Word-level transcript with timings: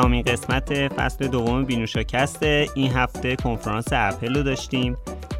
سیزدهمین 0.00 0.22
قسمت 0.22 0.88
فصل 0.92 1.28
دوم 1.28 1.64
بینوشاکست 1.64 2.42
این 2.42 2.92
هفته 2.92 3.36
کنفرانس 3.36 3.86
اپل 3.92 4.34
رو 4.34 4.42
داشتیم 4.42 4.96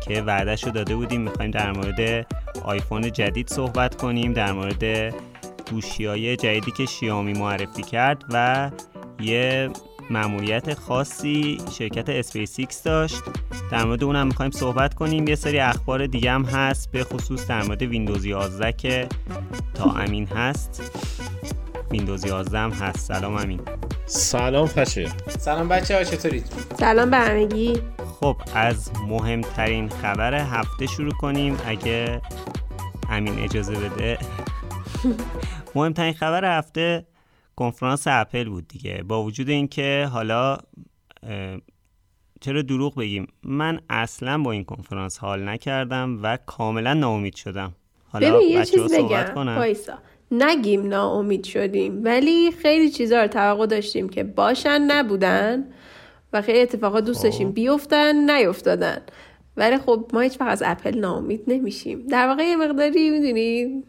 که 0.07 0.23
وعدهش 0.23 0.65
رو 0.65 0.71
داده 0.71 0.97
بودیم 0.97 1.21
می‌خوایم 1.21 1.51
در 1.51 1.73
مورد 1.73 2.27
آیفون 2.65 3.13
جدید 3.13 3.49
صحبت 3.49 3.95
کنیم 3.95 4.33
در 4.33 4.53
مورد 4.53 5.15
گوشی 5.71 6.07
های 6.07 6.37
جدیدی 6.37 6.71
که 6.71 6.87
شیائومی 6.87 7.33
معرفی 7.33 7.83
کرد 7.83 8.25
و 8.31 8.71
یه 9.21 9.71
مأموریت 10.11 10.75
خاصی 10.75 11.59
شرکت 11.79 12.09
اسپیس‌ایکس 12.09 12.83
داشت. 12.83 13.23
در 13.71 13.85
مورد 13.85 14.05
اونم 14.05 14.27
می‌خوایم 14.27 14.51
صحبت 14.51 14.95
کنیم. 14.95 15.29
یه 15.29 15.35
سری 15.35 15.59
اخبار 15.59 16.07
دیگه 16.07 16.31
هم 16.31 16.45
هست 16.45 16.93
به 16.93 17.05
خصوص 17.05 17.47
در 17.47 17.63
مورد 17.63 17.83
ویندوز 17.83 18.25
11 18.25 18.73
که 18.73 19.09
تا 19.75 19.91
امین 19.91 20.27
هست. 20.27 20.93
ویندوز 21.91 22.25
11 22.25 22.59
هم 22.59 22.71
هست. 22.71 22.99
سلام 22.99 23.37
امین. 23.37 23.61
سلام 24.07 24.67
فشه. 24.67 25.09
سلام 25.29 25.69
بچه 25.69 25.97
ها 25.97 26.05
چطورید؟ 26.05 26.47
سلام 26.79 27.11
به 27.11 27.17
همگی. 27.17 27.83
خب 28.21 28.37
از 28.55 28.91
مهمترین 29.09 29.89
خبر 29.89 30.35
هفته 30.35 30.87
شروع 30.87 31.13
کنیم. 31.13 31.57
اگه 31.67 32.21
امین 33.11 33.39
اجازه 33.39 33.75
بده. 33.75 34.19
مهمترین 35.75 36.13
خبر 36.13 36.59
هفته 36.59 37.07
کنفرانس 37.57 38.05
اپل 38.07 38.49
بود 38.49 38.69
دیگه. 38.69 39.03
با 39.09 39.23
وجود 39.23 39.49
اینکه 39.49 40.09
حالا 40.13 40.59
چرا 42.41 42.63
دروغ 42.63 42.95
بگیم؟ 42.95 43.27
من 43.43 43.81
اصلا 43.91 44.39
با 44.43 44.53
این 44.53 44.65
کنفرانس 44.65 45.19
حال 45.19 45.49
نکردم 45.49 46.19
و 46.23 46.39
کاملا 46.47 46.95
ناامید 46.95 47.35
شدم. 47.35 47.75
حالا 48.09 48.37
ببین 48.37 48.49
یه 48.49 48.65
چیز 48.65 48.93
بگم. 48.93 49.35
بایسا 49.35 49.99
نگیم 50.31 50.89
ناامید 50.89 51.45
شدیم. 51.45 52.05
ولی 52.05 52.51
خیلی 52.53 52.91
چیزا 52.91 53.23
رو 53.23 53.29
توقع 53.29 53.67
داشتیم 53.67 54.09
که 54.09 54.25
باشن 54.25 54.81
نبودن 54.81 55.65
و 56.33 56.43
خیلی 56.43 56.61
اتفاقات 56.61 57.05
دوست 57.05 57.25
داشتیم 57.25 57.49
خب. 57.49 57.55
بیفتن 57.55 58.31
نیفتادن. 58.31 58.99
ولی 59.57 59.79
خب 59.79 60.11
ما 60.13 60.21
هیچ 60.21 60.41
وقت 60.41 60.51
از 60.51 60.63
اپل 60.67 60.99
ناامید 60.99 61.43
نمیشیم. 61.47 62.07
در 62.07 62.27
واقع 62.27 62.43
یه 62.43 62.57
مقداری 62.57 63.11
می‌دونید 63.11 63.85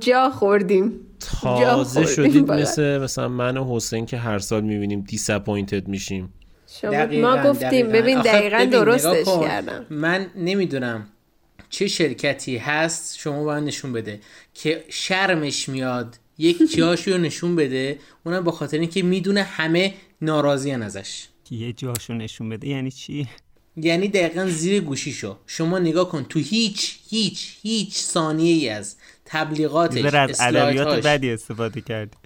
جا 0.00 0.30
خوردیم. 0.30 1.00
تازه 1.42 2.06
شدید 2.06 2.52
مثل 2.52 2.98
مثلا 2.98 3.28
من 3.28 3.56
و 3.56 3.76
حسین 3.76 4.06
که 4.06 4.16
هر 4.16 4.38
سال 4.38 4.60
می‌بینیم 4.60 5.00
disappointed 5.00 5.88
میشیم. 5.88 6.34
ما 7.22 7.42
گفتیم 7.42 7.88
ببین 7.88 8.20
دقیقا 8.20 8.64
درستش 8.64 9.26
کردم. 9.42 9.86
من 9.90 10.26
نمی‌دونم. 10.36 11.06
چه 11.74 11.88
شرکتی 11.88 12.56
هست 12.56 13.18
شما 13.18 13.44
باید 13.44 13.64
نشون 13.64 13.92
بده. 13.92 14.20
که 14.54 14.84
شرمش 14.88 15.68
میاد 15.68 16.18
یک 16.38 16.58
جاشو 16.76 17.10
رو 17.10 17.18
نشون 17.18 17.56
بده 17.56 17.98
اونم 18.24 18.44
با 18.44 18.52
خاطر 18.52 18.78
اینکه 18.78 19.02
می‌دونه 19.02 19.42
همه 19.42 19.94
ناراضیان 20.20 20.82
ازش. 20.82 21.26
یه 21.50 21.72
جاشو 21.72 22.14
نشون 22.14 22.48
بده 22.48 22.68
یعنی 22.68 22.90
چی؟ 22.90 23.28
یعنی 23.76 24.08
دقیقا 24.08 24.46
زیر 24.46 24.80
گوشیشو. 24.80 25.36
شما 25.46 25.78
نگاه 25.78 26.08
کن 26.08 26.24
تو 26.24 26.38
هیچ 26.38 26.98
هیچ 27.08 27.56
هیچ 27.62 27.98
ثانیه 27.98 28.54
ای 28.54 28.68
از 28.68 28.96
تبلیغاتش 29.24 30.04
از 30.14 30.40
ادبیات 30.40 31.06
بدی 31.06 31.30
استفاده 31.30 31.80
کرد 31.80 32.16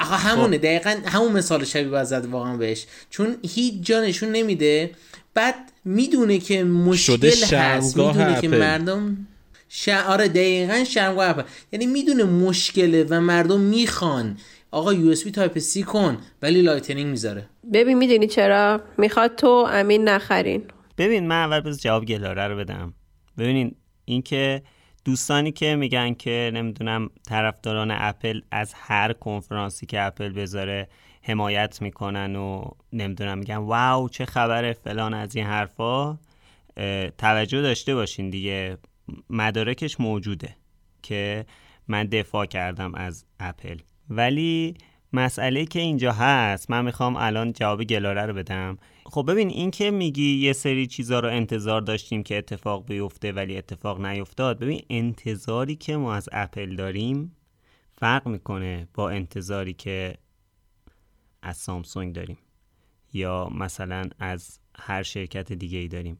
همونه 0.00 0.58
دقیقا 0.58 1.00
همون 1.06 1.32
مثال 1.32 1.64
شبیه 1.64 2.04
زد 2.04 2.26
واقعا 2.26 2.56
بهش. 2.56 2.86
چون 3.10 3.36
هیچ 3.42 3.74
جا 3.82 4.00
نشون 4.00 4.28
نمیده. 4.28 4.90
بعد 5.34 5.54
می‌دونه 5.84 6.38
که 6.38 6.64
مشکل 6.64 7.56
هست 7.56 7.96
می‌دونه 7.96 8.40
که 8.40 8.48
مردم 8.48 9.26
ش... 9.68 9.88
آره 9.88 10.28
دقیقا 10.28 10.84
شرمگاه 10.84 11.28
اپل. 11.28 11.42
یعنی 11.72 11.86
می‌دونه 11.86 12.24
مشکله 12.24 13.06
و 13.10 13.20
مردم 13.20 13.60
می‌خوان. 13.60 14.38
آقا 14.70 14.92
USB 14.92 15.30
Type-C 15.30 15.82
کن 15.82 16.18
ولی 16.42 16.62
Lightning 16.62 17.10
می‌ذاره. 17.10 17.48
ببین 17.72 17.98
می‌دونی 17.98 18.26
چرا؟ 18.26 18.80
می‌خواد 18.98 19.36
تو 19.36 19.48
امین 19.48 20.08
نخرین. 20.08 20.62
ببین 20.98 21.26
من 21.26 21.44
اول 21.44 21.60
بز 21.60 21.80
جواب 21.80 22.04
گلاره 22.04 22.48
رو 22.48 22.56
بدم. 22.56 22.94
ببینین 23.38 23.74
اینکه 24.04 24.62
دوستانی 25.04 25.52
که 25.52 25.76
میگن 25.76 26.14
که 26.14 26.50
نمی‌دونم 26.54 27.10
طرفداران 27.28 27.90
اپل 27.90 28.40
از 28.50 28.72
هر 28.76 29.12
کنفرانسی 29.12 29.86
که 29.86 30.02
اپل 30.02 30.28
بذاره 30.28 30.88
حمایت 31.26 31.82
می‌کنن 31.82 32.36
و 32.36 32.64
نمی‌دونم 32.92 33.38
میگن 33.38 33.56
واو 33.56 34.08
چه 34.08 34.24
خبره 34.24 34.72
فلان 34.72 35.14
از 35.14 35.36
این 35.36 35.46
حرفا. 35.46 36.18
توجه 37.18 37.62
داشته 37.62 37.94
باشین 37.94 38.30
دیگه 38.30 38.78
مدارکش 39.30 40.00
موجوده 40.00 40.56
که 41.02 41.46
من 41.88 42.06
دفاع 42.06 42.46
کردم 42.46 42.94
از 42.94 43.24
اپل. 43.40 43.76
ولی 44.10 44.74
مسئله 45.12 45.66
که 45.66 45.80
اینجا 45.80 46.12
هست 46.12 46.70
من 46.70 46.84
می‌خوام 46.84 47.16
الان 47.16 47.52
جواب 47.52 47.84
گلاره 47.84 48.26
رو 48.26 48.34
بدم. 48.34 48.78
خب 49.04 49.24
ببین 49.28 49.48
این 49.48 49.70
که 49.70 49.90
میگی 49.90 50.36
یه 50.36 50.52
سری 50.52 50.86
چیزا 50.86 51.20
رو 51.20 51.28
انتظار 51.28 51.80
داشتیم 51.80 52.22
که 52.22 52.38
اتفاق 52.38 52.86
بیفته 52.86 53.32
ولی 53.32 53.56
اتفاق 53.56 54.06
نیفتاد 54.06 54.58
ببین 54.58 54.82
انتظاری 54.90 55.76
که 55.76 55.96
ما 55.96 56.14
از 56.14 56.28
اپل 56.32 56.76
داریم 56.76 57.36
فرق 57.98 58.28
می‌کنه 58.28 58.88
با 58.94 59.10
انتظاری 59.10 59.72
که 59.72 60.14
از 61.44 61.56
سامسونگ 61.56 62.14
داریم. 62.14 62.38
یا 63.12 63.48
مثلا 63.54 64.04
از 64.18 64.58
هر 64.78 65.02
شرکت 65.02 65.52
دیگه 65.52 65.78
ای 65.78 65.88
داریم. 65.88 66.18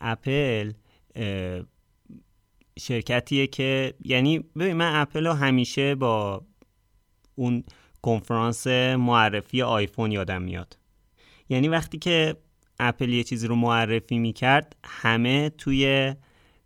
اپل 0.00 0.72
شرکتیه 2.78 3.46
که 3.46 3.94
یعنی 4.04 4.38
ببین 4.38 4.72
من 4.72 5.00
اپل 5.00 5.26
رو 5.26 5.32
همیشه 5.32 5.94
با 5.94 6.44
اون 7.34 7.64
کنفرانس 8.02 8.66
معرفی 8.66 9.62
آیفون 9.62 10.12
یادم 10.12 10.42
میاد. 10.42 10.78
یعنی 11.48 11.68
وقتی 11.68 11.98
که 11.98 12.36
اپل 12.78 13.08
یه 13.08 13.24
چیزی 13.24 13.46
رو 13.46 13.56
معرفی 13.56 14.18
می‌کرد 14.18 14.76
همه 14.84 15.50
توی 15.50 16.14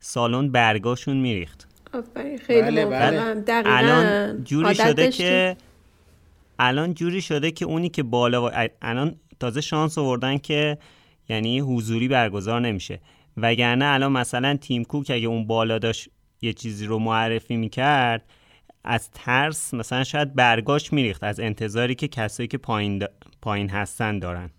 سالن 0.01 0.53
برگاشون 0.53 1.17
میریخت. 1.17 1.69
خیلی 2.47 2.85
بله 2.85 2.87
بله. 2.87 3.63
الان 3.67 4.45
جوری 4.45 4.75
شده 4.75 5.11
که 5.11 5.57
الان 6.59 6.95
جوری 6.95 7.23
شده 7.23 7.51
که 7.51 7.65
اونی 7.65 7.89
که 7.89 8.03
بالا 8.03 8.47
و 8.47 8.51
الان 8.83 9.17
تازه 9.41 9.61
شانس 9.61 9.99
آوردن 9.99 10.39
که 10.39 10.79
یعنی 11.29 11.61
حضوری 11.61 12.09
برگزار 12.09 12.61
نمیشه. 12.61 13.01
وگرنه 13.37 13.85
الان 13.85 14.13
مثلا 14.13 14.57
تیم 14.57 14.85
کوک 14.85 15.11
اگه 15.15 15.27
اون 15.27 15.47
بالا 15.47 15.79
داشت 15.79 16.09
یه 16.43 16.53
چیزی 16.53 16.87
رو 16.87 16.99
معرفی 16.99 17.57
می‌کرد 17.57 18.25
از 18.85 19.11
ترس 19.11 19.75
مثلا 19.75 20.05
شاید 20.05 20.35
برگاش 20.35 20.93
میریخت 20.93 21.25
از 21.25 21.41
انتظاری 21.41 21.95
که 21.95 22.09
کسایی 22.09 22.49
که 22.49 22.59
پایین, 22.59 23.05
پایین 23.43 23.71
هستن 23.71 24.19
دارن. 24.19 24.51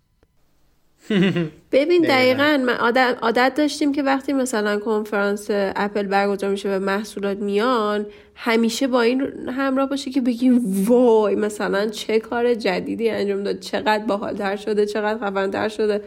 ببین 1.72 2.02
دقیقا 2.02 2.60
من 2.66 2.74
عادت, 3.20 3.54
داشتیم 3.54 3.92
که 3.92 4.02
وقتی 4.02 4.32
مثلا 4.32 4.78
کنفرانس 4.78 5.46
اپل 5.50 6.06
برگزار 6.06 6.50
میشه 6.50 6.76
و 6.76 6.78
محصولات 6.78 7.38
میان 7.38 8.06
همیشه 8.34 8.86
با 8.86 9.00
این 9.00 9.48
همراه 9.48 9.88
باشه 9.88 10.10
که 10.10 10.20
بگیم 10.20 10.84
وای 10.88 11.34
مثلا 11.34 11.86
چه 11.86 12.18
کار 12.18 12.54
جدیدی 12.54 13.10
انجام 13.10 13.42
داد 13.42 13.60
چقدر 13.60 14.04
باحالتر 14.04 14.56
شده 14.56 14.86
چقدر 14.86 15.18
خفنتر 15.18 15.68
شده. 15.68 16.02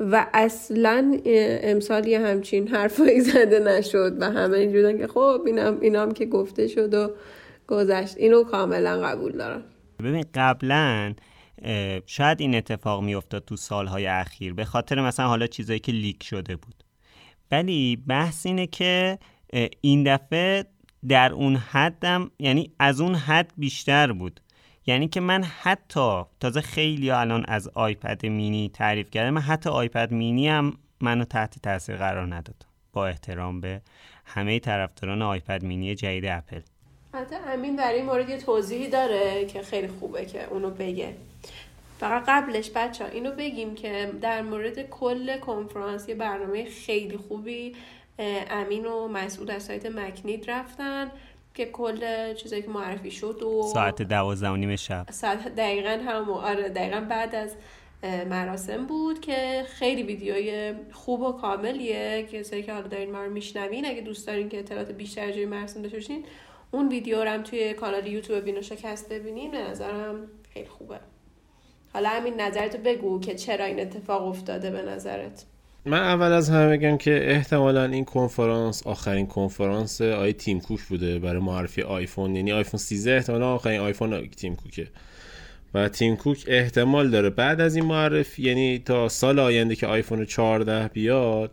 و 0.00 0.26
اصلا 0.34 1.20
امسال 1.62 2.06
یه 2.06 2.20
همچین 2.20 2.68
حرفایی 2.68 3.20
زده 3.30 3.58
نشد 3.58 4.16
و 4.20 4.30
همه 4.30 4.58
اینجورن 4.58 4.98
که 4.98 5.06
خب 5.06 5.42
اینم 5.46 5.78
اینام 5.80 6.12
که 6.12 6.26
گفته 6.26 6.68
شد 6.68 6.94
و 6.94 7.10
گذشت. 7.66 8.16
اینو 8.18 8.44
کاملا 8.44 9.00
قبول 9.00 9.32
دارم. 9.32 9.62
ببین 10.04 10.24
قبلا 10.34 11.14
شاید 12.06 12.40
این 12.40 12.54
اتفاق 12.54 13.02
میافتاد 13.02 13.44
تو 13.44 13.56
سالهای 13.56 14.06
اخیر 14.06 14.54
به 14.54 14.64
خاطر 14.64 15.00
مثلا 15.00 15.28
حالا 15.28 15.46
چیزایی 15.46 15.78
که 15.78 15.92
leak 15.92 16.22
شده 16.22 16.56
بود. 16.56 16.84
ولی 17.50 17.96
بحث 17.96 18.46
اینه 18.46 18.66
که 18.66 19.18
این 19.80 20.14
دفعه 20.14 20.64
در 21.08 21.32
اون 21.32 21.56
حدم 21.56 22.30
یعنی 22.38 22.72
از 22.78 23.00
اون 23.00 23.14
حد 23.14 23.52
بیشتر 23.56 24.12
بود. 24.12 24.40
یعنی 24.86 25.08
که 25.08 25.20
من 25.20 25.44
حتی 25.44 26.22
تازه 26.40 26.60
خیلی 26.60 27.10
الان 27.10 27.44
از 27.48 27.68
آیپد 27.68 28.26
مینی 28.26 28.70
تعریف 28.74 29.10
کردم 29.10 29.30
من 29.30 29.40
حتی 29.40 29.70
آیپد 29.70 30.12
مینی 30.12 30.48
هم 30.48 30.78
منو 31.00 31.24
تحت 31.24 31.58
تاثیر 31.62 31.96
قرار 31.96 32.34
نداد. 32.34 32.66
با 32.92 33.06
احترام 33.06 33.60
به 33.60 33.82
همه 34.24 34.58
طرفداران 34.58 35.22
آیپد 35.22 35.64
مینی 35.64 35.94
جدید 35.94 36.26
اپل. 36.26 36.60
حتی 37.14 37.34
همین 37.34 37.76
در 37.76 37.92
این 37.92 38.04
مورد 38.04 38.28
یه 38.28 38.38
توضیحی 38.38 38.88
داره 38.88 39.46
که 39.46 39.62
خیلی 39.62 39.88
خوبه 39.88 40.24
که 40.24 40.48
اونو 40.50 40.70
بگه. 40.70 41.14
فقط 42.00 42.24
قبلش 42.28 42.70
بچه 42.74 43.04
ها 43.04 43.10
اینو 43.10 43.30
بگیم 43.30 43.74
که 43.74 44.12
در 44.20 44.42
مورد 44.42 44.90
کل 44.90 45.38
کنفرانس 45.38 46.08
یه 46.08 46.14
برنامه 46.14 46.64
خیلی 46.64 47.16
خوبی 47.16 47.76
امین 48.50 48.86
و 48.86 49.08
مسئول 49.08 49.50
از 49.50 49.62
سایت 49.62 49.86
مکنید 49.86 50.50
رفتن 50.50 51.10
که 51.54 51.66
کل 51.66 52.34
چیزایی 52.34 52.62
که 52.62 52.68
معرفی 52.68 53.10
شد 53.10 53.42
و 53.42 53.62
ساعت 53.62 54.02
دوازده 54.02 54.48
و 54.48 54.56
نیم 54.56 54.76
شب. 54.76 55.06
ساعت 55.10 55.48
دقیقا 55.48 56.00
هم 56.06 56.30
آره 56.30 56.68
دقیقا 56.68 57.00
بعد 57.00 57.34
از 57.34 57.54
مراسم 58.30 58.86
بود 58.86 59.20
که 59.20 59.64
خیلی 59.68 60.02
ویدیوی 60.02 60.74
خوب 60.92 61.20
و 61.20 61.32
کاملیه. 61.32 62.28
کسایی 62.32 62.62
که 62.62 62.72
حالا 62.72 62.88
دارین 62.88 63.12
ما 63.12 63.22
رو 63.22 63.30
میشنوین 63.30 63.86
اگه 63.86 64.00
دوست 64.00 64.26
دارین 64.26 64.48
که 64.48 64.58
اطلاعات 64.58 64.92
بیشتر 64.92 65.32
جای 65.32 65.46
مراسم 65.46 65.82
داشته 65.82 65.96
باشین 65.96 66.24
اون 66.70 66.88
ویدیو 66.88 67.24
رو 67.24 67.30
هم 67.30 67.42
توی 67.42 67.74
کانال 67.74 68.06
یوتیوب 68.06 68.44
بینو 68.44 68.62
شکست 68.62 69.12
ببینین 69.12 69.50
به 69.50 69.58
نظرم 69.58 70.14
خیلی 70.54 70.68
خوبه. 70.68 71.00
حالا 71.92 72.08
همین 72.08 72.40
نظرتو 72.40 72.78
بگو 72.78 73.20
که 73.20 73.34
چرا 73.34 73.64
این 73.64 73.80
اتفاق 73.80 74.26
افتاده 74.26 74.70
به 74.70 74.82
نظرت. 74.82 75.44
من 75.84 75.98
اول 75.98 76.32
از 76.32 76.50
همه 76.50 76.76
بگم 76.76 76.96
که 76.96 77.30
احتمالا 77.30 77.84
این 77.84 78.04
کنفرانس 78.04 78.86
آخرین 78.86 79.26
کنفرانس 79.26 80.00
آی 80.00 80.32
تیم 80.32 80.60
کوک 80.60 80.82
بوده 80.82 81.18
برای 81.18 81.42
معرفی 81.42 81.82
آیفون. 81.82 82.36
یعنی 82.36 82.52
آیفون 82.52 82.78
13 82.78 83.16
احتمالا 83.16 83.54
آخرین 83.54 83.80
آیفون 83.80 84.28
تیم 84.28 84.56
کوکه. 84.56 84.88
و 85.74 85.88
تیم 85.88 86.16
کوک 86.16 86.44
احتمال 86.48 87.10
داره 87.10 87.30
بعد 87.30 87.60
از 87.60 87.76
این 87.76 87.84
معرفی 87.84 88.42
یعنی 88.42 88.78
تا 88.78 89.08
سال 89.08 89.38
آینده 89.38 89.76
که 89.76 89.86
آیفون 89.86 90.24
14 90.24 90.88
بیاد 90.88 91.50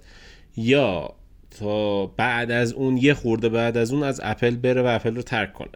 یا 0.58 1.14
تا 1.60 2.06
بعد 2.06 2.52
از 2.52 2.74
اون 2.74 2.98
یه 2.98 3.14
خورده 3.14 3.50
بعد 3.50 3.78
از 3.78 3.94
اون 3.94 4.04
از 4.04 4.22
اپل 4.24 4.56
بره 4.56 4.82
و 4.82 4.86
اپل 4.86 5.16
رو 5.16 5.22
ترک 5.22 5.54
کنه. 5.54 5.70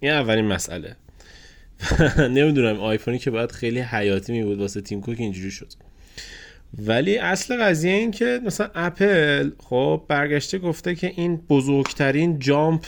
این 0.00 0.12
اولین 0.12 0.44
مسئله. 0.44 0.96
نمی‌دونم 2.18 2.80
آیفونی 2.80 3.18
که 3.18 3.30
باید 3.30 3.52
خیلی 3.52 3.80
حیاتی 3.80 4.32
می 4.32 4.44
بود 4.44 4.58
واسه 4.58 4.80
تیم 4.80 5.00
کوک 5.00 5.20
اینجوری 5.20 5.50
شد. 5.50 5.72
ولی 6.78 7.18
اصل 7.18 7.56
قضیه 7.56 7.92
این 7.92 8.10
که 8.10 8.40
مثلا 8.44 8.70
اپل 8.74 9.50
خب 9.58 10.04
برگشته 10.08 10.58
گفته 10.58 10.94
که 10.94 11.12
این 11.16 11.36
بزرگترین 11.36 12.38
جامپ 12.38 12.84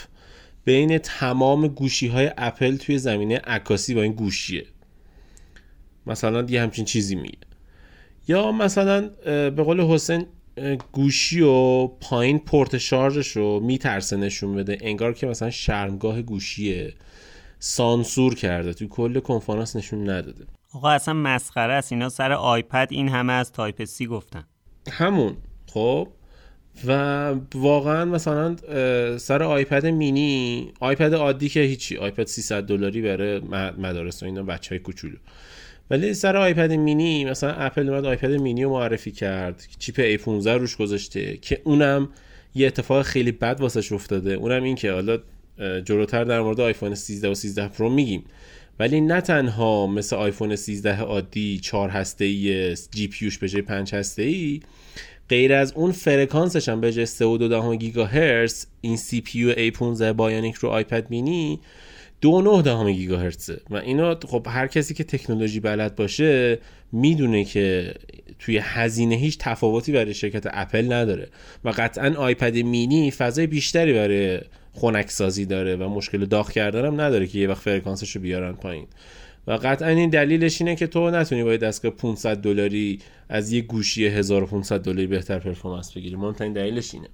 بین 0.65 0.97
تمام 0.97 1.67
گوشی 1.67 2.07
های 2.07 2.31
اپل 2.37 2.77
توی 2.77 2.97
زمینه 2.97 3.37
عکاسی 3.37 3.93
با 3.93 4.01
این 4.01 4.13
گوشیه. 4.13 4.65
مثلا 6.07 6.45
یه 6.49 6.61
همچین 6.61 6.85
چیزی 6.85 7.15
میگه. 7.15 7.37
یا 8.27 8.51
مثلا 8.51 9.09
به 9.25 9.63
قول 9.63 9.81
حسین 9.81 10.25
گوشی 10.91 11.41
و 11.41 11.87
پایین 11.87 12.39
پورت 12.39 12.77
شارژش 12.77 13.27
رو 13.27 13.59
میترسه 13.59 14.17
نشون 14.17 14.55
بده. 14.55 14.77
انگار 14.81 15.13
که 15.13 15.27
مثلا 15.27 15.49
شرمگاه 15.49 16.21
گوشیه. 16.21 16.93
سانسور 17.59 18.35
کرده. 18.35 18.73
توی 18.73 18.87
کل 18.87 19.19
کنفرانس 19.19 19.75
نشون 19.75 20.09
نداده. 20.09 20.45
آقا 20.73 20.89
اصلا 20.89 21.13
مسخره 21.13 21.73
است. 21.73 21.91
اینا 21.91 22.09
سر 22.09 22.31
آیپد 22.31 22.87
این 22.91 23.09
همه 23.09 23.33
از 23.33 23.51
Type-C 23.51 24.07
گفتن. 24.07 24.43
همون. 24.91 25.37
خب. 25.73 26.07
و 26.87 27.33
واقعا 27.55 28.05
مثلا 28.05 28.55
سر 29.17 29.43
آیپد 29.43 29.85
مینی 29.85 30.71
آیپد 30.79 31.13
عادی 31.13 31.49
که 31.49 31.59
هیچی. 31.59 31.97
آیپد 31.97 32.27
300 32.27 32.63
دلاری 32.63 33.01
برای 33.01 33.39
مدارس 33.77 34.23
و 34.23 34.25
اینا 34.25 34.43
بچه 34.43 34.69
های 34.69 34.79
کوچولو. 34.79 35.15
ولی 35.89 36.13
سر 36.13 36.37
آیپد 36.37 36.71
مینی 36.71 37.25
مثلا 37.25 37.51
اپل 37.51 37.89
اومد 37.89 38.05
آیپد 38.05 38.31
مینی 38.31 38.63
رو 38.63 38.69
معرفی 38.69 39.11
کرد. 39.11 39.67
chip 39.79 40.17
A15 40.17 40.47
روش 40.47 40.77
گذاشته 40.77 41.37
که 41.41 41.61
اونم 41.63 42.09
یه 42.55 42.67
اتفاق 42.67 43.01
خیلی 43.01 43.31
بد 43.31 43.57
واسش 43.61 43.91
افتاده. 43.91 44.33
اونم 44.33 44.63
این 44.63 44.75
که 44.75 44.91
حالا 44.91 45.19
جلوتر 45.85 46.23
در 46.23 46.41
مورد 46.41 46.61
آیفون 46.61 46.95
13 46.95 47.29
و 47.29 47.33
13 47.33 47.67
پرو 47.67 47.89
میگیم. 47.89 48.23
ولی 48.79 49.01
نه 49.01 49.21
تنها 49.21 49.87
مثل 49.87 50.15
آیفون 50.15 50.55
13 50.55 50.99
عادی 50.99 51.59
4 51.59 51.89
هسته 51.89 52.25
ای 52.25 52.75
GPU 52.91 53.07
ش 53.07 53.37
به 53.37 53.49
جای 53.49 53.61
5 53.61 53.95
هسته 53.95 54.23
ای 54.23 54.59
غیر 55.29 55.53
از 55.53 55.73
اون 55.73 55.91
فرکانسش 55.91 56.69
هم 56.69 56.81
به 56.81 56.91
جای 56.91 57.05
3.2 57.05 57.75
گیگاهرتز 57.75 58.65
این 58.81 58.97
CPU 58.97 59.53
A15 59.53 60.01
Bionic 60.01 60.55
رو 60.55 60.69
آیپد 60.69 61.09
مینی 61.09 61.59
دو 62.21 62.41
نه 62.41 62.61
دهم 62.61 62.91
گیگاهرتزه. 62.91 63.61
و 63.69 63.75
اینا 63.75 64.19
خب 64.27 64.47
هر 64.49 64.67
کسی 64.67 64.93
که 64.93 65.03
تکنولوژی 65.03 65.59
بلد 65.59 65.95
باشه 65.95 66.59
می‌دونه 66.91 67.43
که 67.43 67.93
توی 68.39 68.59
هزینه 68.63 69.15
هیچ 69.15 69.37
تفاوتی 69.39 69.91
برای 69.91 70.13
شرکت 70.13 70.47
اپل 70.53 70.93
نداره. 70.93 71.27
و 71.63 71.73
قطعا 71.77 72.13
آیپد 72.17 72.57
مینی 72.57 73.11
فضای 73.11 73.47
بیشتری 73.47 73.93
برای 73.93 74.39
خنک 74.73 75.09
سازی 75.09 75.45
داره 75.45 75.75
و 75.75 75.89
مشکل 75.89 76.25
داغ 76.25 76.51
کردن 76.51 76.85
هم 76.85 77.01
نداره 77.01 77.27
که 77.27 77.39
یه 77.39 77.47
وقت 77.47 77.61
فرکانسش 77.61 78.15
رو 78.15 78.21
بیارن 78.21 78.51
پایین. 78.51 78.87
و 79.47 79.51
قطعا 79.51 79.89
این 79.89 80.09
دلیلش 80.09 80.61
اینه 80.61 80.75
که 80.75 80.87
تو 80.87 81.09
نتونی 81.09 81.43
با 81.43 81.57
دستگاه 81.57 81.91
500 81.91 82.37
دلاری 82.37 82.99
از 83.29 83.51
یه 83.51 83.61
گوشی 83.61 84.07
1500 84.07 84.81
دلاری 84.81 85.07
بهتر 85.07 85.39
performance 85.39 85.93
بگیری. 85.93 86.15
مهمترین 86.15 86.53
دلیلش 86.53 86.93
اینه. 86.93 87.07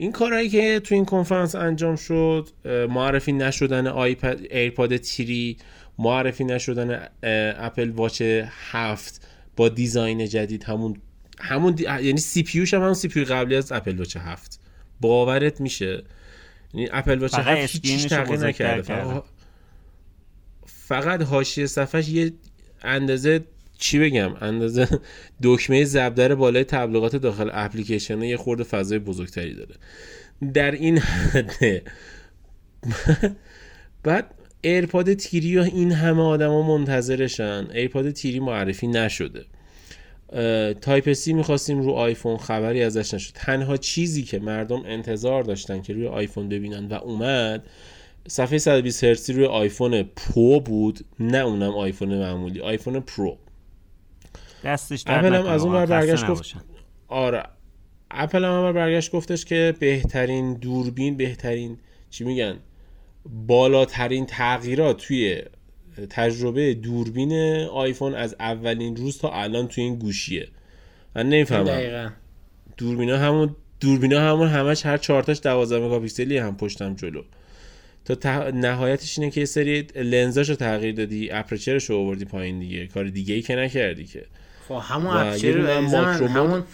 این 0.00 0.12
کارهایی 0.12 0.48
که 0.48 0.80
تو 0.80 0.94
این 0.94 1.04
کنفرانس 1.04 1.54
انجام 1.54 1.96
شد 1.96 2.48
معرفی 2.64 3.32
نشدن 3.32 3.86
آیپد 3.86 4.40
ایرپاد 4.50 4.96
three 4.96 5.56
معرفی 5.98 6.44
نشدن 6.44 7.08
اپل 7.58 7.90
واچ 7.90 8.22
هفت 8.48 9.28
با 9.56 9.68
design 9.68 10.26
جدید 10.26 10.64
همون 10.64 10.96
همون 11.38 11.78
یعنی 11.78 12.16
CPU 12.16 12.58
هم 12.58 12.80
همون 12.80 12.94
CPU 12.94 13.24
قبلی 13.24 13.56
از 13.56 13.72
اپل 13.72 13.98
واچ 13.98 14.16
هفت. 14.16 14.60
باورت 15.00 15.60
میشه. 15.60 16.02
یعنی 16.74 16.88
اپل 16.92 17.18
واچ 17.18 17.34
هفت 17.34 17.86
هیچ 17.86 18.08
تغییر 18.08 18.40
نکرده. 18.40 18.82
فقط, 18.82 19.24
فقط 20.66 21.22
حاشیه 21.22 21.66
صفحش 21.66 22.08
یه 22.08 22.32
اندازه 22.82 23.44
چی 23.80 23.98
بگم 23.98 24.34
اندازه 24.40 24.88
دکمه 25.42 25.84
ضربدر 25.84 26.34
بالای 26.34 26.64
تبلیغات 26.64 27.16
داخل 27.16 27.50
اپلیکیشن 27.52 28.22
یه 28.22 28.36
خورده 28.36 28.64
فضای 28.64 28.98
بزرگتری 28.98 29.54
داره. 29.54 29.74
در 30.54 30.70
این 30.70 30.98
حده 30.98 31.82
بعد 34.02 34.34
ایرپاد 34.60 35.14
three 35.14 35.58
و 35.58 35.62
این 35.62 35.92
همه 35.92 36.22
آدما 36.22 36.78
منتظرشن. 36.78 37.66
ایرپاد 37.74 38.10
three 38.10 38.40
معرفی 38.40 38.86
نشده. 38.86 39.44
Type-C 40.80 41.32
می‌خواستیم 41.32 41.82
رو 41.82 41.90
آیفون 41.90 42.36
خبری 42.36 42.82
ازش 42.82 43.14
نشد. 43.14 43.32
تنها 43.34 43.76
چیزی 43.76 44.22
که 44.22 44.38
مردم 44.38 44.82
انتظار 44.86 45.42
داشتن 45.42 45.82
که 45.82 45.92
روی 45.92 46.06
آیفون 46.06 46.48
ببینن 46.48 46.86
و 46.86 46.94
اومد 46.94 47.66
صفحه 48.28 48.58
120 48.58 49.04
هرتزی 49.04 49.32
روی 49.32 49.44
آیفون 49.44 50.02
پرو 50.02 50.60
بود 50.60 51.00
نه 51.20 51.38
اونم 51.38 51.70
آیفون 51.70 52.18
معمولی 52.18 52.60
آیفون 52.60 53.00
پرو. 53.00 53.38
دستش 54.64 55.04
اپل 55.06 55.34
هم 55.34 55.46
از 55.46 55.62
اون 55.62 55.86
برگشت 55.86 56.26
گفت 56.26 56.54
آره. 57.08 57.42
اپل 58.10 58.44
هم 58.44 58.72
برگشت 58.72 59.10
گفتش 59.10 59.44
که 59.44 59.74
بهترین 59.78 60.54
دوربین 60.54 61.16
بهترین 61.16 61.78
چی 62.10 62.24
میگن؟ 62.24 62.56
بالاترین 63.46 64.26
تغییرات 64.26 64.96
توی 64.96 65.42
تجربه 66.10 66.74
دوربین 66.74 67.32
آیفون 67.72 68.14
از 68.14 68.36
اولین 68.40 68.96
روز 68.96 69.18
تا 69.18 69.30
الان 69.32 69.68
توی 69.68 69.84
این 69.84 69.94
گوشیه. 69.94 70.48
من 71.16 71.28
نمی‌فهمم. 71.28 72.12
دوربینا 72.76 73.18
همون 73.18 73.56
دوربینا 73.80 74.20
همون 74.20 74.48
همش 74.48 74.86
هر 74.86 74.96
چهارتاش 74.96 75.40
12 75.42 75.78
مگاپیکسلی 75.86 76.38
هم 76.38 76.56
پشتم 76.56 76.94
جلو. 76.94 77.22
تا 78.04 78.50
نهایتش 78.50 79.18
اینه 79.18 79.30
که 79.30 79.40
یه 79.40 79.46
سری 79.46 79.86
لنزاشو 79.96 80.54
تغییر 80.54 80.94
دادی 80.94 81.30
اپرچرش 81.30 81.84
رو 81.84 81.96
آوردی 81.96 82.24
پایین 82.24 82.58
دیگه 82.58 82.86
کار 82.86 83.08
دیگه 83.08 83.34
ای 83.34 83.42
که 83.42 83.56
نکردی 83.56 84.04
که. 84.04 84.26
خب 84.70 84.94
همون 84.94 85.16
aperture 85.16 85.70
همون 86.28 86.64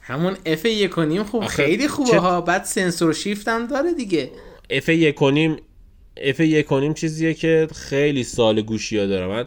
همون 0.00 0.36
F 0.46 0.64
یک 0.64 0.92
خوب 1.22 1.44
خیلی 1.44 1.88
خوبه 1.88 2.18
ها. 2.18 2.40
بعد 2.40 2.64
sensor 2.64 3.12
shift 3.12 3.48
هم 3.48 3.66
داره 3.66 3.94
دیگه. 3.94 4.30
F 4.70 4.88
یک 4.88 5.22
F 6.16 6.40
یک 6.40 6.94
چیزیه 6.94 7.34
که 7.34 7.68
خیلی 7.74 8.24
سال 8.24 8.62
گوشی 8.62 8.98
ها 8.98 9.06
دارم 9.06 9.30
من 9.30 9.46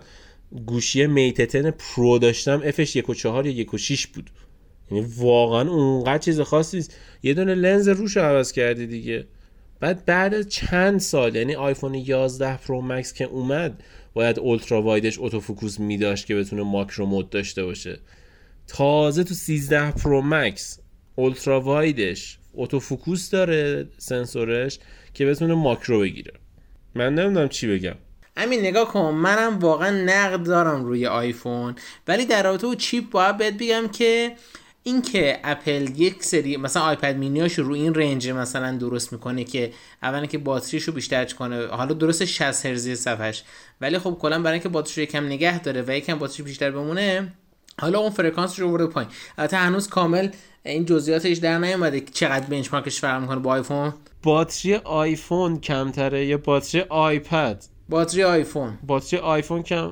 گوشی 0.66 1.08
Mate 1.08 1.72
10 1.72 1.91
Pro 1.91 2.20
داشتم. 2.20 2.62
F 2.66 2.76
ش 2.76 2.96
یک 2.96 3.10
و 3.10 3.14
چهار 3.14 3.46
یا 3.46 3.54
یک 3.54 3.74
و 3.74 3.78
شیش 3.78 4.08
بود. 4.08 4.30
یعنی 4.92 5.06
واقعا 5.18 5.70
اونقدر 5.70 6.18
چیز 6.18 6.42
خاصی 6.42 6.86
یه 7.24 7.34
دونه 7.34 7.56
لنز 7.56 7.88
روش 7.88 8.18
عوض 8.18 8.52
کردی 8.52 8.88
دیگه. 8.88 9.28
بعد 9.80 10.06
بعد 10.06 10.48
چند 10.48 11.00
سال 11.00 11.36
یعنی 11.36 11.56
آیفون 11.56 11.94
11 11.94 12.58
پرو 12.58 12.82
مکس 12.82 13.14
که 13.14 13.26
اومد 13.26 13.84
باید 14.16 14.40
ultra 14.40 14.82
wide 14.82 15.06
ش 15.06 15.18
autofocus 15.20 15.80
میداشت 15.80 16.26
که 16.26 16.36
بتونه 16.36 16.64
macro 16.64 17.06
mode 17.06 17.30
داشته 17.30 17.66
باشه. 17.66 18.00
تازه 18.68 19.24
تو 19.24 19.34
13 19.34 19.92
پرو 19.92 20.22
مکس 20.22 20.80
ultra 21.16 21.62
wide 21.62 22.13
ش 22.13 22.38
autofocus 22.54 23.30
داره 23.30 23.88
سنسورش 23.98 24.80
که 25.14 25.26
بتونه 25.26 25.54
ماکرو 25.54 26.00
بگیره. 26.00 26.34
من 26.96 27.16
نمی‌دونم 27.16 27.50
چی 27.50 27.68
بگم. 27.68 27.96
همین 28.38 28.60
نگاه 28.60 28.94
کن. 28.94 29.12
منم 29.12 29.60
واقعا 29.60 29.92
نقد 29.92 30.44
دارم 30.44 30.86
روی 30.86 31.08
آیفون 31.08 31.76
ولی 32.08 32.26
در 32.26 32.44
رابطه 32.44 32.68
با 32.68 32.76
chip 32.76 33.10
باید 33.10 33.38
بهت 33.38 33.54
بگم 33.54 33.88
که 33.88 34.36
اینکه 34.88 35.40
اپل 35.44 36.00
یک 36.00 36.24
سری 36.24 36.58
مثلا 36.58 36.84
آیپد 36.84 37.16
مینیاشو 37.16 37.64
رو 37.64 37.74
این 37.74 37.94
range 37.94 38.30
مثلا 38.30 38.78
درست 38.78 39.14
می‌کنه 39.14 39.44
که 39.44 39.74
اولا 40.04 40.26
که 40.26 40.38
باتریشو 40.38 40.92
بیشتر 40.92 41.26
کنه 41.26 41.68
حالا 41.68 41.94
درست 41.94 42.26
60 42.26 42.66
هرتز 42.66 42.90
صفحش 42.90 43.44
ولی 43.82 44.00
خب 44.00 44.18
کلا 44.22 44.40
برای 44.40 44.54
اینکه 44.54 44.70
باتریشو 44.70 45.02
یکم 45.02 45.26
نگه 45.26 45.60
داره 45.60 45.84
و 45.88 45.92
یکم 45.98 46.20
باتری 46.20 46.44
بیشتر 46.44 46.72
بمونه 46.72 47.34
حالا 47.82 48.00
اون 48.00 48.10
فرکانسش 48.10 48.60
رو 48.60 48.72
برده 48.72 48.88
پایین. 48.88 49.12
البته 49.38 49.58
هنوز 49.58 49.88
کامل 49.88 50.30
این 50.66 50.86
جزئیاتش 50.86 51.38
در 51.38 51.58
نیومده 51.58 52.02
چقدر 52.02 52.46
benchmark 52.46 52.90
ش 52.90 53.00
فرق 53.00 53.22
می‌کنه 53.22 53.40
با 53.40 53.52
آیفون. 53.52 53.94
باتری 54.24 54.76
آیفون 54.76 55.60
کمتره 55.60 56.26
یا 56.26 56.38
باتری 56.38 56.82
آیپد؟ 56.82 57.66
باتری 57.90 58.24
آیفون. 58.24 58.78
باتری 58.88 59.20
آیفون 59.20 59.64
کم 59.64 59.92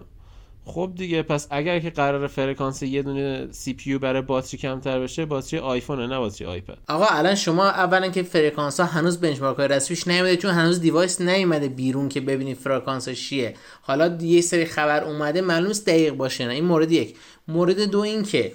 خب 0.65 0.91
دیگه 0.96 1.22
پس 1.22 1.48
اگر 1.50 1.79
که 1.79 1.89
قرار 1.89 2.27
فرکانس 2.27 2.84
یه 2.84 3.01
دونه 3.03 3.48
CPU 3.51 3.97
برای 3.98 4.22
باتری 4.22 4.58
کمتر 4.58 5.00
بشه 5.00 5.25
باتری 5.25 5.60
آیفون 5.60 6.05
نه 6.05 6.20
باتری 6.20 6.48
آیپد. 6.48 6.77
آقا 6.88 7.05
الان 7.05 7.36
شما 7.36 7.70
اولا 7.70 8.10
که 8.10 8.24
فرکانس 8.24 8.79
ها 8.79 8.86
هنوز 8.86 9.22
benchmark 9.21 9.57
های 9.58 9.67
رسمیش 9.67 10.08
نیومده 10.08 10.38
چون 10.38 10.51
هنوز 10.51 10.82
device 10.81 11.21
نیومده 11.22 11.67
بیرون 11.67 12.10
که 12.10 12.22
ببینید 12.22 12.58
فرکانس 12.58 13.10
چیه. 13.10 13.53
حالا 13.82 14.17
یه 14.22 14.41
سری 14.41 14.65
خبر 14.65 15.03
اومده 15.03 15.41
معلوم 15.41 15.72
دقیق 15.72 16.13
باشه 16.13 16.46
نه؟ 16.46 16.53
این 16.53 16.65
مورد 16.65 16.91
یک. 16.91 17.15
مورد 17.48 17.79
دو 17.79 18.00
این 18.00 18.24
که 18.24 18.51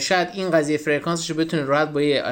شاید 0.00 0.28
این 0.34 0.50
قضیه 0.50 0.76
فرکانسش 0.76 1.30
رو 1.30 1.36
بتونه 1.36 1.64
راحت 1.64 1.88
با 1.88 2.02
یه 2.02 2.22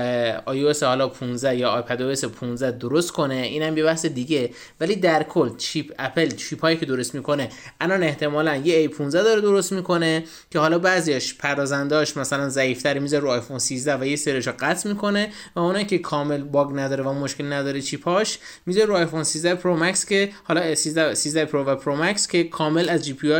iOS 0.47 0.83
حالا 0.83 1.09
15 1.09 1.57
یا 1.57 1.71
iPadOS 1.71 2.25
15 2.25 2.71
درست 2.71 3.13
کنه 3.13 3.35
اینم 3.35 3.77
یه 3.77 3.85
بحث 3.85 4.07
دیگه. 4.07 4.51
ولی 4.81 4.97
در 4.97 5.23
کل 5.23 5.57
chip 5.57 5.93
اپل 5.99 6.31
chip 6.31 6.61
هایی 6.61 6.77
که 6.77 6.87
درست 6.87 7.15
می‌کنه 7.15 7.49
الان 7.81 8.03
احتمالا 8.03 8.57
یه 8.57 8.89
A15 8.89 9.13
داره 9.13 9.41
درست 9.41 9.73
می‌کنه 9.73 10.25
که 10.51 10.59
حالا 10.59 10.79
بعضیاش 10.79 11.35
پردازنداش 11.35 12.17
مثلا 12.17 12.49
ضعیفتر 12.49 12.99
می‌ذاره 12.99 13.23
رو 13.23 13.31
آیفون 13.31 13.59
13 13.59 13.97
و 13.97 14.05
یه 14.05 14.17
سریشو 14.17 14.53
قطع 14.59 14.89
می‌کنه 14.89 15.29
و 15.57 15.61
اونایی 15.61 15.85
که 15.85 15.99
کامل 15.99 16.43
باگ 16.43 16.69
نداره 16.75 17.05
و 17.05 17.13
مشکل 17.13 17.53
نداره 17.53 17.81
چیپاش 17.81 18.39
می‌ذاره 18.67 18.87
رو 18.87 18.97
آیفون 18.97 19.25
13 19.25 19.55
پرو 19.55 19.77
مکس 19.77 20.07
که 20.07 20.31
حالا 20.45 20.75
13 20.75 21.15
13 21.15 21.45
پرو 21.45 21.65
و 21.65 21.77
پرو 21.77 21.97
مکس 21.97 22.29
که 22.29 22.45
کامل 22.45 22.89
از 22.89 23.05
جی 23.05 23.13
پی 23.13 23.33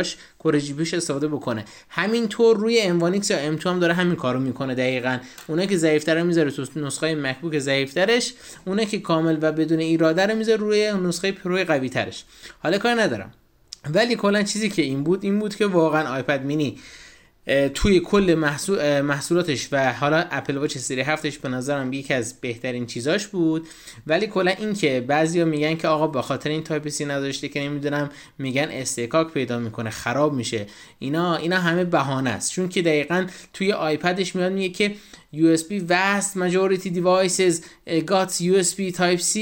کره 0.45 0.61
جی 0.61 0.97
استفاده 0.97 1.27
بکنه. 1.27 1.65
همینطور 1.89 2.57
روی 2.57 2.81
انوانیکس 2.81 3.31
یا 3.31 3.37
ام 3.37 3.57
هم 3.65 3.79
داره 3.79 3.93
همین 3.93 4.15
کارو 4.15 4.39
می‌کنه 4.39 4.75
دقیقا. 4.75 5.17
اونه 5.47 5.67
که 5.67 5.77
ضعیفتر 5.77 6.21
می‌ذاره 6.21 6.51
تو 6.51 6.65
نسخه 6.75 7.15
مکبوک 7.15 7.59
ضعیفترش 7.59 8.33
اونه 8.65 8.85
که 8.85 8.99
کامل 8.99 9.37
و 9.41 9.51
بدون 9.51 9.79
ایراده 9.79 10.25
رو 10.25 10.35
می‌ذاره 10.35 10.57
روی 10.57 10.91
نسخه 11.03 11.31
پرو 11.31 11.63
قوی 11.63 11.89
ترش 11.89 12.23
حالا 12.59 12.77
کار 12.77 13.01
ندارم. 13.01 13.33
ولی 13.93 14.15
کلا 14.15 14.43
چیزی 14.43 14.69
که 14.69 14.81
این 14.81 15.03
بود 15.03 15.23
این 15.23 15.39
بود 15.39 15.55
که 15.55 15.65
واقعا 15.65 16.13
آیپد 16.13 16.43
مینی 16.45 16.77
توی 17.73 17.99
کل 17.99 18.35
محصول 18.37 19.01
محصولاتش 19.01 19.67
و 19.71 19.93
حالا 19.93 20.25
اپل 20.31 20.57
واچ 20.57 20.77
سری 20.77 21.01
هفتش 21.01 21.37
به 21.37 21.49
نظرم 21.49 21.93
یکی 21.93 22.13
از 22.13 22.41
بهترین 22.41 22.85
چیزاش 22.85 23.27
بود. 23.27 23.67
ولی 24.07 24.27
کلا 24.27 24.51
این 24.51 24.73
که 24.73 25.05
بعضیا 25.07 25.45
میگن 25.45 25.75
که 25.75 25.87
آقا 25.87 26.07
به 26.07 26.21
خاطر 26.21 26.49
این 26.49 26.63
Type-C 26.63 27.05
نداشته 27.05 27.49
که 27.49 27.61
نمی‌دونم 27.61 28.09
میگن 28.37 28.67
اصطکاک 28.71 29.33
پیدا 29.33 29.59
می‌کنه 29.59 29.89
خراب 29.89 30.33
میشه. 30.33 30.65
اینا 30.99 31.35
اینا 31.35 31.57
همه 31.57 31.83
بهانه 31.83 32.29
است. 32.29 32.51
چون 32.51 32.69
که 32.69 32.81
دقیقا 32.81 33.27
توی 33.53 33.71
آیپدش 33.71 34.35
میاد 34.35 34.51
میگه 34.51 34.69
که 34.69 34.95
USB 35.33 35.89
vast 35.89 36.37
majority 36.37 36.89
devices 36.95 37.55
got 37.87 38.31
USB 38.31 38.95
type 38.97 39.21
C 39.21 39.39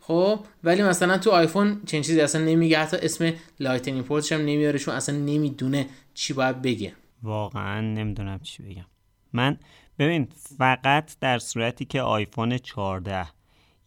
خب؟ 0.00 0.40
ولی 0.64 0.82
مثلا 0.82 1.18
تو 1.18 1.30
آیفون 1.30 1.80
چنین 1.86 2.02
چیزی 2.02 2.20
اصلا 2.20 2.44
نمیگه. 2.44 2.78
حتی 2.78 2.96
اسم 2.96 3.32
Lightning 3.60 4.04
port 4.04 4.23
ش 4.23 4.32
هم 4.32 4.40
نمیاره 4.40 4.78
چون 4.78 4.94
اصلا 4.94 5.16
نمی‌دونه 5.16 5.86
چی 6.14 6.32
باید 6.32 6.62
بگه. 6.62 6.92
واقعا 7.24 7.80
نمی‌دونم 7.80 8.38
چی 8.38 8.62
بگم. 8.62 8.86
من 9.32 9.58
ببین 9.98 10.28
فقط 10.58 11.18
در 11.20 11.38
صورتی 11.38 11.84
که 11.84 12.00
آیفون 12.00 12.58
14 12.58 13.26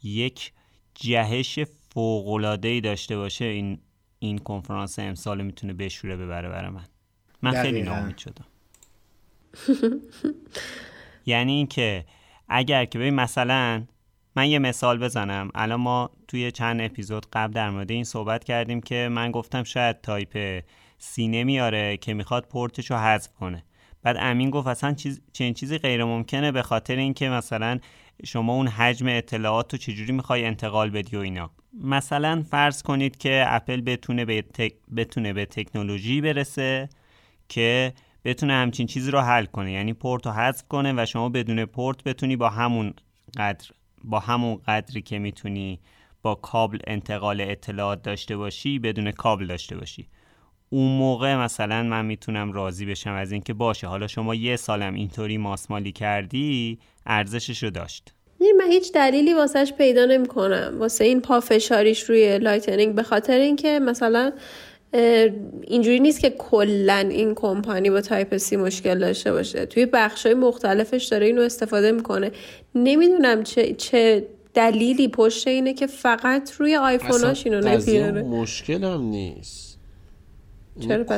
یک 0.03 0.53
جهش 0.95 1.59
ای 2.63 2.81
داشته 2.81 3.17
باشه 3.17 3.45
این 3.45 3.79
این 4.19 4.37
کنفرانس 4.37 4.99
امسال 4.99 5.41
می‌تونه 5.41 5.73
بشوره 5.73 6.17
ببره 6.17 6.49
برای 6.49 6.69
من. 6.69 6.85
من 7.41 7.61
خیلی 7.61 7.81
ناامید 7.81 8.17
شدم. 8.17 8.45
یعنی 11.25 11.51
اینکه 11.51 12.05
اگر 12.49 12.85
که 12.85 12.99
ببین 12.99 13.13
مثلا 13.13 13.83
من 14.35 14.49
یه 14.49 14.59
مثال 14.59 14.99
بزنم. 14.99 15.51
الان 15.55 15.79
ما 15.79 16.09
توی 16.27 16.51
چند 16.51 16.81
اپیزود 16.81 17.25
قبل 17.33 17.53
در 17.53 17.69
مورد 17.69 17.91
این 17.91 18.03
صحبت 18.03 18.43
کردیم 18.43 18.81
که 18.81 19.09
من 19.11 19.31
گفتم 19.31 19.63
شاید 19.63 20.01
Type-C 20.01 20.63
نمیاره 20.97 21.97
که 21.97 22.13
می‌خواد 22.13 22.47
پورتش 22.47 22.91
رو 22.91 22.97
حذف 22.97 23.33
کنه. 23.33 23.63
بعد 24.03 24.17
امین 24.19 24.49
گفت 24.49 24.67
اصلا 24.67 24.93
چیز 24.93 25.21
چنین 25.33 25.53
چیزی 25.53 25.77
غیر 25.77 26.03
ممکنه 26.03 26.51
به 26.51 26.61
خاطر 26.61 26.95
اینکه 26.95 27.29
مثلا 27.29 27.79
شما 28.25 28.53
اون 28.53 28.67
حجم 28.67 29.07
اطلاعات 29.07 29.73
رو 29.73 29.77
چجوری 29.79 30.11
می‌خوای 30.11 30.45
انتقال 30.45 30.89
بدی 30.89 31.17
و 31.17 31.19
اینا. 31.19 31.51
مثلا 31.83 32.43
فرض 32.49 32.83
کنید 32.83 33.17
که 33.17 33.45
اپل 33.47 33.81
بتونه 33.81 34.25
به, 34.25 34.41
تک... 34.41 34.73
بتونه 34.95 35.33
به 35.33 35.45
تکنولوژی 35.45 36.21
برسه 36.21 36.89
که 37.49 37.93
بتونه 38.25 38.53
همچین 38.53 38.87
چیزی 38.87 39.11
رو 39.11 39.19
حل 39.19 39.45
کنه. 39.45 39.71
یعنی 39.71 39.93
پورت 39.93 40.25
رو 40.25 40.31
حذف 40.31 40.67
کنه 40.67 40.93
و 40.97 41.05
شما 41.05 41.29
بدون 41.29 41.65
پورت 41.65 42.03
بتونی 42.03 42.35
با 42.35 42.49
همون 42.49 42.93
قدر 43.37 43.69
با 44.03 44.19
همون 44.19 44.55
قدری 44.67 45.01
که 45.01 45.19
می‌تونی 45.19 45.79
با 46.21 46.35
کابل 46.35 46.79
انتقال 46.87 47.41
اطلاعات 47.41 48.01
داشته 48.01 48.37
باشی 48.37 48.79
بدون 48.79 49.11
کابل 49.11 49.47
داشته 49.47 49.77
باشی. 49.77 50.07
اون 50.69 50.97
موقع 50.97 51.35
مثلا 51.35 51.83
من 51.83 52.05
می‌تونم 52.05 52.51
راضی 52.51 52.85
بشم 52.85 53.13
از 53.13 53.31
اینکه 53.31 53.53
باشه. 53.53 53.87
حالا 53.87 54.07
شما 54.07 54.35
یه 54.35 54.55
سالم 54.55 54.93
اینطوری 54.93 55.37
ماسمالی 55.37 55.91
کردی 55.91 56.79
ارزشش 57.05 57.63
رو 57.63 57.69
داشت. 57.69 58.13
من 58.57 58.71
هیچ 58.71 58.93
دلیلی 58.93 59.33
واسهش 59.33 59.73
پیدا 59.73 60.05
نمی 60.05 60.27
کنم 60.27 60.75
واسه 60.79 61.03
این 61.03 61.21
پافشاریش 61.21 62.03
روی 62.03 62.37
Lightning 62.39 62.95
به 62.95 63.03
خاطر 63.03 63.37
اینکه 63.37 63.79
مثلا 63.79 64.31
اینجوری 65.63 65.99
نیست 65.99 66.19
که 66.19 66.29
کلا 66.29 67.07
این 67.11 67.35
کمپانی 67.35 67.89
با 67.89 68.01
Type-C 68.01 68.55
مشکل 68.55 68.99
داشته 68.99 69.31
باشه. 69.31 69.65
توی 69.65 69.85
بخش 69.85 70.25
های 70.25 70.35
مختلفش 70.35 71.05
داره 71.05 71.25
اینو 71.25 71.41
استفاده 71.41 71.91
می‌کنه. 71.91 72.31
نمی‌دونم 72.75 73.43
چه, 73.43 73.73
چه 73.73 74.27
دلیلی 74.53 75.07
پشت 75.07 75.47
اینه 75.47 75.73
که 75.73 75.87
فقط 75.87 76.51
روی 76.57 76.75
آیفوناش 76.75 77.45
اینو 77.45 77.61
نمیاره 77.61 78.21
مشکل 78.21 78.83
هم 78.83 79.01
نیست. 79.01 79.66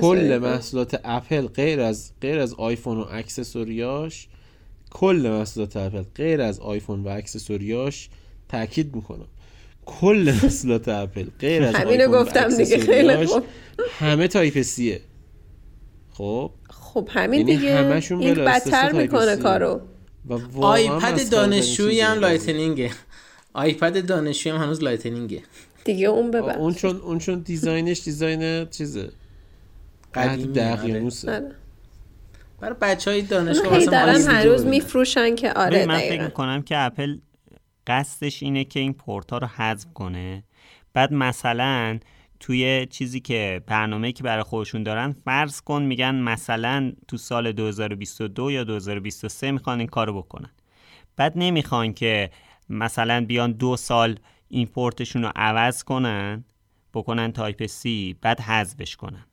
کل 0.02 0.40
محصولات 0.42 1.02
اپل 1.04 1.48
غیر 1.48 1.82
از 1.82 2.12
غیر 2.22 2.40
از 2.40 2.54
آیفون 2.54 2.98
و 2.98 3.06
accessory 3.12 4.07
اش 4.07 4.28
کل 4.92 5.30
محصولات 5.32 5.78
اپل 5.78 6.04
غیر 6.16 6.42
از 6.42 6.60
آیفون 6.60 7.04
و 7.04 7.08
accessory 7.08 7.91
اش 7.91 8.10
تاکید 8.50 8.96
می‌کنم. 8.96 9.28
کل 9.86 10.34
محصولات 10.44 10.88
اپل 10.88 11.26
غیر 11.40 11.64
از 11.64 11.76
آیفون 11.76 12.08
گفتم 12.08 12.48
و 12.54 12.56
دیگه 12.58 12.78
خیلی 12.78 13.26
خوب. 13.26 13.44
همه 14.00 14.28
Type-C 14.28 14.62
ه 14.62 15.02
خب؟ 16.14 16.52
خب 16.70 17.10
همین 17.12 17.40
یعنی 17.48 17.58
دیگه. 17.58 17.76
همشون 17.76 18.20
این 18.20 18.36
بدتر 18.36 18.92
می‌کنه 18.92 19.36
کارو. 19.36 19.82
آیپد 20.62 21.30
دانشجویی 21.30 22.02
هم 22.02 22.20
Lightning 22.20 22.79
ه. 22.79 22.92
آیپد 23.54 24.06
دانشجویی 24.06 24.56
هم 24.56 24.62
هنوز 24.62 24.84
Lightning 24.84 25.31
ه. 25.31 25.42
دیگه 25.86 26.08
اون 26.08 26.32
ببر 26.32 26.58
اون 26.58 26.74
چون 26.74 26.96
اون 26.96 27.20
چون 27.20 27.40
design 27.40 27.86
ش 27.86 28.02
design 28.02 28.66
چیزه. 28.66 29.10
قدیمی 30.14 30.60
آره. 30.60 31.56
برای 32.60 32.76
بچه 32.82 33.12
های 33.12 33.22
دانشگاه 33.22 33.86
دارن 33.86 34.22
هر 34.22 34.46
روز 34.46 34.66
میفروشن 34.66 35.36
که 35.36 35.54
آره 35.54 35.86
من 35.86 36.00
فکر 36.00 36.24
می‌کنم 36.24 36.62
که 36.62 36.78
اپل 36.78 37.18
قصدش 37.88 38.44
اینه 38.44 38.64
که 38.64 38.80
این 38.80 38.94
پورت 38.94 39.32
ها 39.32 39.38
رو 39.38 39.48
حذف 39.48 39.94
کنه. 39.94 40.44
بعد 40.94 41.14
مثلا 41.14 42.00
توی 42.40 42.88
چیزی 42.90 43.20
که 43.20 43.62
برنامه 43.68 44.12
که 44.12 44.24
برای 44.24 44.44
خودشون 44.44 44.84
دارن 44.84 45.12
فرض 45.12 45.62
کن 45.62 45.84
میگن 45.84 46.16
مثلا 46.16 46.92
تو 47.08 47.18
سال 47.18 47.52
2022 47.52 48.52
یا 48.52 48.64
2023 48.64 49.52
می‌خوان 49.52 49.80
این 49.80 49.88
کارو 49.88 50.22
بکنن. 50.22 50.50
بعد 51.16 51.34
نمی‌خوان 51.36 51.94
که 51.94 52.30
مثلا 52.70 53.26
بیان 53.26 53.52
دو 53.52 53.78
سال 53.78 54.20
این 54.48 54.68
پورتشون 54.68 55.24
رو 55.24 55.32
عوض 55.36 55.84
کنن 55.84 56.44
بکنن 56.94 57.32
Type-C 57.32 58.16
بعد 58.22 58.40
حذفش 58.40 58.96
کنن. 58.96 59.26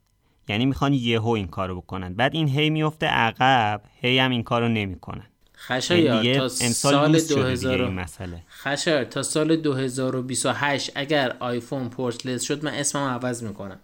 یعنی 0.49 0.67
می‌خوان 0.67 0.93
یهو 0.93 1.29
این 1.29 1.47
کارو 1.47 1.81
بکنن. 1.81 2.15
بعد 2.15 2.35
این 2.35 2.49
هی 2.49 2.71
میفته 2.71 3.07
عقب 3.07 3.81
هی 4.01 4.19
هم 4.19 4.31
این 4.31 4.43
کارو 4.43 4.69
نمی‌کنن. 4.69 5.27
خشایا 5.59 6.25
یعنی 6.25 6.39
تا 6.39 6.49
سال 6.49 7.13
2000 7.21 7.83
این 7.83 7.95
مسئله. 7.95 8.43
خشایا 8.63 9.05
تا 9.05 9.23
سال 9.23 9.57
2028 9.57 10.93
اگر 10.95 11.37
آیفون 11.41 11.89
پورتلس 11.89 12.43
شد 12.43 12.65
من 12.65 12.75
اسمم 12.75 13.09
عوض 13.09 13.43
می‌کنم. 13.43 13.79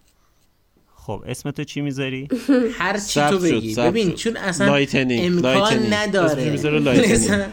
خب 0.95 1.25
اسم 1.27 1.51
تو 1.51 1.65
چی 1.65 1.81
می‌ذاری؟ 1.81 2.29
هر 2.79 2.99
چی 2.99 3.21
تو 3.21 3.39
بگی. 3.39 3.75
ببین 3.75 4.13
چون 4.15 4.37
اصلا 4.37 4.75
امکان 5.01 5.93
نداره. 5.93 6.59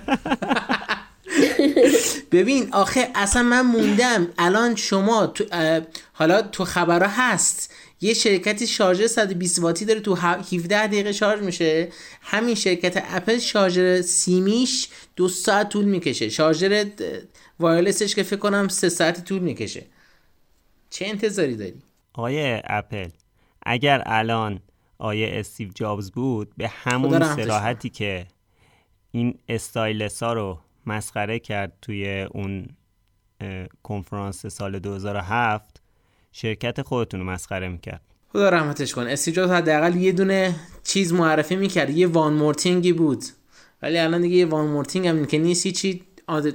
ببین 2.31 2.69
آخه 2.71 3.07
اصلا 3.15 3.43
من 3.43 3.61
موندم. 3.61 4.27
الان 4.37 4.75
شما 4.75 5.27
تو 5.27 5.43
حالا 6.13 6.41
تو 6.41 6.65
خبرها 6.65 7.09
هست. 7.11 7.73
یه 8.01 8.13
شرکتی 8.13 8.67
شارژر 8.67 9.07
120 9.07 9.59
واتی 9.59 9.85
داره 9.85 9.99
تو 9.99 10.15
17 10.15 10.87
دقیقه 10.87 11.11
شارژ 11.11 11.41
میشه. 11.41 11.89
همین 12.21 12.55
شرکت 12.55 13.03
اپل 13.07 13.37
شارژر 13.37 14.01
سیمیش 14.01 14.89
دو 15.15 15.27
ساعت 15.27 15.69
طول 15.69 15.85
می‌کشه. 15.85 16.29
شارژر 16.29 16.85
wireless 17.59 18.04
ش 18.04 18.15
که 18.15 18.23
فکر 18.23 18.39
کنم 18.39 18.67
سه 18.67 18.89
ساعت 18.89 19.25
طول 19.25 19.39
می‌کشه. 19.39 19.85
چه 20.89 21.05
انتظاری 21.05 21.55
داری؟ 21.55 21.81
آیه 22.13 22.61
اپل 22.65 23.09
اگر 23.63 24.03
الان 24.05 24.59
آیه 24.97 25.29
استیو 25.31 25.69
جابز 25.75 26.11
بود 26.11 26.51
به 26.57 26.67
همون 26.67 27.35
صراحتی 27.35 27.89
که 27.89 28.27
این 29.11 29.39
stylus 29.49 30.23
ها 30.23 30.33
رو 30.33 30.59
مسخره 30.85 31.39
کرد 31.39 31.73
توی 31.81 32.21
اون 32.21 32.67
کنفرانس 33.83 34.45
سال 34.45 34.79
2007 34.79 35.81
شرکت 36.31 36.81
خودتون 36.81 37.19
رو 37.19 37.25
مسخره 37.25 37.67
می‌کرد. 37.67 38.01
خدا 38.33 38.49
رحمتش 38.49 38.93
کن 38.93 39.07
استیجاد 39.07 39.49
حداقل 39.49 39.95
یه 39.95 40.11
دونه 40.11 40.55
چیز 40.83 41.13
معرفی 41.13 41.55
می‌کرد. 41.55 41.89
یه 41.89 42.07
وان 42.07 42.33
مورتینگی 42.33 42.93
بود. 42.93 43.23
ولی 43.81 43.97
الان 43.97 44.21
دیگه 44.21 44.35
یه 44.35 44.45
وان 44.45 44.67
مورتینگ 44.67 45.07
هم 45.07 45.25
که 45.25 45.37
نیست 45.37 45.67
چی 45.67 46.03
عادت 46.27 46.53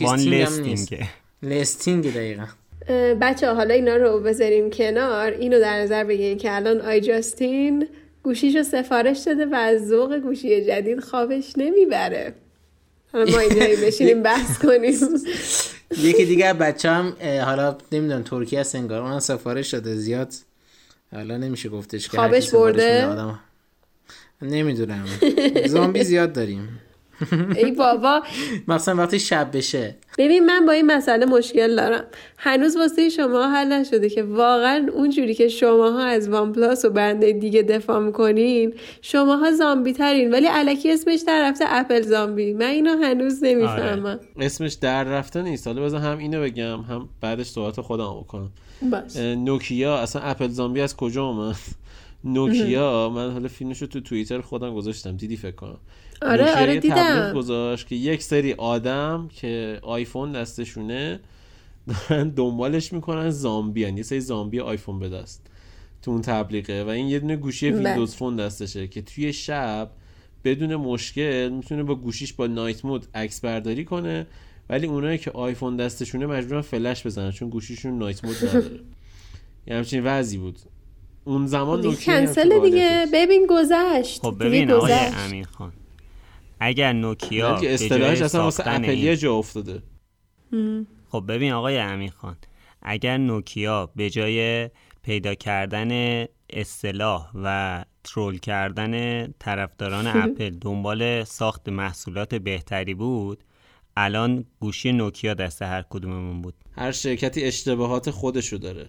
وان 0.00 0.18
لیستینگ 0.18 1.06
لیستینگ 1.42 2.14
دقیقا. 2.14 2.46
بچه 3.20 3.54
حالا 3.54 3.74
اینا 3.74 3.96
رو 3.96 4.20
بذاریم 4.20 4.70
کنار. 4.70 5.30
اینو 5.32 5.60
در 5.60 5.78
نظر 5.78 6.04
بگیریم 6.04 6.38
که 6.38 6.56
الان 6.56 6.80
آی 6.80 7.00
جاستین 7.00 7.88
گوشیشو 8.22 8.62
سفارش 8.62 9.18
داده 9.18 9.46
و 9.46 9.54
از 9.54 9.88
ذوق 9.88 10.18
گوشی 10.18 10.64
جدید 10.64 11.00
خوابش 11.00 11.52
نمی‌بره. 11.56 12.34
ما 13.14 13.38
اینجا 13.38 13.86
بشینیم 13.86 14.22
بحث 14.28 14.58
کنیم. 14.58 14.94
یکی 15.98 16.24
دیگه 16.24 16.52
بچه 16.52 16.90
هم 16.90 17.16
حالا 17.44 17.76
نمی‌دونم 17.92 18.22
ترکیه 18.22 18.60
هست 18.60 18.74
انگار. 18.74 19.02
اونم 19.02 19.18
سفارش 19.18 19.70
شده 19.70 19.94
زیاد. 19.94 20.34
حالا 21.12 21.36
نمیشه 21.36 21.68
گفتش 21.68 22.08
که 22.08 22.16
خوابش 22.16 22.50
برده؟ 22.50 23.06
نمی‌دونم. 24.42 25.06
زامبی 25.66 26.04
زیاد 26.04 26.32
داریم. 26.32 26.80
ای 27.56 27.72
بابا. 27.72 28.22
مثلا 28.68 29.02
وقتی 29.02 29.18
شب 29.18 29.56
بشه. 29.56 29.94
ببین 30.18 30.46
من 30.46 30.66
با 30.66 30.72
این 30.72 30.86
مسئله 30.86 31.26
مشکل 31.26 31.76
دارم. 31.76 32.04
هنوز 32.36 32.76
واسه 32.76 33.08
شما 33.08 33.48
حل 33.48 33.72
نشده 33.72 34.08
که 34.08 34.22
واقعا 34.22 34.86
اونجوری 34.92 35.34
که 35.34 35.48
شماها 35.48 36.04
از 36.04 36.28
وان 36.28 36.52
پلاس 36.52 36.84
و 36.84 36.90
برنده 36.90 37.32
دیگه 37.32 37.62
دفاع 37.62 37.98
می‌کنین 38.00 38.74
شماها 39.02 39.52
زامبی 39.52 39.92
ترین 39.92 40.30
ولی 40.32 40.46
علکی 40.46 40.92
اسمش 40.92 41.20
در 41.26 41.48
رفته 41.48 41.64
اپل 41.68 42.02
زامبی. 42.02 42.52
من 42.52 42.66
اینو 42.66 43.02
هنوز 43.02 43.44
نمی‌فهمم. 43.44 44.06
آره. 44.06 44.20
اسمش 44.40 44.72
در 44.72 45.04
رفته 45.04 45.42
نیست. 45.42 45.66
حالا 45.66 45.82
بذار 45.82 46.00
هم 46.00 46.18
اینو 46.18 46.42
بگم 46.42 46.80
هم 46.80 47.08
بعدش 47.20 47.46
صحبت 47.46 47.80
خودم 47.80 48.20
بکنم. 48.20 48.50
نوکیا 49.44 49.98
اصلا 49.98 50.22
اپل 50.22 50.48
زامبی 50.48 50.80
از 50.80 50.96
کجا 50.96 51.24
اومد؟ 51.24 51.56
نوکیا 52.24 53.10
من 53.14 53.30
حالا 53.30 53.48
فیلمش 53.48 53.82
رو 53.82 53.86
تو 53.86 54.00
توییتر 54.00 54.40
خودم 54.40 54.74
گذاشتم. 54.74 55.16
دیدی 55.16 55.36
فکر 55.36 55.54
کنم. 55.54 55.78
آره 56.22 56.60
آره 56.60 56.78
دیدم. 56.80 57.32
گذاشت 57.34 57.86
که 57.86 57.94
یک 57.94 58.22
سری 58.22 58.52
آدم 58.52 59.28
که 59.34 59.78
آیفون 59.82 60.32
دستشونه 60.32 61.20
دارن 62.08 62.28
دنبالش 62.28 62.92
می‌کنن 62.92 63.30
زامبی 63.30 63.84
هن. 63.84 63.96
یه 63.96 64.02
سری 64.02 64.20
زامبی 64.20 64.60
آیفون 64.60 64.98
به 64.98 65.08
دست 65.08 65.46
تو 66.02 66.10
اون 66.10 66.22
تبلیغه 66.22 66.84
و 66.84 66.88
این 66.88 67.08
یه 67.08 67.18
دونه 67.18 67.36
گوشی 67.36 67.70
بله. 67.70 67.80
ویندوز 67.88 68.14
فون 68.14 68.36
دستشه 68.36 68.86
که 68.88 69.02
توی 69.02 69.32
شب 69.32 69.90
بدون 70.44 70.76
مشکل 70.76 71.48
می‌تونه 71.48 71.82
با 71.82 71.94
گوشیش 71.94 72.32
با 72.32 72.46
نایت 72.46 72.84
مود 72.84 73.06
عکس 73.14 73.40
برداری 73.40 73.84
کنه 73.84 74.26
ولی 74.70 74.86
اونایی 74.86 75.18
که 75.18 75.30
آیفون 75.30 75.76
دستشونه 75.76 76.26
مجبورن 76.26 76.60
فلش 76.60 77.06
بزنن 77.06 77.30
چون 77.30 77.48
گوشیشون 77.50 77.98
نایت 77.98 78.24
مود 78.24 78.36
نداره. 78.48 78.80
یه 79.66 79.76
همچین 79.76 80.04
وضعی 80.04 80.38
بود. 80.38 80.58
اون 81.24 81.46
زمان 81.46 81.90
خب 81.90 82.04
کنسل 82.04 82.60
دیگه. 82.60 83.06
ببین 83.12 83.46
گذشت. 83.50 84.20
خب 84.22 84.36
ببین 84.40 84.70
آقای 84.70 84.92
امین 84.92 85.44
خان. 85.44 85.72
اگر 86.60 86.92
نوکیا 86.92 87.58
که 87.60 87.74
اصطلاحش 87.74 88.22
اصلا 88.22 88.42
واسه 88.42 88.62
اپلیه 88.66 89.16
جا 89.16 89.34
افتاده. 89.34 89.82
خب 91.08 91.24
ببین 91.28 91.52
آقای 91.52 91.78
امین 91.78 92.10
خان 92.10 92.36
اگر 92.82 93.16
نوکیا 93.16 93.90
به 93.96 94.10
جای 94.10 94.70
پیدا 95.02 95.34
کردن 95.34 96.24
اصطلاح 96.50 97.30
و 97.34 97.84
troll 98.04 98.38
کردن 98.38 99.26
طرفداران 99.38 100.06
اپل 100.24 100.50
دنبال 100.50 101.24
ساخت 101.24 101.68
محصولات 101.68 102.34
بهتری 102.34 102.94
بود 102.94 103.44
الان 103.96 104.44
گوشی 104.60 104.92
نوکیا 104.92 105.34
دست 105.34 105.62
هر 105.62 105.84
کدوممون 105.90 106.42
بود. 106.42 106.54
هر 106.72 106.92
شرکتی 106.92 107.44
اشتباهات 107.44 108.10
خودشو 108.10 108.56
داره. 108.56 108.86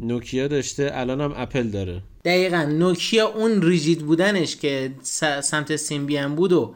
نوکیا 0.00 0.48
داشته 0.48 0.90
الان 0.92 1.20
هم 1.20 1.32
اپل 1.36 1.68
داره. 1.68 2.02
دقیقا 2.24 2.62
نوکیا 2.62 3.28
اون 3.28 3.62
rigid 3.62 4.06
بودنش 4.06 4.56
که 4.56 4.94
سمت 5.42 5.76
سیمبیان 5.76 6.34
بود 6.34 6.52
و 6.52 6.74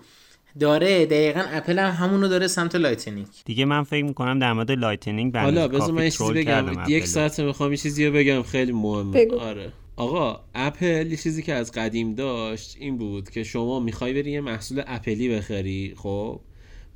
داره 0.60 1.06
دقیقا 1.06 1.40
اپل 1.46 1.78
هم 1.78 1.90
همونو 1.90 2.28
داره 2.28 2.46
سمت 2.46 2.74
Lightning. 2.74 3.26
دیگه 3.44 3.64
من 3.64 3.82
فکر 3.82 4.04
می‌کنم 4.04 4.38
در 4.38 4.52
مورد 4.52 4.70
Lightning 4.70 5.36
حالا 5.36 5.68
بذار 5.68 5.92
من 5.92 6.10
چیزی 6.10 6.32
بگم. 6.32 6.84
یک 6.88 7.06
ساعت 7.06 7.40
می‌خوام 7.40 7.70
یه 7.70 7.76
چیزی 7.76 8.06
رو 8.06 8.12
بگم. 8.12 8.42
خیلی 8.42 8.72
مهمه. 8.72 9.26
آره. 9.40 9.72
آقا 9.96 10.40
اپل 10.54 11.06
یه 11.10 11.16
چیزی 11.16 11.42
که 11.42 11.54
از 11.54 11.72
قدیم 11.72 12.14
داشت 12.14 12.76
این 12.80 12.98
بود 12.98 13.30
که 13.30 13.44
شما 13.44 13.80
می‌خوای 13.80 14.12
بری 14.12 14.30
یه 14.30 14.40
محصول 14.40 14.82
اپلی 14.86 15.36
بخری 15.36 15.94
خب؟ 15.96 16.40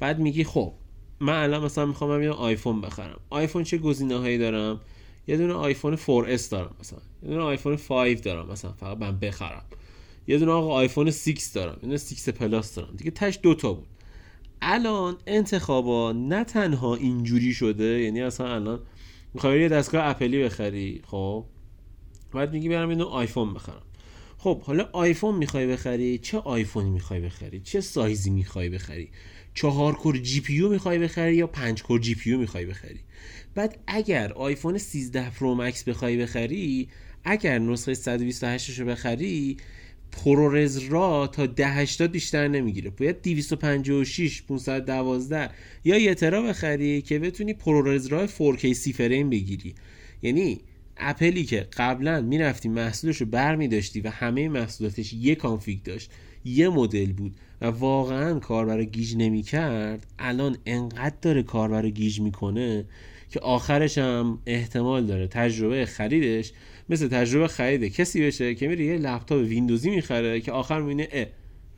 بعد 0.01 0.19
میگی 0.19 0.45
خب 0.45 0.73
من 1.21 1.43
الان 1.43 1.65
مثلا 1.65 1.87
می‌خوام 1.87 2.23
یه 2.23 2.31
آیفون 2.31 2.81
بخرم. 2.81 3.21
آیفون 3.31 3.65
چه 3.65 3.79
گزینه 3.79 4.17
هایی 4.17 4.39
دارم؟ 4.39 4.81
یه 5.29 5.37
دونه 5.37 5.53
آیفون 5.53 5.97
4S 5.97 6.43
دارم 6.51 6.75
مثلا. 6.81 6.99
یه 7.23 7.29
دونه 7.29 7.43
آیفون 7.43 7.77
5 7.77 8.21
دارم 8.21 8.47
مثلا. 8.51 8.73
فقط 8.73 8.99
من 8.99 9.19
بخرم. 9.19 9.63
یه 10.27 10.39
دونه 10.39 10.53
آقا 10.53 10.75
آیفون 10.75 11.11
6 11.11 11.45
دارم 11.55 11.75
یه 11.75 11.81
دونه 11.81 11.97
6 11.97 12.29
پلاس 12.29 12.75
دارم 12.75 12.95
دیگه 12.97 13.11
تهش 13.11 13.39
دوتا 13.43 13.73
بود. 13.73 13.87
الان 14.63 15.17
انتخابا 15.27 16.13
نه 16.13 16.45
تنها 16.45 16.95
اینجوری 16.95 17.55
شده 17.55 17.85
یعنی 17.85 18.23
اصلا 18.23 18.55
الان 18.55 18.81
می‌خوای 19.35 19.61
یه 19.61 19.69
دستگاه 19.69 20.07
اپلی 20.07 20.45
بخری 20.45 21.03
خب؟ 21.07 21.45
بعد 22.33 22.53
میگی 22.53 22.69
برم 22.69 22.91
یه 22.91 23.05
آیفون 23.05 23.55
بخرم. 23.55 23.83
خب 24.39 24.63
حالا 24.63 24.89
آیفون 24.93 25.35
می‌خوای 25.35 25.67
بخری؟ 25.67 26.19
چه 26.19 26.39
آیفونی 26.39 26.91
می‌خوای 26.91 27.21
بخری؟ 27.21 27.61
چه 27.61 27.81
سایزی 27.81 28.31
می‌خوای 28.31 28.69
بخری؟ 28.69 29.09
چهار 29.55 29.95
core 29.95 30.17
GPU 30.17 30.69
می‌خوای 30.69 30.99
بخری 30.99 31.37
یا 31.37 31.47
پنج 31.47 31.83
core 31.83 32.01
GPU 32.01 32.39
می‌خوای 32.39 32.67
بخری؟ 32.67 33.01
بعد 33.55 33.79
اگر 33.87 34.33
آیفون 34.33 34.79
13 34.79 35.31
پرو 35.31 35.55
مکس 35.55 35.85
بخوای 35.85 36.17
بخری 36.17 36.89
اگر 37.25 37.59
نسخه 37.59 37.95
128 37.95 38.81
رو 38.81 38.87
بخری 38.87 39.57
ProRes 40.13 40.79
را 40.79 41.27
تا 41.27 41.43
1080 41.43 42.11
بیشتر 42.11 42.49
نمی‌گیره. 42.49 42.91
باید 42.91 43.23
256 43.23 44.43
512 44.43 45.51
یا 45.85 45.99
یه 45.99 46.15
ترا 46.15 46.43
بخری 46.43 47.03
که 47.03 47.19
بتونی 47.19 47.55
ProRes 47.55 48.07
را 48.07 48.27
4K 48.27 48.73
سی 48.73 48.93
فریم 48.93 49.31
بگیری. 49.31 49.75
یعنی 50.23 50.61
اپلی 50.97 51.45
که 51.45 51.67
قبلا 51.77 52.21
می‌رفتی 52.21 52.69
محصولش 52.69 53.17
رو 53.17 53.27
بر 53.27 53.57
می 53.57 53.69
داشتی 53.69 54.01
و 54.01 54.11
همه 54.11 54.49
محصولاتش 54.49 55.13
یه 55.13 55.35
config 55.35 55.83
داشت 55.83 56.11
یه 56.45 56.69
مدل 56.69 57.13
بود 57.13 57.35
و 57.61 57.67
واقعا 57.67 58.39
کاربر 58.39 58.85
گیج 58.85 59.17
نمی 59.17 59.43
کرد 59.43 60.07
الان 60.19 60.57
انقدر 60.67 61.17
داره 61.23 61.43
کاربر 61.43 61.89
گیج 61.89 62.21
می‌کنه 62.21 62.85
که 63.31 63.41
آخرش 63.41 63.99
هم 63.99 64.39
احتمال 64.47 65.07
داره 65.07 65.27
تجربه 65.27 65.87
خریدش 65.87 66.53
مثل 66.89 67.09
تجربه 67.09 67.49
خرید 67.49 67.85
کسی 67.85 68.27
بشه 68.27 68.55
که 68.55 68.69
میره 68.69 68.85
یه 68.85 68.97
لپتاپ 68.99 69.41
ویندوزی 69.41 69.91
می‌خره 69.91 70.41
که 70.41 70.53
آخر 70.53 70.81
می‌بینه 70.81 71.09
اه 71.13 71.27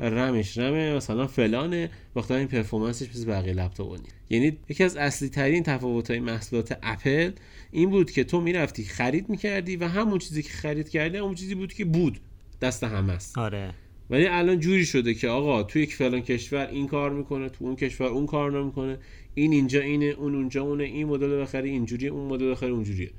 رمش 0.01 0.59
رمه 0.59 0.95
مثلا 0.95 1.27
فلانه 1.27 1.91
وقتا 2.17 2.37
این 2.37 2.49
پرفورمنسش 2.49 3.09
مثل 3.09 3.25
بقیه 3.25 3.53
لپتاپ 3.53 3.93
نیست. 3.93 4.15
یعنی 4.31 4.57
یکی 4.69 4.85
از 4.85 4.97
اصلی 4.97 5.29
ترین 5.29 5.63
تفاوت 5.63 6.11
های 6.11 6.21
محصولات 6.21 6.79
اپل 6.83 7.31
این 7.71 7.91
بود 7.91 8.11
که 8.11 8.25
تو 8.25 8.41
می‌رفتی 8.41 8.85
خرید 8.85 9.29
می‌کردی 9.29 9.77
و 9.77 9.89
همون 9.89 10.19
چیزی 10.19 10.43
که 10.43 10.53
خرید 10.53 10.89
کردی 10.89 11.19
همون 11.19 11.35
چیزی 11.35 11.55
بود 11.55 11.73
که 11.73 11.85
بود. 11.85 12.21
دست 12.63 12.85
همه 12.85 13.13
است. 13.13 13.39
آره. 13.39 13.75
ولی 14.11 14.27
الان 14.27 14.61
جوری 14.61 14.87
شده 14.87 15.15
که 15.15 15.29
آقا 15.29 15.63
تو 15.63 15.79
یک 15.79 15.95
فلان 15.95 16.21
کشور 16.21 16.67
این 16.67 16.87
کار 16.87 17.11
می‌کنه 17.11 17.49
تو 17.49 17.65
اون 17.65 17.77
کشور 17.77 18.07
اون 18.07 18.27
کار 18.27 18.63
نمی‌کنه. 18.63 18.99
این 19.35 19.53
اینجا 19.53 19.81
اینه 19.81 20.05
اون 20.05 20.35
اونجا 20.35 20.63
اونه 20.63 20.85
این 20.85 21.07
مدل 21.07 21.41
بخری 21.43 21.71
اینجوری 21.71 22.09
اون 22.09 22.27
مدل 22.27 22.51
بخری 22.51 22.71
اونجوریه. 22.71 23.11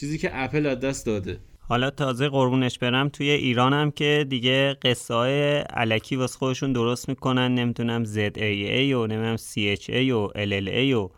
چیزی 0.00 0.18
که 0.18 0.30
اپل 0.32 0.66
از 0.66 0.80
دست 0.80 1.06
داده. 1.06 1.36
حالا 1.68 1.90
تازه 1.90 2.28
قربونش 2.28 2.78
برم 2.78 3.08
توی 3.08 3.30
ایران 3.30 3.72
هم 3.72 3.90
که 3.90 4.26
دیگه 4.28 4.76
قصه 4.82 5.14
های 5.14 5.58
علکی 5.58 6.16
واسه 6.16 6.38
خودشون 6.38 6.72
درست 6.72 7.08
می‌کنن 7.08 7.54
نمی‌تونم 7.54 8.04
ZAA 8.04 8.92
و 8.94 9.06
نمی‌دونم 9.06 9.36
CHA 9.36 10.10
و 10.10 10.28
LLA 10.28 10.94
و 10.94 11.10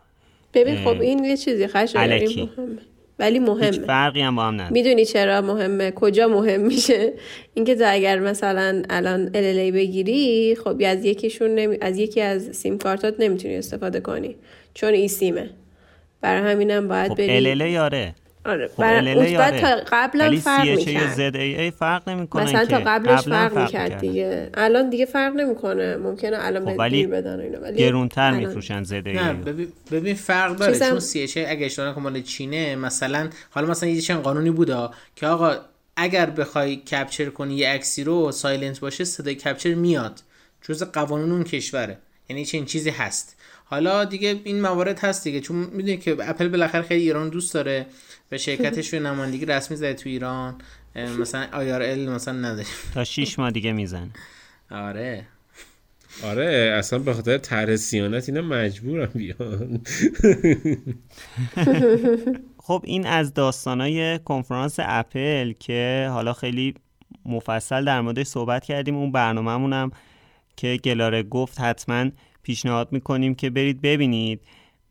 ببین 0.53 0.75
خب 0.75 1.01
این 1.01 1.23
یه 1.23 1.37
چیزی 1.37 1.67
خشن 1.67 1.99
ولی 3.19 3.39
مهمه. 3.39 3.65
هیچ 3.65 3.79
فرقی 3.79 4.21
هم 4.21 4.35
با 4.35 4.43
هم 4.43 4.53
نداره. 4.53 4.71
می‌دونی 4.71 5.05
چرا 5.05 5.41
مهمه؟ 5.41 5.91
کجا 5.91 6.27
مهم 6.27 6.61
میشه؟ 6.61 7.13
اینکه 7.53 7.75
تو 7.75 7.83
اگر 7.87 8.19
مثلا 8.19 8.83
الان 8.89 9.27
LLA 9.27 9.73
بگیری 9.73 10.55
خب 10.55 10.81
از 10.85 11.05
یکیشون 11.05 11.55
نمی... 11.55 11.77
از 11.81 11.97
یکی 11.97 12.21
از 12.21 12.55
سیم 12.55 12.77
کارتات 12.77 13.15
نمی‌تونی 13.19 13.55
استفاده 13.55 13.99
کنی 13.99 14.35
چون 14.73 14.93
ای 14.93 15.07
سیمه. 15.07 15.49
برای 16.21 16.51
همینم 16.51 16.87
باید 16.87 17.11
خب 17.11 17.17
بری 17.17 17.55
LLA 17.55 17.77
آره. 17.77 18.15
آره 18.45 18.67
خب 18.67 18.77
برای 18.77 19.37
تا 19.61 19.77
قبلا 19.91 20.35
فرق 20.43 20.67
می‌کرد. 20.67 21.35
ای 21.35 21.71
فرق 21.71 22.09
نمی‌کنه 22.09 22.43
مثلا 22.43 22.65
تا 22.65 22.79
قبلش 22.79 23.19
فرق, 23.21 23.57
می‌کرد 23.57 23.97
دیگه. 23.97 24.49
الان 24.53 24.89
دیگه 24.89 25.05
فرق 25.05 25.33
نمی‌کنه. 25.33 25.97
ممکنه 25.97 26.37
الان 26.39 26.65
خب 26.65 26.79
ولی 26.79 27.07
بدن 27.07 27.39
اینا 27.39 27.59
ولی 27.59 27.77
گرونتر 27.77 28.31
میفروشن 28.31 28.83
زد 28.83 29.07
ای 29.07 29.13
نه 29.13 29.33
ببین 29.33 29.67
ببین 29.91 30.15
فرق 30.15 30.55
داره. 30.55 30.79
چون 30.79 30.99
سی 30.99 31.21
اچ 31.21 31.37
اگه 31.47 31.65
اشتباه 31.65 31.99
مال 31.99 32.21
چینه 32.21 32.75
مثلا 32.75 33.29
حالا 33.49 33.67
مثلا 33.67 33.89
یه 33.89 34.01
چند 34.01 34.21
قانونی 34.21 34.51
بوده 34.51 34.89
که 35.15 35.27
آقا 35.27 35.55
اگر 35.95 36.25
بخوای 36.25 36.75
کپچر 36.75 37.29
کنی 37.29 37.55
یه 37.55 37.69
عکسی 37.69 38.03
رو 38.03 38.31
سایلنت 38.31 38.79
باشه 38.79 39.03
صدای 39.03 39.35
کپچر 39.35 39.73
میاد. 39.73 40.19
جز 40.61 40.83
قوانین 40.83 41.31
اون 41.31 41.43
کشوره. 41.43 41.97
یعنی 42.29 42.45
چنین 42.45 42.65
چیزی 42.65 42.89
هست. 42.89 43.37
حالا 43.71 44.05
دیگه 44.05 44.39
این 44.43 44.61
موارد 44.61 44.99
هست 44.99 45.23
دیگه 45.23 45.39
چون 45.39 45.55
می‌دونی 45.55 45.97
که 45.97 46.17
اپل 46.19 46.47
بالاخره 46.47 46.81
خیلی 46.81 47.03
ایران 47.03 47.29
دوست 47.29 47.53
داره 47.53 47.85
به 48.29 48.37
شرکتش 48.37 48.93
رو 48.93 48.99
نمایندگی 48.99 49.45
رسمی 49.45 49.77
زده 49.77 49.93
تو 49.93 50.09
ایران. 50.09 50.55
مثلا 50.95 51.47
ال 51.53 52.09
مثلا 52.09 52.33
نداره 52.33 52.67
تا 52.93 53.03
6 53.03 53.39
ماه 53.39 53.51
دیگه 53.51 53.71
میزن 53.71 54.09
آره. 54.71 55.25
آره 56.23 56.75
اصلا 56.77 56.99
به 56.99 57.13
خاطر 57.13 57.37
طرح 57.37 57.75
سیانت 57.75 58.29
اینا 58.29 58.41
مجبورم 58.41 59.11
بیان. 59.13 59.81
خب 62.63 62.81
این 62.85 63.07
از 63.07 63.33
داستانای 63.33 64.19
کنفرانس 64.19 64.75
اپل 64.79 65.51
که 65.51 66.09
حالا 66.11 66.33
خیلی 66.33 66.73
مفصل 67.25 67.85
در 67.85 68.01
موردش 68.01 68.27
صحبت 68.27 68.65
کردیم. 68.65 68.95
اون 68.95 69.11
برنامه‌مون 69.11 69.91
که 70.57 70.79
گلاره 70.83 71.23
گفت 71.23 71.59
حتما 71.59 72.09
پیشنهاد 72.43 72.91
می‌کنیم 72.91 73.35
که 73.35 73.49
برید 73.49 73.81
ببینید. 73.81 74.41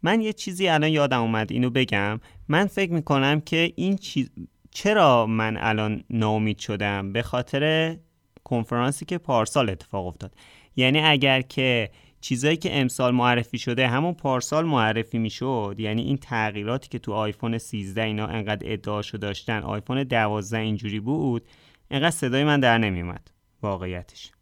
من 0.03 0.21
یه 0.21 0.33
چیزی 0.33 0.69
الان 0.69 0.91
یادم 0.91 1.21
اومد 1.21 1.53
اینو 1.53 1.71
بگم. 1.71 2.21
من 2.49 2.67
فکر 2.67 2.93
می‌کنم 2.93 3.41
که 3.41 3.73
این 3.77 3.97
چیز 3.97 4.31
چرا 4.71 5.27
من 5.27 5.57
الان 5.57 6.05
ناامید 6.11 6.59
شدم؟ 6.59 7.13
به 7.13 7.23
خاطر 7.23 7.97
کنفرانسی 8.45 9.05
که 9.05 9.19
پارسال 9.19 9.71
اتفاق 9.71 10.07
افتاد. 10.07 10.35
یعنی 10.77 11.01
اگر 11.01 11.41
که 11.41 11.91
چیزایی 12.21 12.57
که 12.57 12.81
امسال 12.81 13.15
معرفی 13.15 13.59
شده 13.59 13.89
همون 13.89 14.15
پارسال 14.15 14.65
معرفی 14.65 15.19
می‌شد 15.19 15.77
یعنی 15.79 16.03
این 16.03 16.17
تغییراتی 16.17 16.89
که 16.89 16.99
تو 16.99 17.13
آیفون 17.13 17.59
13 17.59 18.03
اینا 18.03 18.27
انقدر 18.27 18.73
ادعاشو 18.73 19.19
داشتن 19.19 19.63
آیفون 19.63 20.03
12 20.03 20.59
اینجوری 20.59 21.01
بود 21.01 21.43
انقدر 21.91 22.11
صدای 22.11 22.45
من 22.45 22.61
در 22.61 22.79
نمیومد 22.79 23.31
واقعیتش. 23.63 24.33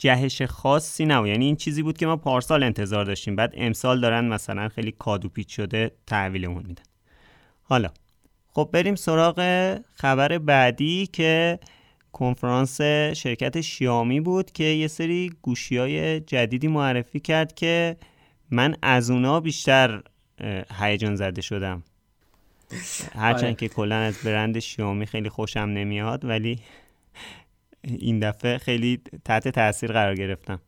جهش 0.00 0.42
خاصی 0.42 1.04
نه 1.06 1.28
یعنی 1.28 1.44
این 1.44 1.56
چیزی 1.56 1.82
بود 1.82 1.98
که 1.98 2.06
ما 2.06 2.16
پارسال 2.16 2.62
انتظار 2.62 3.04
داشتیم. 3.04 3.36
بعد 3.36 3.52
امسال 3.56 4.00
دارن 4.00 4.24
مثلا 4.24 4.68
خیلی 4.68 4.92
کادوپیچ 4.92 5.56
شده 5.56 5.90
تحویلمون 6.06 6.62
میدن. 6.66 6.82
حالا 7.62 7.88
خب 8.48 8.70
بریم 8.72 8.94
سراغ 8.94 9.40
خبر 9.94 10.38
بعدی 10.38 11.06
که 11.06 11.58
کنفرانس 12.12 12.80
شرکت 13.16 13.60
شیامی 13.60 14.20
بود 14.20 14.52
که 14.52 14.64
یه 14.64 14.88
سری 14.88 15.32
گوشی 15.42 15.76
های 15.76 16.20
جدیدی 16.20 16.68
معرفی 16.68 17.20
کرد 17.20 17.54
که 17.54 17.96
من 18.50 18.76
از 18.82 19.10
اونا 19.10 19.40
بیشتر 19.40 20.02
هیجان 20.80 21.16
زده 21.16 21.42
شدم. 21.42 21.82
هرچند 23.14 23.44
آره. 23.44 23.54
که 23.54 23.68
کلا 23.68 23.96
از 23.96 24.18
برند 24.24 24.58
شیامی 24.58 25.06
خیلی 25.06 25.28
خوشم 25.28 25.60
نمیاد 25.60 26.24
ولی 26.24 26.58
این 27.84 28.20
دفعه 28.20 28.58
خیلی 28.58 29.00
تحت 29.24 29.48
تاثیر 29.48 29.92
قرار 29.92 30.14
گرفتم. 30.14 30.60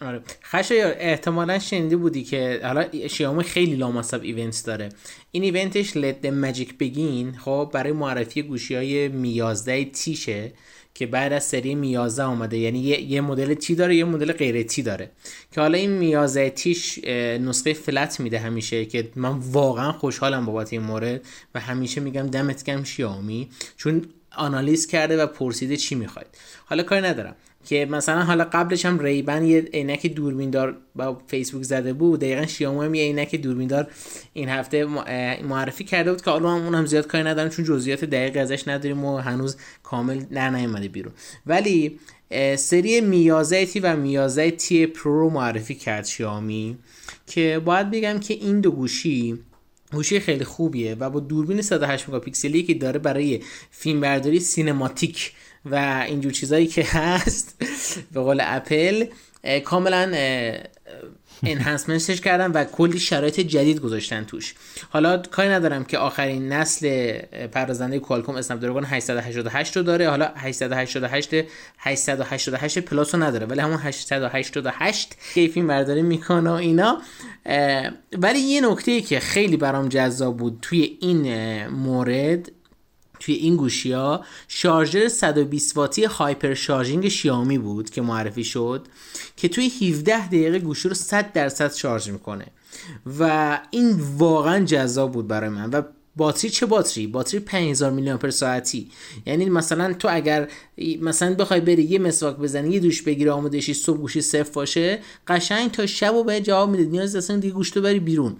آره. 0.00 0.20
خشایار 0.44 0.94
احتمالا 0.98 1.58
شنیده 1.58 1.96
بودی 1.96 2.24
که 2.24 2.60
حالا 2.62 3.08
شیائومی 3.08 3.44
خیلی 3.44 3.76
لامصب 3.76 4.22
ایونت 4.22 4.62
داره. 4.66 4.88
این 5.30 5.42
ایونتش 5.42 5.96
لد 5.96 6.26
ماجیک 6.26 6.78
بگین 6.78 7.32
خب 7.32 7.70
برای 7.72 7.92
معرفی 7.92 8.42
گوشی 8.42 8.74
های 8.74 9.08
میازده 9.08 9.84
تیشه 9.84 10.52
که 10.94 11.06
بعد 11.06 11.32
از 11.32 11.44
سری 11.44 11.74
میازده 11.74 12.22
آمده 12.22 12.58
یعنی 12.58 12.78
یه, 12.78 13.20
مدل 13.20 13.54
تی 13.54 13.74
داره 13.74 13.96
یه 13.96 14.04
مدل 14.04 14.32
غیر 14.32 14.62
تی 14.62 14.82
داره. 14.82 15.10
که 15.52 15.60
حالا 15.60 15.78
این 15.78 15.90
میازده 15.90 16.50
تیش 16.50 17.04
نسخه 17.40 17.72
فلت 17.72 18.20
میده 18.20 18.38
همیشه 18.38 18.84
که 18.84 19.08
من 19.16 19.38
واقعا 19.38 19.92
خوشحالم 19.92 20.46
بابت 20.46 20.72
این 20.72 20.82
مورد 20.82 21.20
و 21.54 21.60
همیشه 21.60 22.00
میگم 22.00 22.26
دمت 22.26 22.64
گم 22.64 22.84
شیائومی 22.84 23.48
چون 23.76 24.04
آنالیز 24.36 24.86
کرده 24.86 25.22
و 25.22 25.26
پرسیده 25.26 25.76
چی 25.76 25.94
می‌خواید. 25.94 26.28
حالا 26.64 26.82
کاری 26.82 27.02
ندارم. 27.06 27.36
که 27.64 27.86
مثلا 27.90 28.22
حالا 28.22 28.44
قبلش 28.44 28.84
هم 28.86 28.98
ریبن 28.98 29.44
یه 29.44 29.60
عینک 29.60 30.06
دوربیندار 30.06 30.76
با 30.94 31.22
فیسبوک 31.26 31.62
زده 31.62 31.92
بود. 31.92 32.20
دقیقا 32.20 32.46
شیائومی 32.46 32.86
هم 32.86 32.94
یه 32.94 33.02
عینک 33.02 33.34
دوربیندار 33.34 33.90
این 34.32 34.48
هفته 34.48 34.84
معرفی 35.42 35.84
کرده 35.84 36.10
بود 36.12 36.22
که 36.22 36.30
حالا 36.30 36.50
هم 36.50 36.64
اونم 36.64 36.86
زیاد 36.86 37.06
کاری 37.06 37.24
ندارم 37.24 37.48
چون 37.48 37.64
جزئیات 37.64 38.04
دقیق 38.04 38.36
ازش 38.36 38.68
نداریم 38.68 39.04
و 39.04 39.16
هنوز 39.16 39.56
کامل 39.82 40.18
در 40.18 40.50
نیومده 40.50 40.88
بیرون. 40.88 41.12
ولی 41.46 42.00
سری 42.56 43.00
Mi 43.00 43.22
یازده 43.22 43.66
T 43.66 43.80
و 43.80 43.96
Mi 43.96 44.14
یازده 44.14 44.50
T 44.50 44.86
Pro 44.86 45.30
معرفی 45.30 45.74
کرد 45.74 46.04
شیائومی 46.04 46.78
که 47.26 47.62
باید 47.64 47.90
بگم 47.90 48.18
که 48.18 48.34
این 48.34 48.60
دو 48.60 48.70
گوشی 48.70 49.38
گوشی 49.92 50.20
خیلی 50.20 50.44
خوبیه 50.44 50.94
و 50.94 51.10
با 51.10 51.20
دوربین 51.20 51.62
108 51.62 52.08
مگاپیکسلی 52.08 52.62
که 52.62 52.74
داره 52.74 52.98
برای 52.98 53.40
فیلمبرداری 53.70 54.40
cinematic 54.40 55.32
و 55.64 56.04
اینجور 56.06 56.32
چیزایی 56.32 56.66
که 56.66 56.82
هست 56.96 57.56
به 58.12 58.20
قول 58.20 58.40
اپل 58.42 59.06
کاملا 59.64 60.12
enhancement 61.42 62.08
ش 62.08 62.20
کردن 62.20 62.50
و 62.50 62.64
کلی 62.64 62.98
شرایط 62.98 63.40
جدید 63.40 63.80
گذاشتن 63.80 64.24
توش. 64.24 64.54
حالا 64.90 65.18
کاری 65.18 65.48
ندارم 65.48 65.84
که 65.84 65.98
آخرین 65.98 66.52
نسل 66.52 67.12
پردازنده 67.52 67.98
کوالکوم 67.98 68.34
اسنپ 68.34 68.60
دراگون 68.60 68.84
888 68.84 69.76
رو 69.76 69.82
داره. 69.82 70.08
حالا 70.08 70.32
888 70.36 71.34
888 71.78 72.78
plus 72.78 73.14
رو 73.14 73.22
نداره 73.22 73.46
ولی 73.46 73.60
همون 73.60 73.78
888 73.82 75.16
که 75.34 75.48
فیلم 75.48 75.66
برداری 75.66 76.02
می‌کنه 76.02 76.50
و 76.50 76.52
اینا. 76.52 77.02
ولی 78.12 78.38
یه 78.38 78.60
نکته 78.60 79.00
که 79.00 79.20
خیلی 79.20 79.56
برام 79.56 79.88
جذاب 79.88 80.36
بود 80.36 80.58
توی 80.62 80.98
این 81.00 81.66
مورد 81.66 82.52
توی 83.20 83.34
این 83.34 83.56
گوشی 83.56 83.92
ها 83.92 84.24
شارژر 84.48 85.08
120 85.08 85.76
واتی 85.76 86.04
hyper 86.04 86.54
charging 86.54 87.08
شیائومی 87.08 87.58
بود 87.58 87.90
که 87.90 88.02
معرفی 88.02 88.44
شد 88.44 88.86
که 89.36 89.48
توی 89.48 89.68
17 89.68 90.26
دقیقه 90.26 90.58
گوشی 90.58 90.88
رو 90.88 90.94
100 90.94 91.32
درصد 91.32 91.72
شارژ 91.74 92.08
می‌کنه. 92.08 92.46
و 93.18 93.60
این 93.70 94.00
واقعا 94.16 94.64
جذاب 94.64 95.12
بود 95.12 95.28
برای 95.28 95.50
من. 95.50 95.70
و 95.70 95.82
باتری 96.16 96.50
چه 96.50 96.66
باتری؟ 96.66 97.06
باتری 97.06 97.40
5000 97.40 97.90
میلی 97.90 98.10
آمپر 98.10 98.30
ساعتی. 98.30 98.90
یعنی 99.26 99.48
مثلا 99.48 99.92
تو 99.92 100.08
اگر 100.10 100.48
مثلا 101.00 101.34
بخوای 101.34 101.60
بری 101.60 101.82
یه 101.82 101.98
مسواک 101.98 102.36
بزنی 102.36 102.74
یه 102.74 102.80
دوش 102.80 103.02
بگیری 103.02 103.30
آماده 103.30 103.60
صبح 103.60 103.98
گوشی 103.98 104.20
صفر 104.20 104.50
باشه 104.52 104.98
قشنگ 105.26 105.70
تا 105.70 105.86
شب 105.86 106.14
و 106.14 106.24
بهت 106.24 106.40
جواب 106.40 106.70
میده 106.70 106.84
نیاز 106.84 107.16
اصلا 107.16 107.36
دیگه 107.36 107.54
گوشت 107.54 107.78
بری 107.78 108.00
بیرون. 108.00 108.36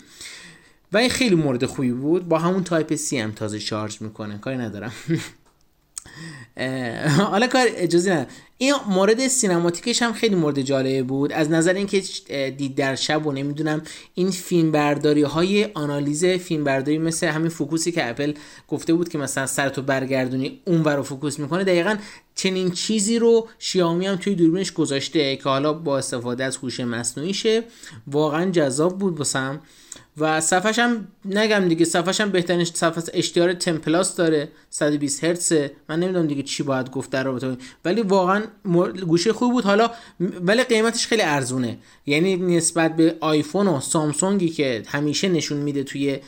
و 0.93 0.97
این 0.97 1.11
خیلی 1.11 1.35
مورد 1.35 1.67
خوبی 1.67 1.93
بود. 1.93 2.29
با 2.29 2.39
همون 2.39 2.65
Type-C 2.65 3.19
هم 3.19 3.33
تازه 3.33 3.59
شارژ 3.59 3.97
می‌کنه. 4.01 4.39
کاری 4.39 4.57
ندارم. 4.57 4.93
حالا 7.19 7.47
کار 7.47 7.67
اجازه 7.71 8.15
نه 8.15 8.27
این 8.59 8.75
مورد 8.89 9.29
cinematic 9.29 9.89
ش 9.89 10.03
هم 10.03 10.13
خیلی 10.13 10.35
مورد 10.35 10.63
جالبی 10.63 11.03
بود. 11.03 11.33
از 11.33 11.51
نظر 11.51 11.75
اینکه 11.75 12.03
دید 12.51 12.75
در 12.75 12.95
شب 12.95 13.27
و 13.27 13.33
نمی‌دونم 13.33 13.83
این 14.15 14.31
فیلم 14.31 14.73
برداری 14.73 15.23
های 15.23 15.65
آنالیز 15.75 16.25
فیلم 16.25 16.65
برداری 16.65 16.99
مثل 16.99 17.27
همین 17.27 17.49
فوکوسی 17.49 17.93
که 17.93 18.11
اپل 18.11 18.33
گفته 18.69 18.95
بود 18.95 19.09
که 19.09 19.19
مثلا 19.19 19.47
سرتو 19.47 19.83
برگردونی 19.83 20.61
اون 20.65 20.85
رو 20.85 21.03
فوکوس 21.03 21.39
می‌کنه 21.39 21.65
دقیقا 21.65 21.97
چنین 22.35 22.71
چیزی 22.71 23.19
رو 23.19 23.49
شیائومی 23.59 24.07
هم 24.07 24.17
توی 24.17 24.35
دوربینش 24.35 24.73
گذاشته 24.73 25.37
که 25.37 25.45
حالا 25.45 25.73
با 25.73 25.99
استفاده 25.99 26.45
از 26.45 26.57
هوش 26.57 26.81
مصنوعیشه. 26.81 27.65
واقعا 28.07 28.51
جذاب 28.51 28.99
بود 28.99 29.19
واسم 29.19 29.61
و 30.21 30.41
صفحش 30.41 30.79
هم 30.79 31.09
نگم 31.25 31.69
دیگه 31.69 31.85
صفحش 31.85 32.21
هم 32.21 32.31
بهترین 32.31 32.65
صفحه 32.65 33.03
HDR 33.13 33.53
ten 33.53 33.80
plus 33.80 34.17
داره 34.17 34.49
120 34.71 35.25
هرتز. 35.25 35.53
من 35.89 36.01
نمی‌دونم 36.01 36.27
دیگه 36.27 36.43
چی 36.43 36.63
باید 36.63 36.91
گفت 36.91 37.11
در 37.11 37.25
رابطه 37.25 37.57
ولی 37.85 38.03
واقعا 38.03 38.43
گوشه 39.07 39.33
خوب 39.33 39.53
بود. 39.53 39.65
حالا 39.65 39.91
ولی 40.21 40.65
قیمتش 40.65 41.07
خیلی 41.07 41.23
ارزونه. 41.23 41.79
یعنی 42.07 42.37
نسبت 42.37 42.97
به 42.97 43.17
آیفون 43.21 43.69
و 43.69 43.81
سامسونگی 43.81 44.49
که 44.49 44.83
همیشه 44.87 45.29
نشون 45.29 45.59
میده 45.59 45.85
توی 45.85 46.19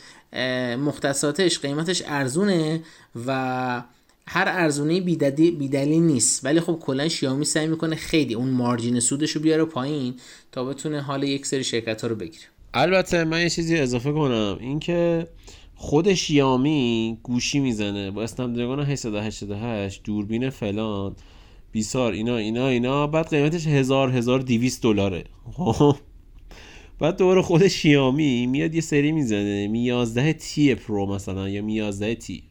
مختصاتش 0.77 1.59
قیمتش 1.59 2.03
ارزونه 2.05 2.83
و 3.25 3.83
هر 4.27 4.47
ارزونه 4.47 5.01
بیدلیل 5.01 6.03
نیست. 6.03 6.45
ولی 6.45 6.59
خب 6.59 6.79
کلا 6.81 7.07
شیائومی 7.07 7.45
سعی 7.45 7.67
می‌کنه 7.67 7.95
خیلی 7.95 8.33
اون 8.33 8.49
مارجین 8.49 8.99
سودش 8.99 9.31
رو 9.31 9.41
بیاره 9.41 9.65
پایین 9.65 10.13
تا 10.51 10.65
بتونه 10.65 11.01
حال 11.01 11.23
یک 11.23 11.45
سری 11.45 11.63
شرکت 11.63 12.01
ها 12.01 12.07
رو 12.07 12.15
بگیره. 12.15 12.45
البته 12.73 13.23
من 13.23 13.41
یه 13.41 13.49
چیزی 13.49 13.77
اضافه 13.79 14.11
کنم. 14.11 14.57
اینکه 14.59 15.27
خود 15.75 16.13
شیامی 16.13 17.17
گوشی 17.23 17.59
می‌زنه. 17.59 18.11
با 18.11 18.23
اسنپ 18.23 18.55
دراگون 18.55 18.79
888 18.79 20.03
دوربین 20.03 20.49
فلان 20.49 21.15
بیسار 21.71 22.13
اینا 22.13 22.37
اینا 22.37 22.67
اینا. 22.67 23.07
بعد 23.07 23.29
قیمتش 23.29 23.67
1000 23.67 24.11
1200 24.11 24.81
دلاره. 24.81 25.23
خب. 25.53 25.95
بعد 26.99 27.17
دوباره 27.17 27.41
خود 27.41 27.67
شیامی 27.67 28.47
میاد 28.47 28.75
یه 28.75 28.81
سری 28.81 29.11
می‌زنه. 29.11 29.67
Mi 29.67 29.83
11 29.83 30.33
T 30.33 30.75
Pro 30.75 31.05
مثلا 31.05 31.49
یا 31.49 31.61
Mi 31.61 31.73
11 31.73 32.15
T. 32.15 32.43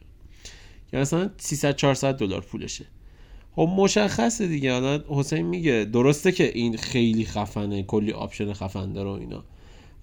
که 0.91 0.97
مثلا 0.97 1.29
300 1.37 1.75
400 1.75 2.17
دلار 2.17 2.41
پولشه. 2.41 2.85
خب 3.55 3.69
مشخصه 3.77 4.47
دیگه. 4.47 4.73
الان 4.73 5.03
حسین 5.07 5.41
میگه 5.41 5.89
درسته 5.93 6.31
که 6.31 6.51
این 6.57 6.77
خیلی 6.77 7.25
خفنه 7.25 7.83
کلی 7.83 8.11
option 8.11 8.53
خفن 8.53 8.93
داره 8.93 9.09
و 9.09 9.13
اینا. 9.13 9.43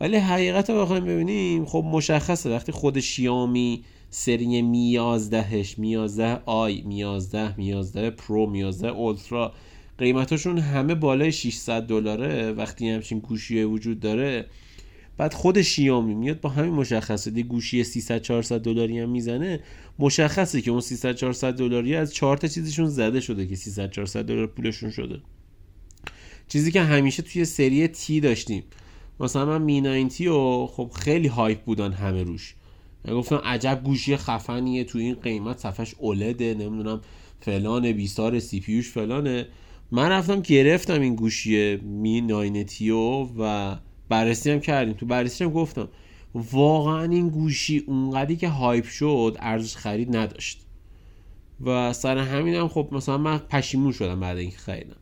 ولی 0.01 0.17
حقیقت 0.17 0.71
رو 0.71 0.83
بخوایم 0.83 1.05
ببینیم 1.05 1.65
خب 1.65 1.85
مشخصه. 1.87 2.51
وقتی 2.51 2.73
خود 2.73 3.01
شیامی 3.01 3.85
سری 4.11 4.63
میازدهش 4.63 5.79
میازده 5.79 6.41
آی 6.47 6.83
میازده 6.83 7.57
میازده 7.57 8.11
پرو 8.11 8.47
میازده 8.47 8.89
اولترا 8.89 9.53
قیمتاشون 9.99 10.59
همه 10.59 10.95
بالای 10.95 11.33
600 11.33 11.83
دلاره. 11.83 12.53
وقتی 12.53 12.91
همچین 12.91 13.19
گوشی 13.19 13.63
وجود 13.63 14.01
داره 14.01 14.47
بعد 15.17 15.35
خود 15.35 15.63
شیامی 15.63 16.15
میاد 16.15 16.41
با 16.41 16.49
همین 16.49 16.73
مشخصه. 16.73 17.31
دی 17.31 17.43
گوشی 17.43 17.85
300 17.85 18.23
400 18.23 18.61
دلاری 18.61 18.99
هم 18.99 19.09
می‌زنه. 19.11 19.61
مشخصه 19.99 20.61
که 20.61 20.71
اون 20.71 20.81
300 20.81 21.15
400 21.15 21.55
دلاری 21.55 21.95
از 21.95 22.15
چهار 22.15 22.37
تا 22.37 22.49
چیزشون 22.49 22.87
زده 22.87 23.21
شده 23.21 23.47
که 23.47 23.57
300 23.57 23.91
400 23.91 24.25
دلار 24.25 24.47
پولشون 24.47 24.91
شده. 24.91 25.21
چیزی 26.49 26.73
که 26.73 26.83
همیشه 26.83 27.23
توی 27.23 27.45
سری 27.45 27.89
تی 27.89 28.21
داشتیم. 28.21 28.63
مثلا 29.21 29.47
من 29.47 29.63
می 29.63 29.81
90 29.81 30.27
و 30.27 30.67
خب 30.73 30.91
خیلی 30.95 31.29
هایپ 31.29 31.65
بودن 31.65 31.93
همه 31.93 32.23
روش. 32.23 32.55
گفتم 33.09 33.37
عجب 33.37 33.81
گوشی 33.85 34.17
خفنیه 34.17 34.85
تو 34.85 34.99
این 34.99 35.15
قیمت 35.15 35.59
صفحش 35.59 35.95
اولده 35.99 36.55
نمی‌دونم 36.55 37.01
فلان 37.41 37.93
بیسار 37.93 38.39
CPU 38.39 38.61
ش 38.61 38.91
فلانه. 38.91 39.47
من 39.91 40.09
رفتم 40.09 40.41
گرفتم 40.41 41.01
این 41.01 41.15
گوشی 41.15 41.77
Mi 41.77 42.21
9T 42.21 43.31
و 43.39 43.77
بررسی 44.09 44.51
هم 44.51 44.61
کردیم. 44.61 44.95
تو 44.95 45.07
بررسی 45.07 45.45
هم 45.45 45.51
گفتم 45.51 45.89
واقعا 46.35 47.03
این 47.03 47.29
گوشی 47.29 47.79
اونقدری 47.87 48.37
که 48.37 48.49
hype 48.49 48.85
شد 48.85 49.37
ارزش 49.41 49.77
خرید 49.77 50.17
نداشت. 50.17 50.67
و 51.65 51.93
سر 51.93 52.19
همین 52.19 52.55
هم 52.55 52.69
خب 52.69 52.89
مثلا 52.93 53.19
من 53.19 53.39
پشیمون 53.39 53.93
شدم 53.93 54.21
بعد 54.21 54.39
اینکه 54.39 54.59
خریدم. 54.59 54.97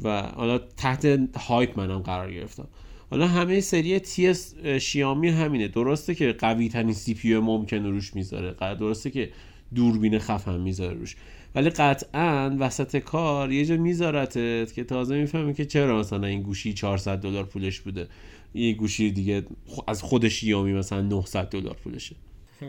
و 0.00 0.22
حالا 0.22 0.58
تحت 0.58 1.04
hype 1.36 1.80
منم 1.80 1.98
قرار 1.98 2.32
گرفتم. 2.32 2.68
حالا 3.14 3.28
همه 3.28 3.60
سری 3.60 3.98
T 3.98 4.34
شیامی 4.80 5.28
همینه. 5.28 5.68
درسته 5.68 6.14
که 6.14 6.32
قوی 6.32 6.68
ترین 6.68 6.92
CPU 6.92 7.38
ممکنه 7.38 7.88
روش 7.90 8.14
می‌ذاره. 8.14 8.54
درسته 8.60 9.10
که 9.10 9.30
دوربین 9.74 10.18
خفن 10.18 10.60
می‌ذاره 10.60 10.94
روش. 10.94 11.16
ولی 11.54 11.70
قطعا 11.70 12.56
وسط 12.58 12.96
کار 12.96 13.52
یه 13.52 13.64
جا 13.64 13.76
میذارتت 13.76 14.72
که 14.72 14.84
تازه 14.84 15.16
می‌فهمی 15.16 15.54
که 15.54 15.64
چرا 15.64 15.98
مثلا 15.98 16.26
این 16.26 16.42
گوشی 16.42 16.72
400 16.72 17.18
دلار 17.18 17.44
پولش 17.44 17.80
بوده. 17.80 18.08
یه 18.54 18.72
گوشی 18.72 19.10
دیگه 19.10 19.46
از 19.86 20.02
خود 20.02 20.28
شیامی 20.28 20.72
مثلا 20.72 21.00
900 21.00 21.48
دلار 21.48 21.76
پولشه. 21.84 22.16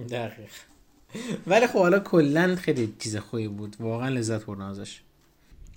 دقیق. 0.09 0.49
ولی 1.47 1.67
خب 1.67 1.79
حالا 1.79 1.99
کلا 1.99 2.55
خیلی 2.55 2.93
چیز 2.99 3.17
خوبی 3.17 3.47
بود. 3.47 3.75
واقعا 3.79 4.09
لذت 4.09 4.45
بردم 4.45 4.65
ازش. 4.65 5.01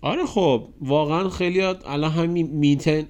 آره 0.02 0.26
خب 0.26 0.68
واقعا 0.80 1.28
خیلی 1.28 1.60
الان 1.60 2.10
همین 2.10 2.46
میتن 2.46 3.06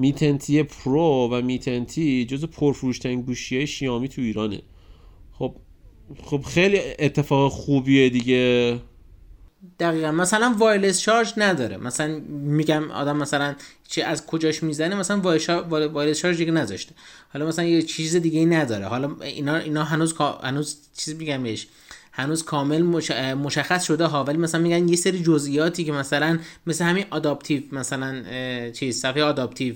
میتنتی 0.00 0.62
پرو 0.62 1.28
و 1.32 1.42
میتنتی 1.42 2.24
جز 2.24 2.44
پرفروشترین 2.44 3.22
گوشی 3.22 3.66
شیامی 3.66 4.08
تو 4.08 4.22
ایرانه. 4.22 4.62
خب 5.32 5.54
خب 6.22 6.42
خیلی 6.42 6.80
اتفاق 6.98 7.52
خوبیه 7.52 8.10
دیگه. 8.10 8.78
دقیقا. 9.80 10.10
مثلا 10.10 10.54
wireless 10.58 11.00
شارژ 11.00 11.32
نداره. 11.36 11.76
مثلا 11.76 12.20
میگم 12.28 12.90
آدم 12.90 13.16
مثلا 13.16 13.54
چه 13.88 14.04
از 14.04 14.26
کجاش 14.26 14.62
می‌زنه 14.62 14.94
مثلا 14.94 15.20
wireless 15.70 16.18
شارژ 16.18 16.36
دیگه 16.36 16.52
نذاشته. 16.52 16.94
حالا 17.32 17.46
مثلا 17.46 17.64
یه 17.64 17.82
چیز 17.82 18.16
دیگه 18.16 18.38
ای 18.38 18.46
نداره. 18.46 18.86
حالا 18.86 19.16
اینا 19.22 19.56
اینا 19.56 19.84
هنوز 19.84 20.14
هنوز 20.42 20.76
چیز 20.96 21.16
میگم 21.16 21.42
بهش. 21.42 21.66
هنوز 22.12 22.44
کامل 22.44 22.82
مشخص 23.34 23.84
شده 23.84 24.06
ها. 24.06 24.24
ولی 24.24 24.38
مثلا 24.38 24.60
میگن 24.60 24.88
یه 24.88 24.96
سری 24.96 25.22
جزئیاتی 25.22 25.84
که 25.84 25.92
مثلا 25.92 26.38
مثل 26.66 26.84
همین 26.84 27.04
adaptive 27.10 27.62
مثلا 27.72 28.22
چیز 28.70 29.00
صفحه 29.00 29.22
adaptive 29.22 29.74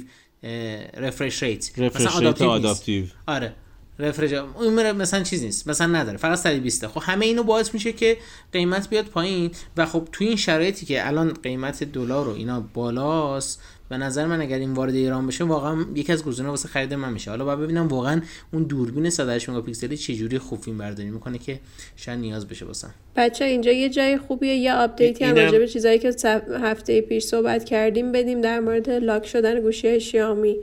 refresh 0.96 1.42
rate 1.42 1.78
مثلا 1.78 2.50
adaptive 2.50 3.04
آره. 3.26 3.54
refresh 3.98 4.34
اون 4.34 4.92
مثلا 4.92 5.22
چیز 5.22 5.42
نیست. 5.42 5.68
مثلا 5.68 5.86
نداره. 5.86 6.16
فقط 6.18 6.38
120 6.38 6.86
خب 6.86 7.02
همه 7.04 7.26
اینو 7.26 7.42
باعث 7.42 7.74
میشه 7.74 7.92
که 7.92 8.16
قیمت 8.52 8.90
بیاد 8.90 9.04
پایین. 9.04 9.50
و 9.76 9.86
خب 9.86 10.08
تو 10.12 10.24
این 10.24 10.36
شرایطی 10.36 10.86
که 10.86 11.06
الان 11.06 11.32
قیمت 11.32 11.84
دلار 11.84 12.28
و 12.28 12.32
اینا 12.32 12.60
بالاست 12.60 13.62
به 13.88 13.96
نظر 13.96 14.26
من 14.26 14.40
اگر 14.40 14.58
این 14.58 14.72
وارد 14.72 14.94
ایران 14.94 15.26
بشه 15.26 15.44
واقعا 15.44 15.84
یکی 15.94 16.12
از 16.12 16.24
گزینه‌ها 16.24 16.52
واسه 16.52 16.68
خرید 16.68 16.94
من 16.94 17.12
میشه. 17.12 17.30
حالا 17.30 17.44
باید 17.44 17.58
ببینم 17.58 17.88
واقعا 17.88 18.20
اون 18.52 18.62
دوربین 18.62 19.10
108 19.10 19.48
مگاپیکسلی 19.48 19.96
چه 19.96 20.14
جوری 20.14 20.38
خوب 20.38 20.60
فیلم 20.60 20.78
برداری 20.78 21.10
می‌کنه 21.10 21.38
که 21.38 21.60
شاید 21.96 22.18
نیاز 22.18 22.48
بشه 22.48 22.64
واسم. 22.64 22.94
بچه 23.16 23.44
اینجا 23.44 23.72
یه 23.72 23.88
جای 23.88 24.18
خوبیه 24.18 24.54
یه 24.54 24.74
آپدیتی 24.74 25.24
هم 25.24 25.34
راجع 25.34 25.58
به 25.58 25.68
چیزایی 25.68 25.98
که 25.98 26.14
هفته 26.62 27.00
پیش 27.00 27.24
صحبت 27.24 27.64
کردیم 27.64 28.12
بدیم 28.12 28.40
در 28.40 28.60
مورد 28.60 28.90
لاک 28.90 29.26
شدن 29.26 29.60
گوشی 29.60 30.00
شیائومی 30.00 30.56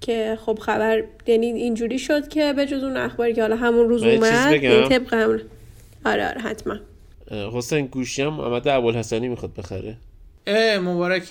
که 0.00 0.38
خب 0.46 0.58
خبر 0.58 1.04
یعنی 1.26 1.46
اینجوری 1.46 1.98
شد 1.98 2.28
که 2.28 2.52
به 2.52 2.66
جز 2.66 2.82
اون 2.82 2.96
اخباری 2.96 3.34
که 3.34 3.42
حالا 3.42 3.56
همون 3.56 3.88
روز 3.88 4.02
اومد 4.02 4.52
این 4.52 4.88
طبق 4.88 5.14
همون. 5.14 5.40
آره 6.04 6.28
آره 6.28 6.40
حتما. 6.40 6.76
حسین 7.52 7.86
گوشی 7.86 8.22
هم 8.22 8.34
محمد 8.34 8.68
ابوالحسنی 8.68 9.28
می‌خواد 9.28 9.54
بخره. 9.54 9.96
اه 10.50 10.78
مبارک 10.78 11.22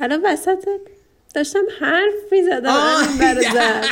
الان 0.00 0.22
وسط 0.24 0.64
داشتم 1.34 1.64
حرف 1.80 2.32
می‌زدم 2.32 2.74
زد. 3.54 3.84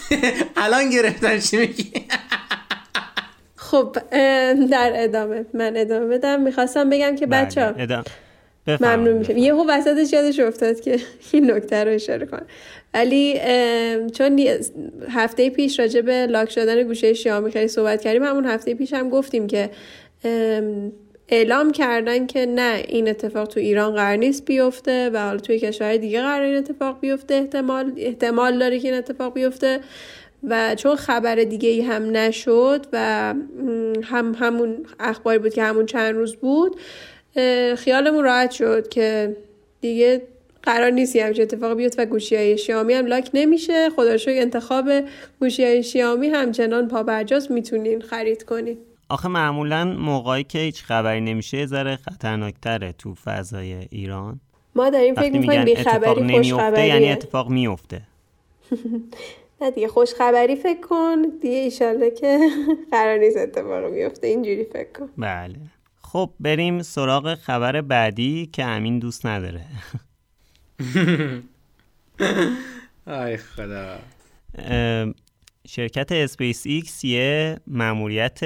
الان 0.56 0.90
گرفتن 0.90 1.38
چی 1.38 1.56
میگی؟ 1.56 1.92
خب 3.56 3.96
در 4.70 4.92
ادامه 4.94 5.44
من 5.54 5.76
ادامه 5.76 6.06
بدم. 6.06 6.40
می‌خواستم 6.40 6.90
بگم 6.90 7.16
که 7.16 7.26
بله، 7.26 7.44
بچه 7.44 7.64
ها 7.64 8.04
ممنون 8.80 9.12
میشم. 9.12 9.36
یهو 9.36 9.64
وسطش 9.68 10.12
یادش 10.12 10.40
افتاد 10.40 10.80
که 10.80 11.00
این 11.32 11.50
نکته 11.50 11.84
رو 11.84 11.90
اشاره 11.90 12.26
کنم. 12.26 12.46
ولی 12.94 13.40
چون 14.14 14.40
هفته 15.10 15.50
پیش 15.50 15.78
راجع 15.78 16.00
به 16.00 16.26
لاک 16.26 16.50
شدن 16.50 16.82
گوشه 16.82 17.14
شیائومی 17.14 17.50
خیلی 17.50 17.68
صحبت 17.68 18.00
کردیم 18.02 18.22
همون 18.22 18.46
هفته 18.46 18.74
پیش 18.74 18.92
هم 18.92 19.10
گفتیم 19.10 19.46
که 19.46 19.70
اعلام 21.28 21.72
کردن 21.72 22.26
که 22.26 22.46
نه 22.46 22.84
این 22.88 23.08
اتفاق 23.08 23.48
تو 23.48 23.60
ایران 23.60 23.94
قرار 23.94 24.16
نیست 24.16 24.44
بیفته 24.44 25.10
و 25.10 25.18
حالا 25.18 25.38
توی 25.38 25.58
کشورهای 25.58 25.98
دیگه 25.98 26.22
قرار 26.22 26.42
این 26.42 26.56
اتفاق 26.56 27.00
بیفته 27.00 27.34
احتمال 27.34 27.92
احتمال 27.96 28.58
داره 28.58 28.78
که 28.78 28.88
این 28.88 28.96
اتفاق 28.96 29.34
بیفته 29.34 29.80
و 30.44 30.74
چون 30.74 30.96
خبر 30.96 31.34
دیگه 31.34 31.68
ای 31.68 31.80
هم 31.80 32.16
نشد 32.16 32.86
و 32.92 33.34
هم 34.02 34.34
همون 34.38 34.86
اخباری 35.00 35.38
بود 35.38 35.54
که 35.54 35.62
همون 35.62 35.86
چند 35.86 36.14
روز 36.14 36.36
بود 36.36 36.76
خیالمون 37.76 38.24
راحت 38.24 38.50
شد 38.50 38.88
که 38.88 39.36
دیگه 39.80 40.22
قرار 40.62 40.90
نیست 40.90 41.16
همچین 41.16 41.42
اتفاق 41.42 41.76
بیفته 41.76 42.02
و 42.02 42.06
گوشی 42.06 42.36
های 42.36 42.58
شیامی 42.58 42.94
هم 42.94 43.06
لاک 43.06 43.30
نمیشه. 43.34 43.90
خدا 43.90 44.16
انتخاب 44.26 44.90
گوشی 45.40 45.64
های 45.64 45.82
شیامی 45.82 46.28
همچنان 46.28 46.88
پا 46.88 47.02
برجاست 47.02 47.50
می‌تونین 47.50 48.00
خرید 48.00 48.42
کنین. 48.42 48.78
آخه 49.08 49.28
معمولا 49.28 49.84
موقعی 49.84 50.44
که 50.44 50.58
هیچ 50.58 50.82
خبری 50.82 51.20
نمیشه 51.20 51.66
ذره 51.66 51.96
خطرناکتره 51.96 52.92
تو 52.92 53.14
فضای 53.14 53.72
ایران. 53.74 54.40
ما 54.74 54.90
داریم 54.90 55.14
فکر 55.14 55.32
می‌کنیم 55.32 55.64
بی 55.64 55.76
خبری 55.76 56.42
خوش 56.42 56.78
یعنی 56.78 57.12
اتفاق 57.12 57.50
میفته 57.50 58.02
نه 59.60 59.70
دیگه 59.70 59.88
خوش 59.88 60.14
خبری 60.14 60.56
فکر 60.56 60.80
کن. 60.80 61.22
دیگه 61.42 61.56
ایشالله 61.56 62.10
که 62.10 62.38
قرار 62.92 63.18
نیست 63.18 63.36
اتفاق 63.36 63.84
میفته 63.84 64.26
اینجوری 64.26 64.64
فکر 64.64 64.92
کن. 64.92 65.08
بله. 65.18 65.56
خب 66.02 66.30
بریم 66.40 66.82
سراغ 66.82 67.34
خبر 67.34 67.80
بعدی 67.80 68.48
که 68.52 68.64
امین 68.64 68.98
دوست 68.98 69.26
نداره. 69.26 69.60
آی 73.06 73.36
خدا. 73.36 73.98
شرکت 75.68 76.12
اسپیس 76.12 76.66
ایکس 76.66 77.04
یه 77.04 77.56
مأموریت 77.66 78.40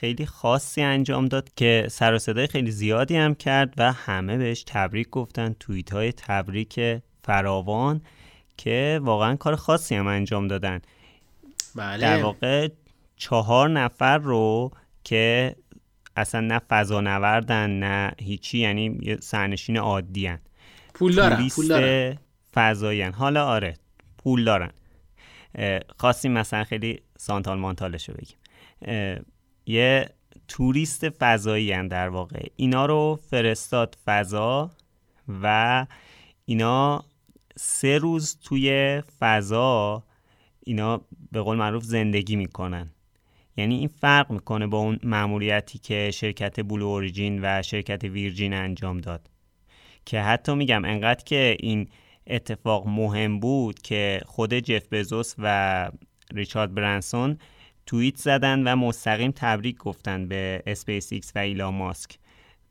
خیلی 0.00 0.26
خاصی 0.26 0.82
انجام 0.82 1.26
داد 1.26 1.50
که 1.56 1.86
سر 1.90 2.14
و 2.14 2.18
صدای 2.18 2.46
خیلی 2.46 2.70
زیادی 2.70 3.16
هم 3.16 3.34
کرد 3.34 3.74
و 3.76 3.92
همه 3.92 4.36
بهش 4.36 4.64
تبریک 4.66 5.10
گفتن 5.10 5.56
توییت 5.60 5.92
های 5.92 6.12
تبریک 6.12 6.80
فراوان 7.24 8.00
که 8.56 9.00
واقعا 9.02 9.36
کار 9.36 9.56
خاصی 9.56 9.94
هم 9.94 10.06
انجام 10.06 10.48
دادن. 10.48 10.80
بله. 11.74 12.00
در 12.00 12.22
واقع 12.22 12.68
چهار 13.16 13.68
نفر 13.68 14.18
رو 14.18 14.70
که 15.04 15.56
اصلا 16.16 16.40
نه 16.40 16.58
فضا 16.58 17.00
نوردن 17.00 17.70
نه 17.70 18.12
هیچی 18.20 18.58
یعنی 18.58 19.16
سرنشین 19.20 19.76
عادی 19.76 20.26
هن. 20.26 20.38
پول 20.94 21.14
دارن 21.14 21.48
پول 21.48 21.68
دارن. 21.68 23.12
حالا 23.12 23.46
آره 23.46 23.74
پول 24.18 24.44
دارن. 24.44 24.70
خواستیم 25.98 26.32
مثلا 26.32 26.64
خیلی 26.64 27.02
سانتال 27.18 27.58
مانتالش 27.58 28.08
رو 28.08 28.14
بگیم 28.14 28.36
یه 29.70 30.08
توریست 30.48 31.08
فضایی 31.08 31.72
هن 31.72 31.88
در 31.88 32.08
واقع. 32.08 32.46
اینا 32.56 32.86
رو 32.86 33.20
فرستاد 33.30 33.96
فضا 34.04 34.70
و 35.42 35.86
اینا 36.44 37.04
سه 37.56 37.98
روز 37.98 38.38
توی 38.44 39.02
فضا 39.18 40.04
اینا 40.66 41.00
به 41.32 41.40
قول 41.40 41.56
معروف 41.56 41.84
زندگی 41.84 42.36
می‌کنن. 42.36 42.90
یعنی 43.56 43.78
این 43.78 43.88
فرق 43.88 44.30
می‌کنه 44.30 44.66
با 44.66 44.78
اون 44.78 44.98
مأموریتی 45.02 45.78
که 45.78 46.10
شرکت 46.10 46.60
بلو 46.60 46.86
اوریجین 46.86 47.40
و 47.42 47.62
شرکت 47.62 48.04
ویرجین 48.04 48.54
انجام 48.54 48.98
داد. 48.98 49.30
که 50.04 50.20
حتی 50.20 50.54
میگم 50.54 50.84
انقدر 50.84 51.24
که 51.24 51.56
این 51.60 51.88
اتفاق 52.26 52.86
مهم 52.86 53.40
بود 53.40 53.82
که 53.82 54.20
خود 54.26 54.54
جف 54.54 54.92
بزوس 54.92 55.34
و 55.38 55.90
ریچارد 56.34 56.74
برنسون 56.74 57.38
توییت 57.90 58.16
زدن 58.16 58.62
و 58.62 58.76
مستقیم 58.76 59.30
تبریک 59.30 59.76
گفتن 59.76 60.28
به 60.28 60.62
اسپیس 60.66 61.12
ایکس 61.12 61.32
و 61.34 61.38
ایلان 61.38 61.70
ماسک 61.70 62.18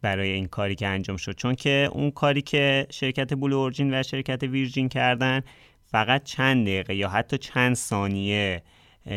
برای 0.01 0.31
این 0.31 0.47
کاری 0.47 0.75
که 0.75 0.87
انجام 0.87 1.17
شد. 1.17 1.35
چون 1.35 1.55
که 1.55 1.89
اون 1.91 2.11
کاری 2.11 2.41
که 2.41 2.87
شرکت 2.89 3.33
بلو 3.33 3.57
اوریجین 3.57 3.93
و 3.93 4.03
شرکت 4.03 4.43
ویرجین 4.43 4.89
کردن 4.89 5.41
فقط 5.85 6.23
چند 6.23 6.65
دقیقه 6.65 6.95
یا 6.95 7.09
حتی 7.09 7.37
چند 7.37 7.75
ثانیه 7.75 8.63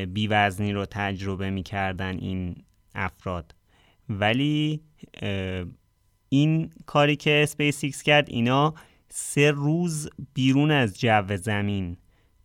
بیوزنی 0.09 0.73
رو 0.73 0.87
تجربه 0.87 1.51
می‌کردن 1.51 2.19
این 2.19 2.57
افراد. 2.95 3.55
ولی 4.09 4.81
این 6.29 6.71
کاری 6.87 7.17
که 7.17 7.47
اسپیس 7.49 7.85
ایکس 7.85 8.03
کرد 8.03 8.31
اینا 8.31 8.75
سه 9.09 9.51
روز 9.51 10.09
بیرون 10.35 10.71
از 10.71 11.01
جو 11.01 11.37
زمین 11.37 11.97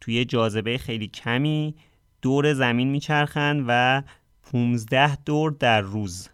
توی 0.01 0.25
جاذبه 0.25 0.77
خیلی 0.77 1.07
کمی 1.07 1.75
دور 2.21 2.53
زمین 2.53 2.87
میچرخند 2.87 3.65
و 3.67 4.03
15 4.51 5.15
دور 5.15 5.51
در 5.51 5.81
روز. 5.81 6.29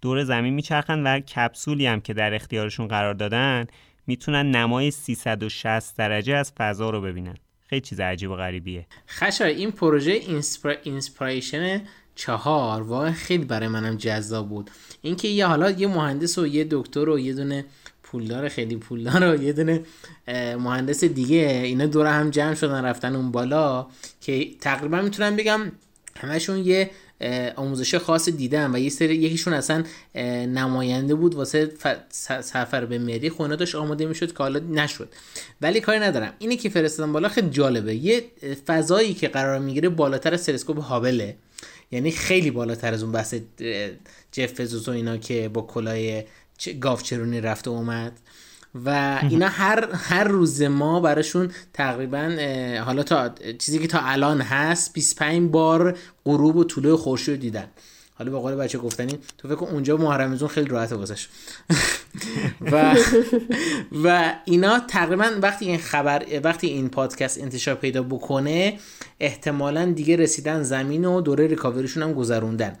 دور 0.00 0.24
زمین 0.24 0.54
میچرخند 0.54 1.02
و 1.04 1.20
کپسولی 1.20 1.86
هم 1.86 2.00
که 2.00 2.14
در 2.14 2.34
اختیارشون 2.34 2.88
قرار 2.88 3.14
دادن 3.14 3.66
می‌تونن 4.06 4.50
نمای 4.50 4.90
360 4.90 5.96
درجه 5.96 6.34
از 6.34 6.52
فضا 6.58 6.90
رو 6.90 7.00
ببینن. 7.00 7.36
خیلی 7.68 7.80
چیز 7.80 8.00
عجیب 8.00 8.30
و 8.30 8.36
غریبیه. 8.36 8.86
خشار 9.08 9.46
این 9.46 9.70
پروژه 9.70 10.12
Inspir... 10.12 10.74
Inspiration 10.82 11.82
چهار 12.14 12.82
واقعا 12.82 13.12
خیلی 13.12 13.44
برای 13.44 13.68
منم 13.68 13.96
جذاب 13.96 14.48
بود. 14.48 14.70
اینکه 15.02 15.28
یه 15.28 15.46
حالا 15.46 15.70
یه 15.70 15.88
مهندس 15.88 16.38
و 16.38 16.46
یه 16.46 16.66
دکتر 16.70 17.08
و 17.08 17.18
یه 17.18 17.34
دونه 17.34 17.64
پولدار 18.10 18.48
خیلی 18.48 18.76
پولدار 18.76 19.36
و 19.36 19.42
یه 19.42 19.52
دونه 19.52 19.82
مهندس 20.58 21.04
دیگه. 21.04 21.60
اینا 21.64 21.86
دور 21.86 22.06
هم 22.06 22.30
جمع 22.30 22.54
شدن 22.54 22.84
رفتن 22.84 23.16
اون 23.16 23.30
بالا 23.30 23.86
که 24.20 24.50
تقریبا 24.60 25.00
می‌تونم 25.00 25.36
بگم 25.36 25.60
همشون 26.16 26.58
یه 26.58 26.90
آموزش 27.56 27.94
خاص 27.94 28.28
دیدن 28.28 28.74
و 28.74 28.78
یه 28.78 28.88
سری 28.88 29.14
یکیشون 29.14 29.52
اصلا 29.52 29.84
نماینده 30.54 31.14
بود 31.14 31.34
واسه 31.34 31.72
سفر 32.40 32.84
به 32.84 32.98
مری 32.98 33.30
خونه 33.30 33.56
داشت 33.56 33.74
آماده 33.74 34.06
می‌شد 34.06 34.32
که 34.32 34.38
حالا 34.38 34.60
نشد. 34.60 35.08
ولی 35.60 35.80
کاری 35.80 35.98
ندارم. 35.98 36.32
اینه 36.38 36.56
که 36.56 36.68
فرستادن 36.68 37.12
بالا 37.12 37.28
خیلی 37.28 37.50
جالبه. 37.50 37.94
یه 37.94 38.24
فضایی 38.66 39.14
که 39.14 39.28
قرار 39.28 39.58
می‌گیره 39.58 39.88
بالاتر 39.88 40.34
از 40.34 40.44
تلسکوپ 40.44 40.78
هابله. 40.78 41.36
یعنی 41.90 42.10
خیلی 42.10 42.50
بالاتر 42.50 42.92
از 42.92 43.02
اون 43.02 43.12
بحث 43.12 43.34
جف 44.32 44.88
و 44.88 44.90
اینا 44.90 45.16
که 45.16 45.48
با 45.48 45.62
کلاه 45.62 46.22
گاوچرونی 46.80 47.40
رفته 47.40 47.70
اومد. 47.70 48.12
و 48.74 49.18
اینا 49.30 49.48
هر 49.48 49.88
هر 49.92 50.24
روز 50.24 50.62
ما 50.62 51.00
براشون 51.00 51.50
تقریبا 51.72 52.36
حالا 52.84 53.02
تا 53.02 53.28
چیزی 53.58 53.78
که 53.78 53.86
تا 53.86 54.00
الان 54.00 54.40
هست 54.40 54.92
25 54.92 55.50
بار 55.50 55.98
غروب 56.24 56.56
و 56.56 56.64
طلوع 56.64 56.96
خورشید 56.96 57.40
دیدن. 57.40 57.66
حالا 58.14 58.30
به 58.30 58.38
قول 58.38 58.54
بچه 58.54 58.78
گفتنی 58.78 59.18
تو 59.38 59.48
فکر 59.48 59.64
اونجا 59.64 59.96
محرمزون 59.96 60.48
خیلی 60.48 60.68
راحته 60.68 60.96
واسش. 60.96 61.28
و 62.72 62.96
و 64.04 64.34
اینا 64.44 64.78
تقریبا 64.78 65.30
وقتی 65.42 65.66
این 65.66 65.78
خبر 65.78 66.26
وقتی 66.44 66.66
این 66.66 66.88
پادکست 66.88 67.40
انتشار 67.40 67.74
پیدا 67.74 68.02
بکنه 68.02 68.78
احتمالا 69.20 69.92
دیگه 69.92 70.16
رسیدن 70.16 70.62
زمین 70.62 71.04
و 71.04 71.20
دوره 71.20 71.46
ریکاوریشون 71.46 72.02
هم 72.02 72.12
گذروندن. 72.12 72.76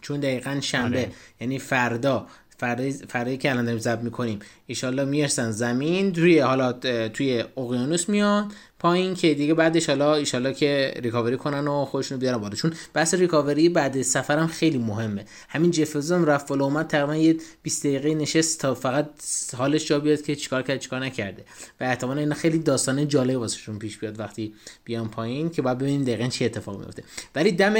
چون 0.00 0.20
دقیقا 0.20 0.58
شنبه 0.60 0.98
آره. 0.98 1.10
یعنی 1.40 1.58
فردا 1.58 2.26
فردایی 2.58 3.36
که 3.36 3.50
الان 3.50 3.64
داریم 3.64 3.80
ضبط 3.80 4.00
می‌کنیم. 4.00 4.38
ایشالله 4.66 5.04
می‌رسن 5.04 5.50
زمین 5.50 6.14
روی 6.14 6.38
حالا 6.38 6.72
توی 7.08 7.44
اقیانوس 7.56 8.08
میان. 8.08 8.52
پایین 8.78 9.14
که 9.14 9.34
دیگه 9.34 9.54
بعدش 9.54 9.88
حالا 9.88 10.14
ایشالله 10.14 10.54
که 10.54 10.94
ریکاوری 10.96 11.36
کنن 11.36 11.68
و 11.68 11.84
خودشون 11.84 12.18
بیارن 12.18 12.38
بالا. 12.38 12.54
چون 12.54 12.72
بحث 12.94 13.14
ریکاوری 13.14 13.68
بعد 13.68 14.02
سفرم 14.02 14.46
خیلی 14.46 14.78
مهمه. 14.78 15.24
همین 15.48 15.70
جف 15.70 15.85
بزوسم 15.85 16.24
رفت 16.24 16.48
بالا 16.48 16.64
اومد 16.64 16.86
تقریبا 16.86 17.16
یه 17.16 17.36
20 17.62 17.86
دقیقه 17.86 18.14
نشست 18.14 18.60
تا 18.60 18.74
فقط 18.74 19.10
حالش 19.56 19.88
جا 19.88 20.00
بیاد 20.00 20.22
که 20.22 20.36
چیکار 20.36 20.62
کرد 20.62 20.80
چیکار 20.80 21.04
نکرده. 21.04 21.44
و 21.80 21.84
احتمالا 21.84 22.20
این 22.20 22.34
خیلی 22.34 22.58
داستانه 22.58 23.06
جالب 23.06 23.38
واسهشون 23.38 23.78
پیش 23.78 23.98
بیاد 23.98 24.20
وقتی 24.20 24.54
بیان 24.84 25.08
پایین 25.08 25.50
که 25.50 25.62
بعد 25.62 25.78
ببینیم 25.78 26.04
دقیقا 26.04 26.28
چه 26.28 26.44
اتفاقی 26.44 26.78
میفته 26.78 27.02
ولی 27.34 27.52
دم 27.52 27.74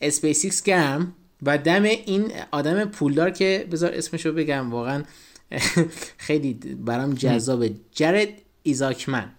اسپیس 0.00 0.31
ایکس 0.31 0.62
گرم 0.62 1.14
و 1.42 1.58
دم 1.58 1.82
این 1.82 2.32
آدم 2.50 2.84
پولدار 2.84 3.30
که 3.30 3.66
بذار 3.72 3.92
اسمشو 3.94 4.32
بگم 4.32 4.70
واقعا 4.70 5.02
خیلی 6.26 6.54
برام 6.84 7.14
جذابه. 7.14 7.72
جرد 7.92 8.28
ایزاکمن 8.62 9.30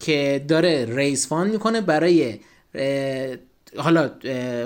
که 0.00 0.44
داره 0.48 0.96
ریز 0.96 1.26
فان 1.26 1.48
می‌کنه 1.48 1.80
برای 1.80 2.38
حالا 3.76 4.08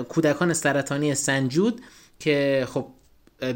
کودکان 0.03 0.53
سرطانی 0.53 1.15
سنجود 1.15 1.81
که 2.19 2.67
خب 2.69 2.87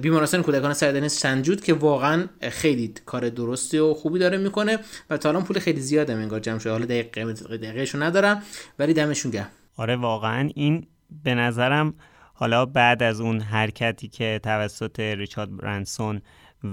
بیمارستان 0.02 0.44
کودکان 0.44 0.74
سرطانی 0.74 1.10
سنجود 1.10 1.64
که 1.64 1.74
واقعا 1.74 2.26
خیلی 2.42 2.94
کار 3.06 3.30
درستی 3.30 3.78
و 3.78 3.94
خوبی 3.94 4.20
داره 4.20 4.38
می‌کنه 4.38 4.80
و 5.10 5.18
تا 5.18 5.30
الان 5.30 5.44
پول 5.44 5.60
خیلی 5.60 5.82
زیاده 5.82 6.14
انگار 6.14 6.40
جمع 6.40 6.60
شده. 6.60 6.72
حالا 6.72 6.86
دقیقه 6.86 7.34
دقیقه 7.34 7.98
ندارم 7.98 8.44
ولی 8.80 8.94
دمشون 8.94 9.32
گرم. 9.32 9.50
آره 9.78 9.96
واقعا 9.96 10.50
این 10.56 10.88
به 11.24 11.36
نظرم 11.36 11.94
حالا 12.34 12.66
بعد 12.66 13.04
از 13.04 13.22
اون 13.22 13.42
حرکتی 13.42 14.08
که 14.08 14.40
توسط 14.44 15.00
ریچارد 15.00 15.58
برانسون 15.58 16.22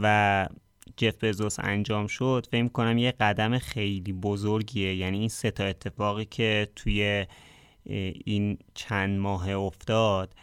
و 0.02 0.46
جف 0.96 1.24
بزوس 1.24 1.56
انجام 1.60 2.06
شد 2.06 2.46
فکر 2.50 2.68
کنم 2.68 2.98
یه 2.98 3.12
قدم 3.12 3.58
خیلی 3.58 4.12
بزرگیه. 4.12 4.94
یعنی 4.94 5.18
این 5.18 5.28
سه 5.28 5.50
تا 5.50 5.64
اتفاقی 5.64 6.24
که 6.24 6.68
توی 6.76 7.26
این 8.24 8.58
چند 8.74 9.18
ماه 9.18 9.48
افتاد 9.50 10.34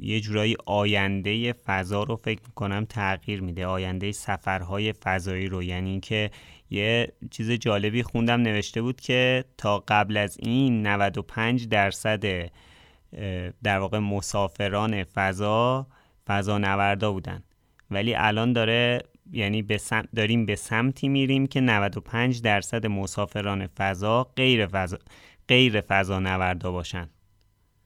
یه 0.00 0.20
جورایی 0.20 0.56
آینده 0.66 1.52
فضا 1.52 2.02
رو 2.02 2.16
فکر 2.16 2.40
کنم 2.54 2.84
تغییر 2.84 3.40
میده. 3.40 3.66
آینده 3.66 4.12
سفرهای 4.12 4.92
فضایی 4.92 5.46
رو. 5.46 5.62
یعنی 5.62 5.90
اینکه 5.90 6.30
یه 6.70 7.12
چیز 7.30 7.50
جالبی 7.50 8.02
خوندم 8.02 8.40
نوشته 8.40 8.82
بود 8.82 9.00
که 9.00 9.44
تا 9.58 9.84
قبل 9.88 10.16
از 10.16 10.36
این 10.40 10.86
95 10.86 11.68
درصد 11.68 12.50
در 13.62 13.78
واقع 13.78 13.98
مسافران 13.98 15.04
فضا 15.04 15.86
فضا 16.26 16.58
نوردا 16.58 17.12
بودن. 17.12 17.42
ولی 17.90 18.14
الان 18.14 18.52
داره 18.52 19.02
یعنی 19.32 19.62
به 19.62 19.80
داریم 20.16 20.46
به 20.46 20.54
سمتی 20.56 21.08
میریم 21.08 21.46
که 21.46 21.60
95 21.60 22.42
درصد 22.42 22.86
مسافران 22.86 23.66
فضا 23.66 24.24
غیر 24.24 24.66
فضا 24.66 24.98
غیر 25.48 25.80
فضا 25.80 26.20
نوردا 26.20 26.72
باشن. 26.72 27.08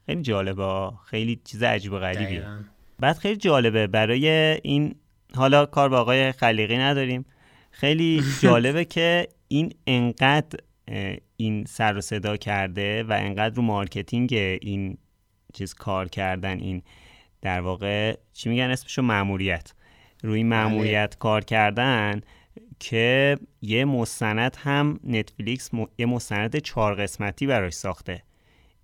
خیلی 0.07 0.23
جالبه 0.23 0.91
خیلی 1.05 1.41
چیز 1.45 1.63
عجیب 1.63 1.93
و 1.93 1.99
غریبیه. 1.99 2.47
بعد 2.99 3.19
خیلی 3.19 3.37
جالبه 3.37 3.87
برای 3.87 4.29
این 4.63 4.95
حالا 5.35 5.67
کار 5.67 5.89
با 5.89 6.01
آقای 6.01 6.33
خلیقی 6.33 6.79
نداریم. 6.79 7.27
خیلی 7.71 8.23
جالبه 8.43 8.85
که 8.85 9.29
این 9.49 9.73
انقدر 9.87 10.59
این 11.37 11.65
سر 11.65 11.97
و 11.97 12.01
صدا 12.01 12.37
کرده 12.37 13.03
و 13.03 13.13
انقدر 13.13 13.55
رو 13.55 13.63
مارکتینگ 13.63 14.35
این 14.63 14.99
چیز 15.57 15.75
کار 15.75 16.09
کردن 16.09 16.59
این 16.59 16.83
در 17.43 17.61
واقع 17.61 18.17
چی 18.33 18.49
میگن 18.49 18.71
اسمشو؟ 18.71 19.03
ماموریت 19.03 19.73
روی 20.23 20.41
بله. 20.41 20.49
ماموریت 20.49 21.17
کار 21.19 21.45
کردن 21.45 22.21
که 22.81 23.39
یه 23.63 23.85
مستند 23.85 24.57
هم 24.57 25.01
نتفلیکس 25.05 25.71
یه 25.99 26.07
مستند 26.07 26.59
چهار 26.59 26.95
قسمتی 26.95 27.47
براش 27.47 27.73
ساخته. 27.73 28.23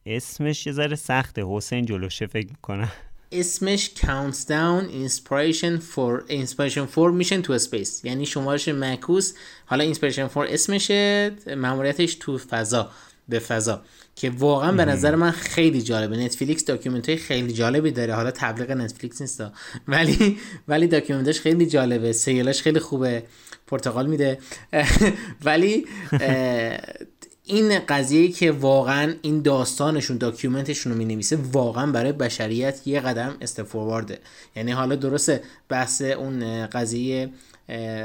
اسمش 0.07 0.67
یه 0.67 0.73
ذره 0.73 0.97
سخته. 0.97 1.45
حسین 1.49 1.85
جلوشه 1.85 2.27
فکر 2.27 2.49
می‌کنم. 2.49 2.93
اسمش 3.33 3.91
Countdown 3.97 4.83
Inspiration 5.07 5.81
for 5.81 6.31
Inspiration 6.31 6.87
for 6.95 7.13
Mission 7.21 7.47
to 7.47 7.59
Space. 7.69 8.05
یعنی 8.05 8.27
شمارش 8.27 8.69
معکوس. 8.69 9.35
حالا 9.67 9.93
Inspiration 9.95 10.33
for 10.35 10.37
اسمشه 10.37 11.31
معمولیتش 11.57 12.15
تو 12.15 12.39
فضا. 12.39 12.91
به 13.29 13.39
فضا. 13.39 13.83
که 14.17 14.31
واقعا 14.31 14.73
به 14.73 14.85
نظر 14.85 15.15
من 15.15 15.31
خیلی 15.31 15.83
جالبه. 15.83 16.17
نتفلیکس 16.17 16.65
داکیومنت 16.65 17.09
های 17.09 17.19
خیلی 17.19 17.53
جالبی 17.53 17.91
داره. 17.91 18.15
حالا 18.15 18.31
تبلیغ 18.31 18.71
نتفلیکس 18.71 19.21
نیست. 19.21 19.43
ولی 19.89 20.39
ولی 20.69 20.87
داکیومنتش 20.87 21.41
خیلی 21.41 21.67
جالبه. 21.67 22.13
سیلاش 22.13 22.63
خیلی 22.63 22.79
خوبه. 22.79 23.23
پرتغال 23.67 24.07
میده. 24.07 24.39
ولی 25.45 25.87
این 27.45 27.79
قضیه 27.79 28.29
که 28.29 28.53
واقعا 28.53 29.15
این 29.23 29.43
داستانشون 29.43 30.19
داکیومنتشون 30.19 30.93
رو 30.93 30.99
می 30.99 31.05
نویسه 31.05 31.39
واقعا 31.53 31.93
برای 31.93 32.13
بشریت 32.13 32.87
یه 32.87 33.01
قدم 33.01 33.37
استفوارده 33.41 34.19
یعنی 34.57 34.73
حالا 34.73 34.97
درسته 34.97 35.43
بحث 35.69 36.03
اون 36.03 36.67
قضیه 36.67 37.31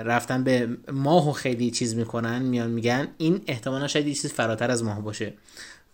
رفتن 0.06 0.44
به 0.44 0.68
ماه 0.92 1.30
و 1.30 1.32
خیلی 1.32 1.72
چیز 1.72 1.96
می‌کنن 1.96 2.42
میان 2.42 2.70
میگن 2.70 3.08
این 3.18 3.42
احتمالا 3.48 3.88
شاید 3.88 4.08
یه 4.08 4.14
چیز 4.14 4.34
فراتر 4.34 4.72
از 4.72 4.84
ماه 4.84 5.02
باشه. 5.02 5.34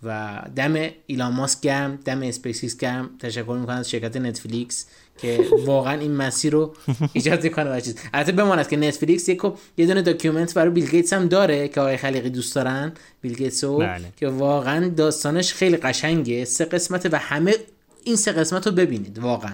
و 0.03 0.41
دم 0.55 0.89
ایلان 1.05 1.33
ماسک 1.33 1.61
گرم 1.61 1.99
دم 2.05 2.21
اسپیس 2.21 2.49
ایکس 2.49 2.77
گرم 2.77 3.09
تشکر 3.19 3.57
می‌کنم 3.59 3.77
از 3.77 3.89
شرکت 3.89 4.17
نتفلیکس 4.17 4.85
که 5.17 5.45
واقعا 5.65 5.99
این 5.99 6.15
مسیر 6.15 6.53
رو 6.53 6.75
ایجاد 7.13 7.51
کنه 7.51 7.77
و 7.77 7.79
چیز. 7.79 7.95
البته 8.13 8.31
بماند 8.31 8.67
که 8.67 8.77
نتفلیکس 8.77 9.29
یک 9.29 9.41
یه 9.77 9.85
دونه 9.85 10.01
document 10.01 10.53
برای 10.53 10.69
بیل 10.69 10.89
گیتس 10.89 11.13
هم 11.13 11.27
داره 11.27 11.67
که 11.67 11.81
آقای 11.81 11.97
خلیقی 11.97 12.29
دوست 12.29 12.55
دارن 12.55 12.91
بیل 13.21 13.33
گیتس 13.33 13.63
بله. 13.63 14.05
که 14.17 14.27
واقعا 14.27 14.89
داستانش 14.89 15.53
خیلی 15.53 15.77
قشنگه 15.77 16.45
سه 16.45 16.65
قسمت 16.65 17.09
و 17.11 17.17
همه 17.17 17.55
این 18.03 18.15
سه 18.15 18.31
قسمت 18.31 18.67
رو 18.67 18.73
ببینید 18.73 19.19
واقعا. 19.19 19.53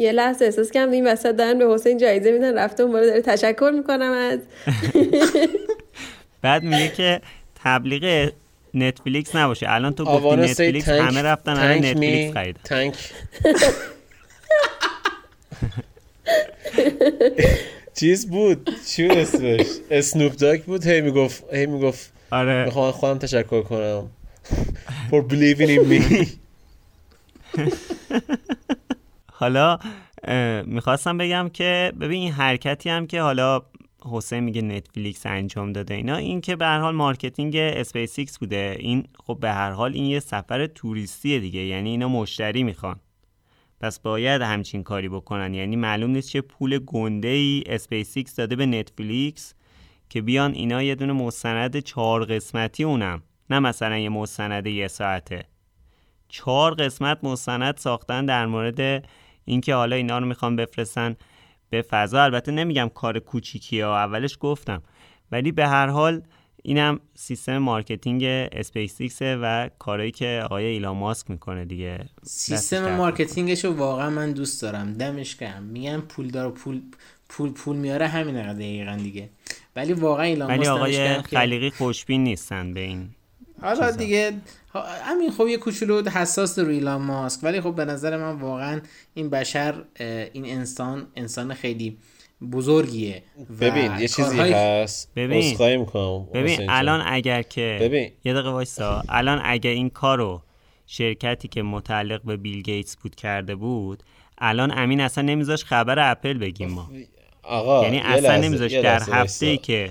یه 0.00 0.12
لحظه 0.12 0.44
احساس 0.44 0.70
کردم 0.70 0.92
این 0.92 1.06
وسط 1.06 1.36
دارن 1.36 1.58
به 1.58 1.74
حسین 1.74 1.98
جایزه 1.98 2.32
میدن 2.32 2.58
رفته 2.58 2.82
اون 2.82 2.92
داره 2.92 3.22
تشکر 3.22 3.72
می‌کنم 3.74 4.12
از. 4.12 4.38
بعد 6.42 6.62
میگه 6.62 6.88
که 6.88 7.20
تبلیغ 7.64 8.32
نتفلیکس 8.74 9.36
نباشه. 9.36 9.66
الان 9.68 9.94
تو 9.94 10.04
گفتی 10.04 10.36
نتفلیکس 10.36 10.88
همه 10.88 11.22
رفتن 11.22 11.50
الان 11.50 11.78
نتفلیکس 11.78 12.34
خریدن. 12.34 12.60
تانک 12.64 12.94
چیز 18.00 18.30
بود؟ 18.30 18.70
چی 18.86 19.08
بود 19.08 19.16
اسمش؟ 19.16 19.66
اسنوپ 19.90 20.36
داک 20.36 20.62
بود؟ 20.62 20.86
هی 20.86 21.00
می‌گفت 21.00 21.54
هی 21.54 21.66
می‌گفت 21.66 22.12
آره. 22.30 22.64
می‌خوام 22.64 22.90
خودم 22.92 23.18
تشکر 23.18 23.62
کنم. 23.62 24.10
For 25.10 25.22
believing 25.32 25.70
in 25.76 25.84
me. 25.90 26.26
حالا 29.40 29.78
می‌خواستم 30.66 31.18
بگم 31.18 31.48
که 31.52 31.92
ببین 32.00 32.22
این 32.22 32.32
حرکتی 32.32 32.90
هم 32.90 33.06
که 33.06 33.22
حالا 33.22 33.62
حسین 34.12 34.40
میگه 34.40 34.62
نتفلیکس 34.62 35.26
انجام 35.26 35.72
داده 35.72 35.94
اینا 35.94 36.16
این 36.16 36.40
که 36.40 36.56
به 36.56 36.66
هر 36.66 36.78
حال 36.78 36.94
مارکتینگ 36.94 37.56
اسپیس 37.56 38.18
ایکس 38.18 38.38
بوده. 38.38 38.76
این 38.78 39.08
خب 39.26 39.38
به 39.40 39.52
هر 39.52 39.70
حال 39.70 39.94
این 39.94 40.04
یه 40.04 40.20
سفر 40.20 40.66
توریستی 40.66 41.40
دیگه 41.40 41.60
یعنی 41.60 41.90
اینا 41.90 42.08
مشتری 42.08 42.62
می‌خوان. 42.62 43.00
پس 43.80 44.00
باید 44.00 44.42
همچین 44.42 44.82
کاری 44.82 45.08
بکنن. 45.08 45.54
یعنی 45.54 45.76
معلوم 45.76 46.10
نیست 46.10 46.28
چه 46.28 46.40
پول 46.40 46.78
گنده 46.78 47.28
ای 47.28 47.62
اسپیس 47.66 48.16
ایکس 48.16 48.36
داده 48.36 48.56
به 48.56 48.66
نتفلیکس 48.66 49.54
که 50.08 50.22
بیان 50.22 50.52
اینا 50.52 50.82
یه 50.82 50.94
دونه 50.94 51.12
مستند 51.12 51.78
چهار 51.78 52.24
قسمتی 52.24 52.84
اونم. 52.84 53.22
نه 53.50 53.58
مثلا 53.58 53.98
یه 53.98 54.08
مستند 54.08 54.66
یه 54.66 54.88
ساعته. 54.88 55.44
چهار 56.28 56.74
قسمت 56.74 57.24
مستند 57.24 57.76
ساختن 57.76 58.26
در 58.26 58.46
مورد 58.46 59.04
اینکه 59.44 59.74
حالا 59.74 59.96
اینا 59.96 60.18
رو 60.18 60.26
می‌خوان 60.26 60.56
بفرستن 60.56 61.16
به 61.70 61.82
فضا. 61.82 62.22
البته 62.22 62.52
نمیگم 62.52 62.90
کار 62.94 63.18
کوچیکی 63.18 63.80
ها 63.80 63.98
اولش 63.98 64.36
گفتم. 64.40 64.82
ولی 65.32 65.52
به 65.52 65.68
هر 65.68 65.86
حال 65.86 66.22
اینم 66.62 67.00
سیستم 67.14 67.58
مارکتینگ 67.58 68.24
اسپیس 68.52 69.18
و 69.20 69.70
کارهایی 69.78 70.10
که 70.10 70.42
آقای 70.44 70.64
ایلان 70.64 70.96
ماسک 70.96 71.30
می‌کنه 71.30 71.64
دیگه. 71.64 72.04
سیستم 72.22 72.96
مارکتینگش 72.96 73.64
رو 73.64 73.72
واقعا 73.72 74.10
من 74.10 74.32
دوست 74.32 74.62
دارم. 74.62 74.94
دمش 74.94 75.36
گرم. 75.36 75.62
میگن 75.62 76.00
پول 76.00 76.28
دار 76.28 76.50
پول 76.50 76.80
پول 77.28 77.52
پول 77.52 77.76
میاره 77.76 78.06
همین 78.06 78.52
دقیقا 78.52 78.96
دیگه. 79.02 79.30
ولی 79.76 79.92
واقعا 79.92 80.24
ایلان 80.24 80.50
ولی 80.50 80.66
آقای 80.66 81.22
خلیقی 81.22 81.70
خوشبین 81.70 82.24
نیستن 82.24 82.74
به 82.74 82.80
این 82.80 83.08
حالا 83.62 83.90
دیگه 83.90 84.32
همین 84.78 85.30
خب 85.30 85.48
یه 85.48 85.56
کوچولو 85.56 86.10
حساس 86.10 86.58
رو 86.58 86.68
ایلان 86.68 87.02
ماسک 87.02 87.44
ولی 87.44 87.60
خب 87.60 87.74
به 87.74 87.84
نظر 87.84 88.16
من 88.16 88.40
واقعا 88.40 88.80
این 89.14 89.30
بشر 89.30 89.74
این 90.32 90.46
انسان 90.46 91.06
انسان 91.16 91.54
خیلی 91.54 91.98
بزرگیه 92.52 93.22
ببین 93.60 93.92
یه 93.98 94.08
چیزی 94.08 94.38
هست. 94.40 95.10
ببین. 95.16 95.56
ببین 96.34 96.70
الان 96.70 97.02
اگر 97.06 97.42
که 97.42 97.78
ببین. 97.80 98.10
یه 98.24 98.32
دقیقه 98.32 98.50
وایسا. 98.50 99.02
الان 99.08 99.40
اگر 99.44 99.70
این 99.70 99.90
کارو 99.90 100.42
شرکتی 100.86 101.48
که 101.48 101.62
متعلق 101.62 102.22
به 102.22 102.36
بیل 102.36 102.62
گیتس 102.62 102.96
بود 102.96 103.14
کرده 103.14 103.54
بود 103.54 104.02
الان 104.38 104.78
امین 104.78 105.00
اصلا 105.00 105.24
نمیذاش 105.24 105.64
خبر 105.64 106.10
اپل 106.10 106.38
بگیم 106.38 106.68
ما. 106.68 106.90
آقا 107.42 107.84
یعنی 107.84 107.98
اصلا 107.98 108.36
نمیذاش 108.36 108.72
در 108.72 109.02
هفته 109.02 109.46
ای 109.46 109.56
که 109.58 109.90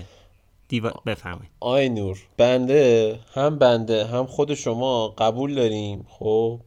دیوا... 0.70 0.90
بفهمید 1.06 1.50
آی 1.60 1.88
نور 1.88 2.18
بنده 2.36 3.18
هم 3.32 3.58
بنده 3.58 4.06
هم 4.06 4.26
خود 4.26 4.54
شما 4.54 5.08
قبول 5.08 5.54
داریم 5.54 6.06
خب 6.08 6.60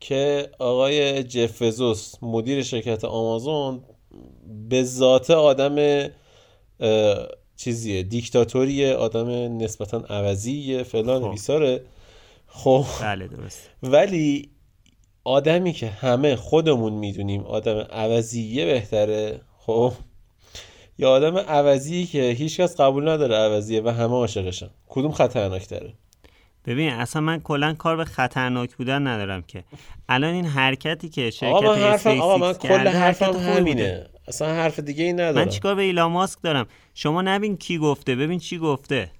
که 0.00 0.50
آقای 0.58 1.22
جفزوس 1.22 2.14
مدیر 2.22 2.62
شرکت 2.62 3.04
آمازون 3.04 3.82
به 4.68 4.82
ذات 4.82 5.30
آدم 5.30 6.08
چیزیه 7.56 8.02
دیکتاتوریه 8.02 8.94
آدم 8.94 9.28
نسبتا 9.58 9.98
عوضیه 9.98 10.82
فلان 10.82 11.22
خب. 11.22 11.30
بیساره. 11.30 11.84
خب. 12.46 12.84
بله 13.00 13.28
درست 13.28 13.70
ولی 13.82 14.50
آدمی 15.24 15.72
که 15.72 15.86
همه 15.86 16.36
خودمون 16.36 16.92
می‌دونیم 16.92 17.42
آدم 17.42 17.78
عوضیه 17.78 18.64
بهتره 18.64 19.40
خب. 19.58 19.92
یا 20.98 21.10
آدم 21.10 21.36
عوضی 21.38 22.06
که 22.06 22.22
هیچکس 22.22 22.80
قبول 22.80 23.08
نداره 23.08 23.36
عوضیه 23.36 23.82
و 23.82 23.88
همه 23.88 24.12
عاشقشن. 24.12 24.70
کدوم 24.88 25.12
خطرناک 25.12 25.66
تره 25.66 25.94
ببین 26.66 26.92
اصلا 26.92 27.22
من 27.22 27.40
کلا 27.40 27.74
کار 27.74 27.96
به 27.96 28.04
خطرناک 28.04 28.76
بودن 28.76 29.06
ندارم 29.06 29.42
که. 29.42 29.64
الان 30.08 30.34
این 30.34 30.44
حرکتی 30.46 31.08
که 31.08 31.30
شرکت 31.30 31.54
آقا 31.54 31.74
من 31.74 31.82
حرفم 31.82 32.20
آقا 32.20 32.38
من 32.38 32.52
کل 32.52 32.88
حرفم 32.88 33.32
همینه. 33.32 34.06
اصلا 34.28 34.48
حرف 34.48 34.78
دیگه 34.78 35.04
ای 35.04 35.12
ندارم. 35.12 35.34
من 35.34 35.48
چیکار 35.48 35.74
به 35.74 35.82
ایلان 35.82 36.12
ماسک 36.12 36.38
دارم؟ 36.42 36.66
شما 36.94 37.22
نبین 37.22 37.56
کی 37.56 37.78
گفته 37.78 38.16
ببین 38.16 38.38
چی 38.38 38.58
گفته. 38.58 39.10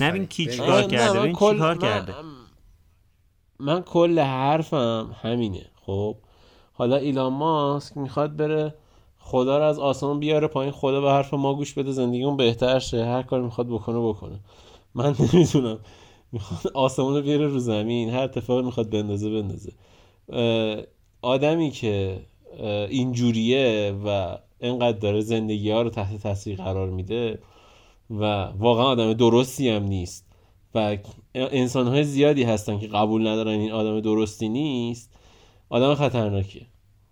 نبین 0.00 0.26
کی 0.26 0.46
چیکار 0.46 0.82
کرده 0.82 1.20
ببین 1.20 1.32
چی 1.32 1.38
کار 1.38 1.78
کرده. 1.78 2.14
من 3.60 3.82
کل 3.82 4.18
حرفم 4.18 5.16
همینه 5.22 5.66
خب؟ 5.86 6.16
حالا 6.72 6.96
ایلان 6.96 7.32
ماسک 7.32 7.96
می‌خواد 7.96 8.36
بره 8.36 8.74
خدا 9.30 9.58
رو 9.58 9.64
از 9.64 9.78
آسمان 9.78 10.20
بیاره 10.20 10.46
پایین 10.46 10.72
خدا 10.72 11.00
به 11.00 11.10
حرف 11.10 11.34
ما 11.34 11.54
گوش 11.54 11.74
بده 11.74 11.92
زندگیمون 11.92 12.36
بهتر 12.36 12.78
شه. 12.78 13.04
هر 13.04 13.22
کاری 13.22 13.42
می‌خواد 13.42 13.68
بکنه 13.68 14.08
بکنه. 14.08 14.40
من 14.94 15.14
نمی‌دونم. 15.32 15.78
می‌خواد 16.32 16.72
آسمان 16.74 17.16
رو 17.16 17.22
بیاره 17.22 17.46
رو 17.46 17.58
زمین. 17.58 18.10
هر 18.10 18.22
اتفاقی 18.22 18.62
می‌خواد 18.62 18.90
بندازه 18.90 19.30
بندازه. 19.30 19.72
آدمی 21.22 21.70
که 21.70 22.20
اینجوریه 22.88 23.94
و 24.04 24.38
اینقدر 24.60 24.98
داره 24.98 25.20
زندگی 25.20 25.70
ها 25.70 25.82
رو 25.82 25.90
تحت 25.90 26.22
تاثیر 26.22 26.56
قرار 26.56 26.90
میده 26.90 27.38
و 28.10 28.44
واقعا 28.58 28.84
آدم 28.84 29.12
درستی 29.12 29.68
هم 29.68 29.82
نیست 29.82 30.26
و 30.74 30.96
انسان 31.34 31.86
های 31.88 32.04
زیادی 32.04 32.42
هستن 32.42 32.78
که 32.78 32.86
قبول 32.86 33.26
ندارن 33.26 33.50
این 33.60 33.72
آدم 33.72 34.00
درستی 34.00 34.48
نیست 34.48 35.14
آدم 35.68 35.94
خطرناکه 35.94 36.66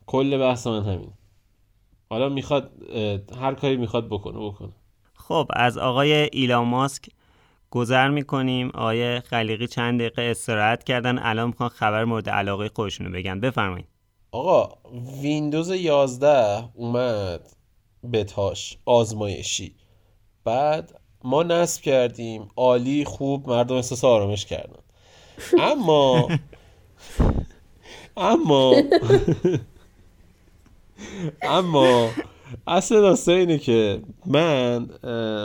کل 0.06 0.38
بحث 0.38 0.66
من 0.66 0.82
همین 0.84 1.10
حالا 2.10 2.28
می‌خواد 2.28 2.72
هر 3.40 3.54
کاری 3.54 3.76
می‌خواد 3.76 4.08
بکنه 4.08 4.38
بکنه. 4.48 4.72
خب 5.14 5.48
از 5.52 5.78
آقای 5.78 6.12
ایلان 6.12 6.66
ماسک 6.68 7.06
گذر 7.70 8.08
می‌کنیم. 8.08 8.70
آقای 8.74 9.20
خلیقی 9.20 9.66
چند 9.66 10.00
دقیقه 10.00 10.22
استراحت 10.22 10.84
کردن. 10.84 11.18
الان 11.18 11.46
می‌خوان 11.46 11.68
خبر 11.68 12.04
مورد 12.04 12.28
علاقه 12.28 12.70
خودشونو 12.74 13.10
بگن. 13.10 13.40
بفرمایید. 13.40 13.86
آقا 14.32 14.78
ویندوز 15.22 15.70
11 15.70 16.68
اومد 16.74 17.40
بتاش 18.12 18.78
آزمایشی. 18.86 19.74
بعد 20.44 21.00
ما 21.24 21.42
نصب 21.42 21.82
کردیم. 21.82 22.48
عالی 22.56 23.04
خوب 23.04 23.48
مردم 23.48 23.74
احساس 23.76 24.04
آرامش 24.04 24.46
کردن. 24.46 24.82
اما 25.58 26.28
اما 28.16 28.74
اما 31.42 32.10
اصل 32.66 32.94
داستان 32.94 33.34
اینه 33.34 33.58
که 33.58 34.00
من 34.26 34.86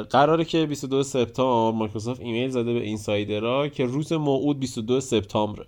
قراره 0.09 0.45
که 0.45 0.65
22 0.65 1.03
سپتامبر 1.03 1.77
مایکروسافت 1.77 2.21
ایمیل 2.21 2.49
زده 2.49 2.73
به 2.73 2.79
اینسایدرها 2.79 3.67
که 3.67 3.85
روز 3.85 4.13
موعود 4.13 4.59
22 4.59 5.01
سپتامبره. 5.01 5.65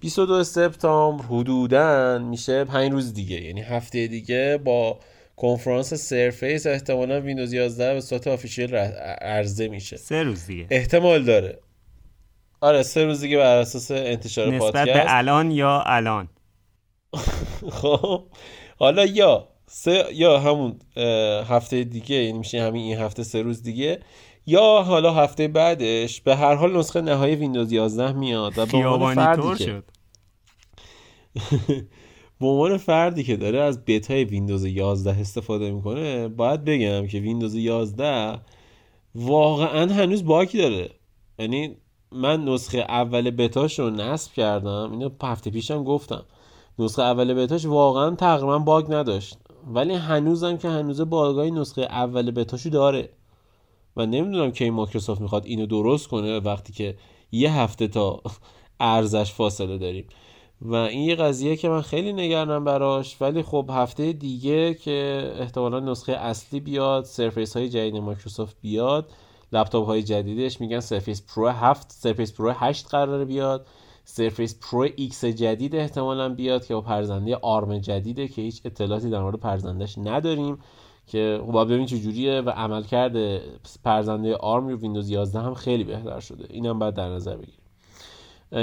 22 0.00 0.44
سپتامبر 0.44 1.24
حدودا 1.24 2.18
میشه 2.18 2.64
5 2.64 2.92
روز 2.92 3.14
دیگه 3.14 3.40
یعنی 3.40 3.60
هفته 3.60 4.06
دیگه 4.06 4.60
با 4.64 4.98
کنفرانس 5.36 5.94
سرفیس 5.94 6.66
احتمالا 6.66 7.20
ویندوز 7.20 7.52
11 7.52 7.94
به 7.94 8.00
صورت 8.00 8.26
official 8.26 8.74
عرضه 8.74 9.68
میشه. 9.68 9.96
سه 9.96 10.22
روز 10.22 10.46
دیگه. 10.46 10.66
احتمال 10.70 11.24
داره. 11.24 11.58
آره 12.60 12.82
سه 12.82 13.04
روز 13.04 13.20
دیگه 13.20 13.36
بر 13.36 13.56
اساس 13.56 13.90
انتشار 13.90 14.46
نسبت 14.46 14.60
پادکست. 14.60 14.88
نسبت 14.88 15.04
به 15.04 15.16
الان 15.16 15.50
یا 15.50 15.82
الان؟ 15.86 16.28
خب 17.80 18.24
حالا 18.78 19.04
یا 19.04 19.48
سه 19.66 20.04
یا 20.12 20.38
همون 20.38 20.78
هفته 21.48 21.84
دیگه 21.84 22.16
یعنی 22.16 22.38
میشه 22.38 22.62
همین 22.62 22.82
این 22.82 22.98
هفته 22.98 23.22
سه 23.22 23.42
روز 23.42 23.62
دیگه 23.62 24.00
یا 24.46 24.82
حالا 24.82 25.12
هفته 25.12 25.48
بعدش 25.48 26.20
به 26.20 26.36
هر 26.36 26.54
حال 26.54 26.76
نسخه 26.76 27.00
نهایی 27.00 27.34
ویندوز 27.34 27.72
11 27.72 28.12
میاد 28.12 28.58
و 28.58 28.66
به 28.66 28.76
عنوان 28.76 29.14
فردی 29.14 29.64
که 29.64 29.82
به 32.40 32.46
عنوان 32.46 32.76
فردی 32.76 33.24
که 33.24 33.36
داره 33.36 33.60
از 33.60 33.84
بتای 33.84 34.24
ویندوز 34.24 34.64
11 34.64 35.20
استفاده 35.20 35.70
می‌کنه 35.70 36.28
باید 36.28 36.64
بگم 36.64 37.06
که 37.06 37.18
ویندوز 37.18 37.54
11 37.54 38.40
واقعا 39.14 39.92
هنوز 39.92 40.24
باگی 40.24 40.58
داره. 40.58 40.90
یعنی 41.38 41.76
من 42.12 42.44
نسخه 42.44 42.78
اول 42.78 43.30
بتاش 43.30 43.78
رو 43.78 43.90
نصب 43.90 44.32
کردم 44.32 44.88
اینو 44.92 45.10
هفته 45.22 45.50
پیشم 45.50 45.84
گفتم. 45.84 46.24
نسخه 46.78 47.02
اول 47.02 47.34
بتاش 47.34 47.64
واقعا 47.64 48.14
تقریبا 48.14 48.58
باگ 48.58 48.94
نداشت. 48.94 49.38
ولی 49.74 49.94
هنوزم 49.94 50.56
که 50.56 50.68
هنوز 50.68 51.00
باگای 51.00 51.50
نسخه 51.50 51.82
اول 51.82 52.30
بتاشو 52.30 52.68
داره. 52.68 53.08
و 53.96 54.06
نمی‌دونم 54.06 54.50
کی 54.50 54.70
مایکروسافت 54.70 55.20
می‌خواد 55.20 55.46
اینو 55.46 55.66
درست 55.66 56.08
کنه 56.08 56.38
وقتی 56.40 56.72
که 56.72 56.96
یه 57.32 57.52
هفته 57.52 57.88
تا 57.88 58.22
عرضه‌ش 58.80 59.32
فاصله 59.32 59.78
داریم. 59.78 60.06
و 60.62 60.74
این 60.74 61.00
یه 61.02 61.14
قضیه 61.14 61.56
که 61.56 61.68
من 61.68 61.82
خیلی 61.82 62.12
نگرانم 62.12 62.64
براش. 62.64 63.16
ولی 63.20 63.42
خب 63.42 63.70
هفته 63.72 64.12
دیگه 64.12 64.74
که 64.74 65.30
احتمالا 65.38 65.80
نسخه 65.80 66.12
اصلی 66.12 66.60
بیاد 66.60 67.04
سرفیس 67.04 67.56
های 67.56 67.68
جدید 67.68 67.96
مایکروسافت 67.96 68.56
بیاد 68.60 69.10
لپتاپ 69.52 69.86
های 69.86 70.02
جدیدش 70.02 70.60
میگن 70.60 70.80
سرفیس 70.80 71.22
پرو 71.34 71.48
7 71.48 71.92
سرفیس 71.92 72.32
پرو 72.32 72.50
8 72.50 72.88
قراره 72.88 73.24
بیاد. 73.24 73.66
سرفیس 74.10 74.58
پرو 74.60 74.88
ایکس 74.96 75.24
جدید 75.24 75.76
احتمالا 75.76 76.28
بیاد 76.28 76.66
که 76.66 76.74
با 76.74 76.80
پردازنده 76.80 77.36
ARM 77.36 77.78
جدیده 77.78 78.28
که 78.28 78.42
هیچ 78.42 78.60
اطلاعاتی 78.64 79.10
در 79.10 79.20
مورد 79.20 79.36
پردازنده‌ش 79.36 79.98
نداریم 79.98 80.58
که 81.06 81.40
خب 81.46 81.64
ببین 81.64 81.86
چه 81.86 81.98
جوریه 81.98 82.40
و 82.40 82.50
عملکرد 82.50 83.40
پردازنده 83.84 84.36
ARM 84.36 84.68
رو 84.68 84.76
ویندوز 84.76 85.10
11 85.10 85.40
هم 85.40 85.54
خیلی 85.54 85.84
بهتر 85.84 86.20
شده. 86.20 86.44
اینم 86.50 86.78
باید 86.78 86.94
در 86.94 87.08
نظر 87.08 87.36
بگیریم. 87.36 87.60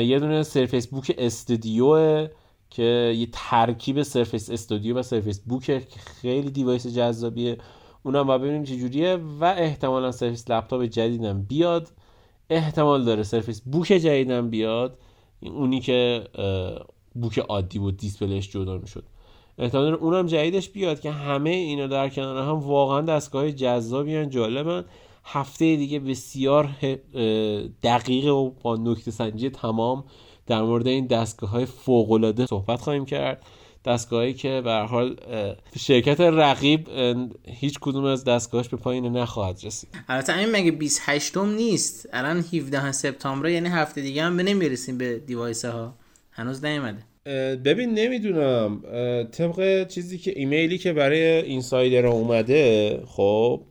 یه 0.10 0.20
دونه 0.20 0.44
سرفیس 0.44 0.88
بوک 0.88 1.16
استودیو 1.18 2.28
که 2.70 3.14
یه 3.18 3.28
ترکیب 3.32 4.02
سرفیس 4.02 4.50
استودیو 4.50 4.98
و 4.98 5.02
سرفیس 5.02 5.40
بوک 5.40 5.64
که 5.64 6.00
خیلی 6.22 6.52
device 6.52 6.88
جذابیه. 6.88 7.58
اونم 8.04 8.24
باید 8.24 8.42
ببینیم 8.42 8.64
چه 8.64 8.78
جوریه 8.78 9.20
و 9.40 9.44
احتمالا 9.58 10.12
سرفیس 10.12 10.50
لپتاپ 10.50 10.84
جدیدم 10.84 11.42
بیاد. 11.42 11.92
احتمال 12.50 13.06
داره 13.06 13.24
سرفیس 13.24 13.62
بوک 13.62 13.88
جدیدم 13.88 14.50
بیاد. 14.50 14.98
اونی 15.50 15.80
که 15.80 16.24
بوک 17.16 17.40
عادی 17.40 17.80
بود 17.80 17.98
display 17.98 18.40
ش 18.40 18.52
جدا 18.52 18.78
می‌شد. 18.78 19.04
احتمال 19.58 19.94
اونم 19.94 20.26
جدیدش 20.26 20.70
بیاد 20.70 21.00
که 21.00 21.12
همه 21.12 21.50
اینا 21.50 21.88
در 21.88 22.10
کنار 22.10 22.44
هم 22.44 22.60
واقعا 22.60 23.02
دستگاه 23.02 23.52
جذابی 23.52 24.26
جالبن 24.26 24.86
هفته 25.24 25.76
دیگه 25.76 26.00
بسیار 26.00 26.70
دقیق 27.84 28.34
و 28.34 28.50
با 28.50 28.76
نکته 28.76 29.12
سنجی 29.12 29.50
تمام 29.50 30.04
در 30.48 30.62
مورد 30.62 30.88
این 30.88 31.08
دستگاه 31.08 31.50
های 31.50 31.66
صحبت 32.50 32.82
خواهیم 32.82 33.06
کرد. 33.06 33.46
دستگاهی 33.86 34.34
که 34.34 34.62
به 34.64 34.72
حال 34.72 35.16
شرکت 35.80 36.20
رقیب 36.20 36.88
هیچ 37.48 37.80
کدوم 37.82 38.06
از 38.06 38.24
دستگاهش 38.24 38.68
به 38.68 38.78
پایین 38.78 39.06
نخواهد 39.06 39.60
رسید. 39.64 39.90
البته 40.08 40.38
این 40.38 40.52
مگه 40.52 40.72
28 40.72 41.38
م 41.38 41.52
نیست؟ 41.52 42.10
الان 42.14 42.38
17 42.54 42.92
سپتامبر 42.92 43.50
یعنی 43.50 43.70
هفته 43.70 44.02
دیگه 44.02 44.24
هم 44.24 44.38
به 44.38 44.44
نمی‌رسیم 44.44 44.98
به 44.98 45.20
دیوایس 45.20 45.66
ها 45.66 45.94
هنوز 46.32 46.66
نیومده. 46.66 47.04
ببین 47.56 47.94
نمی‌دونم. 47.94 48.82
طبق 49.32 49.88
چیزی 49.88 50.18
که 50.18 50.34
ایمیلی 50.40 50.78
که 50.78 50.94
برای 50.94 51.22
اینسایدر 51.22 52.06
اومده 52.06 53.00
خب 53.08 53.62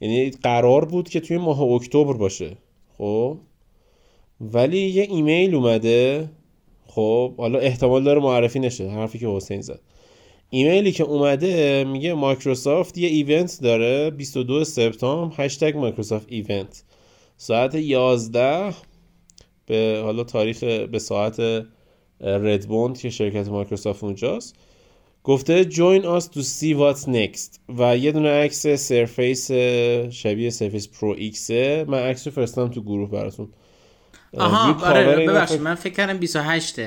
یعنی 0.00 0.30
قرار 0.30 0.84
بود 0.84 1.08
که 1.08 1.20
توی 1.20 1.36
ماه 1.36 1.62
اکتبر 1.62 2.12
باشه 2.12 2.56
خب. 2.98 3.38
ولی 4.40 4.78
یه 4.78 5.02
ایمیل 5.02 5.54
اومده 5.54 6.28
خب 6.86 7.34
حالا 7.36 7.58
احتمال 7.58 8.04
داره 8.04 8.20
معرفی 8.20 8.58
نشه 8.58 8.88
حرفی 8.88 9.18
که 9.18 9.28
حسین 9.28 9.60
زد. 9.60 9.80
ایمیلی 10.50 10.92
که 10.92 11.04
اومده 11.04 11.84
میگه 11.84 12.14
مایکروسافت 12.14 12.98
یه 12.98 13.08
event 13.08 13.58
داره 13.62 14.10
22 14.10 14.64
سپتامبر 14.64 15.34
هشتگ 15.38 15.76
مایکروسافت 15.76 16.26
event. 16.28 16.84
ساعت 17.36 17.74
11 17.74 18.74
به 19.66 20.00
حالا 20.04 20.24
تاریخ 20.24 20.64
به 20.64 20.98
ساعت 20.98 21.40
ردموند 22.20 22.98
که 22.98 23.10
شرکت 23.10 23.48
مایکروسافت 23.48 24.04
اونجاست 24.04 24.56
گفته 25.24 25.64
join 25.64 26.02
us 26.02 26.24
to 26.24 26.40
see 26.40 26.74
what's 26.74 27.06
next. 27.06 27.60
و 27.78 27.96
یه 27.96 28.12
دونه 28.12 28.28
عکس 28.28 28.66
سرفیس 28.66 29.50
شبیه 30.10 30.50
سرفیس 30.50 30.88
پرو 30.88 31.14
ایکس 31.18 31.50
من 31.86 31.98
عکس 31.98 32.26
رو 32.26 32.32
فرستم 32.32 32.68
تو 32.68 32.82
گروه 32.82 33.10
براتون. 33.10 33.48
آها 34.38 34.86
آره 34.88 35.26
ببخشید 35.26 35.60
من 35.60 35.74
فکر 35.74 35.92
کردم 35.92 36.18
28 36.18 36.80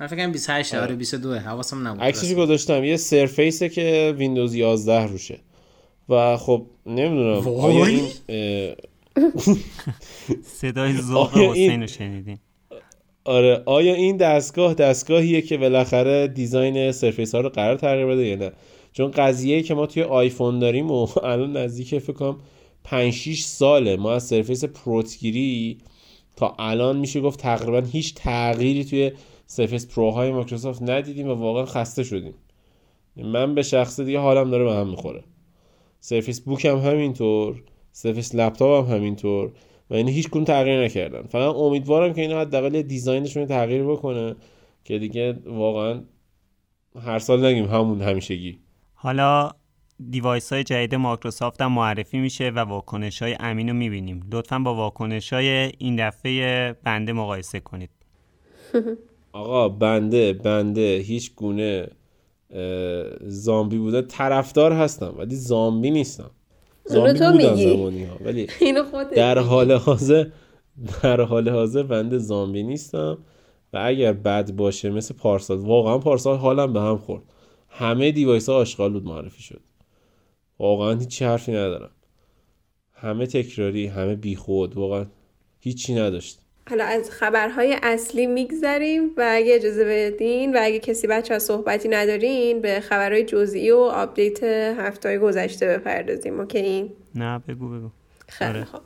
من 0.00 0.06
فکر 0.06 0.16
کردم 0.16 0.32
28 0.32 0.74
آره. 0.74 0.94
22 0.94 1.34
حواسم 1.34 1.88
نبود 1.88 2.00
عکسش 2.00 2.34
گذاشتم 2.34 2.84
یه 2.84 2.96
سرفیسه 2.96 3.68
که 3.68 4.14
ویندوز 4.18 4.54
11 4.54 5.06
روشه. 5.06 5.38
و 6.08 6.36
خب 6.36 6.66
نمی‌دونم 6.86 7.48
آیا 7.60 7.84
این 7.84 8.08
صدای 10.42 10.96
ذوق 10.96 11.38
حسین 11.38 11.80
رو 11.80 11.86
شنیدین؟ 11.86 12.38
آره 13.24 13.62
آیا 13.66 13.94
این 13.94 14.16
دستگاه 14.16 14.74
دستگاهیه 14.74 15.42
که 15.42 15.56
بالاخره 15.56 16.28
design 16.28 16.92
سرفیس 16.92 17.34
ها 17.34 17.40
رو 17.40 17.48
قرار 17.48 17.76
تغییر 17.76 18.06
بده 18.06 18.26
یا 18.26 18.36
نه؟ 18.36 18.52
چون 18.92 19.10
قضیه 19.10 19.62
که 19.62 19.74
ما 19.74 19.86
توی 19.86 20.02
آیفون 20.02 20.58
داریم 20.58 20.90
و 20.90 21.06
الان 21.22 21.56
نزدیک 21.56 21.98
فکر 21.98 22.12
کنم 22.12 22.36
5 22.84 23.12
6 23.12 23.42
ساله 23.42 23.96
ما 23.96 24.12
از 24.12 24.26
سرفیس 24.26 24.64
پرو 24.64 25.02
3 25.02 25.15
بگیری 25.15 25.78
تا 26.36 26.54
الان 26.58 26.96
میشه 26.96 27.20
گفت 27.20 27.40
تقریبا 27.40 27.80
هیچ 27.80 28.14
تغییری 28.14 28.84
توی 28.84 29.12
سرفیس 29.46 29.94
پرو 29.94 30.10
های 30.10 30.30
مایکروسافت 30.30 30.82
ندیدیم 30.82 31.28
و 31.28 31.34
واقعا 31.34 31.64
خسته 31.64 32.04
شدیم. 32.04 32.34
من 33.16 33.54
به 33.54 33.62
شخص 33.62 34.00
دیگه 34.00 34.18
حالم 34.18 34.50
داره 34.50 34.64
به 34.64 34.72
هم 34.72 34.88
می‌خوره. 34.88 35.24
سرفیس 36.00 36.40
بوک 36.40 36.64
هم 36.64 36.78
همینطور 36.78 37.62
سرفیس 37.92 38.34
لپتاپ 38.34 38.88
هم 38.88 38.96
همینطور 38.96 39.52
و 39.90 39.94
این 39.94 40.08
هیچ 40.08 40.28
کدوم 40.28 40.44
تغییر 40.44 40.84
نکردن. 40.84 41.22
فقط 41.22 41.54
امیدوارم 41.54 42.14
که 42.14 42.20
اینا 42.20 42.40
حداقل 42.40 42.82
design 42.82 43.20
شون 43.20 43.46
تغییر 43.46 43.84
بکنه 43.84 44.36
که 44.84 44.98
دیگه 44.98 45.32
واقعا 45.46 46.02
هر 47.00 47.18
سال 47.18 47.44
نگیم 47.44 47.64
همون 47.64 48.02
همیشگی. 48.02 48.58
حالا 48.94 49.50
device 50.10 50.52
های 50.52 50.64
جدید 50.64 50.94
مایکروسافت 50.94 51.62
هم 51.62 51.72
معرفی 51.72 52.18
میشه 52.18 52.50
و 52.50 52.58
واکنش 52.58 53.22
های 53.22 53.36
امین 53.40 53.68
رو 53.68 53.74
می‌بینیم. 53.74 54.28
لطفا 54.32 54.58
با 54.58 54.74
واکنش 54.74 55.32
های 55.32 55.72
این 55.78 56.08
دفعه 56.08 56.72
بنده 56.84 57.12
مقایسه 57.12 57.60
کنید. 57.60 57.90
آقا 59.32 59.68
بنده 59.68 60.32
بنده 60.32 60.96
هیچ 60.96 61.34
گونه 61.34 61.88
زامبی 63.20 63.78
بوده 63.78 64.02
طرفدار 64.02 64.72
هستم 64.72 65.14
ولی 65.18 65.34
زامبی 65.34 65.90
نیستم. 65.90 66.30
زامبی 66.84 67.18
تو 67.18 67.32
بودن 67.32 67.54
زمانی 67.54 68.04
ها. 68.04 68.16
ولی 68.24 68.46
در 69.16 69.38
حال 69.38 69.72
حاضر 69.72 70.26
در 71.02 71.20
حال 71.20 71.48
حاضر 71.48 71.82
بنده 71.82 72.18
زامبی 72.18 72.62
نیستم. 72.62 73.18
و 73.72 73.78
اگر 73.84 74.12
بد 74.12 74.52
باشه 74.52 74.90
مثل 74.90 75.14
پارسال 75.14 75.58
واقعا 75.58 75.98
پارسال 75.98 76.36
حالم 76.36 76.72
به 76.72 76.80
هم 76.80 76.96
خورد. 76.96 77.22
همه 77.68 78.12
device 78.12 78.48
ها 78.48 78.54
آشغال 78.54 79.02
معرفی 79.02 79.42
شد. 79.42 79.60
واقعا 80.58 80.94
هیچی 80.94 81.24
حرفی 81.24 81.52
ندارم. 81.52 81.90
همه 83.04 83.26
تکراری 83.26 83.86
همه 83.86 84.14
بیخود 84.14 84.76
واقعا 84.76 85.06
هیچی 85.60 85.94
نداشت 85.94 86.40
حالا 86.70 86.84
از 86.84 87.10
خبرهای 87.10 87.76
اصلی 87.82 88.26
میگذریم 88.26 89.10
و 89.16 89.28
اگه 89.30 89.54
اجازه 89.54 89.84
بدین 89.84 90.56
و 90.56 90.58
اگه 90.62 90.78
کسی 90.78 91.06
بچه 91.06 91.38
صحبتی 91.38 91.88
ندارین 91.88 92.60
به 92.60 92.80
خبرهای 92.80 93.24
جزئی 93.24 93.70
و 93.70 93.76
آپدیت 93.76 94.42
هفته 94.78 95.18
گذشته 95.18 95.66
بپردازیم 95.66 96.40
okay؟ 96.40 96.92
نه 97.14 97.38
بگو 97.48 97.68
بگو. 97.68 97.90
خیلی. 98.28 98.64
خب 98.64 98.80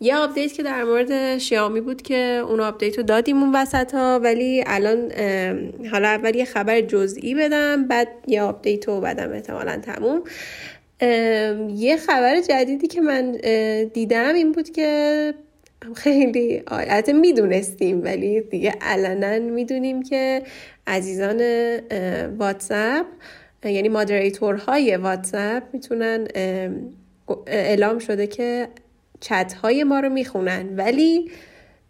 یه 0.00 0.16
آپدیت 0.16 0.52
که 0.52 0.62
در 0.62 0.84
مورد 0.84 1.38
شیائومی 1.38 1.80
بود 1.80 2.02
که 2.02 2.42
اون 2.48 2.60
آپدیت 2.60 2.96
رو 2.96 3.02
دادیم 3.02 3.42
اون 3.42 3.54
وسط 3.54 3.94
ها 3.94 4.20
ولی 4.22 4.64
الان 4.66 5.12
حالا 5.92 6.08
اول 6.08 6.36
یه 6.36 6.44
خبر 6.44 6.80
جزئی 6.80 7.34
بدم 7.34 7.88
بعد 7.88 8.08
یه 8.26 8.42
آپدیت 8.42 8.88
رو 8.88 9.00
بدم 9.00 9.32
احتمالا 9.32 9.80
تموم. 9.80 10.22
یه 11.00 11.96
خبر 11.96 12.40
جدیدی 12.40 12.86
که 12.86 13.00
من 13.00 13.32
دیدم 13.94 14.34
این 14.34 14.52
بود 14.52 14.70
که 14.70 15.34
خیلی 15.94 16.62
البته 16.66 17.12
می‌دونستیم 17.12 18.04
ولی 18.04 18.40
دیگه 18.40 18.74
علنا 18.80 19.38
می‌دونیم 19.38 20.02
که 20.02 20.42
عزیزان 20.86 21.40
واتساپ 22.38 23.06
یعنی 23.64 23.88
های 24.66 24.96
واتساپ 24.96 25.62
می‌تونن 25.72 26.28
اعلام 27.46 27.98
شده 27.98 28.26
که 28.26 28.68
چت 29.20 29.52
های 29.52 29.84
ما 29.84 30.00
رو 30.00 30.08
می‌خونن. 30.08 30.76
ولی 30.76 31.30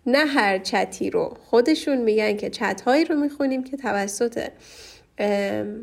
نه 0.06 0.26
هر 0.26 0.58
چتی 0.58 1.10
رو. 1.10 1.36
خودشون 1.50 1.98
میگن 1.98 2.36
که 2.36 2.50
چت 2.50 2.80
هایی 2.80 3.04
رو 3.04 3.14
می‌خونیم 3.14 3.64
که 3.64 3.76
توسط 3.76 4.48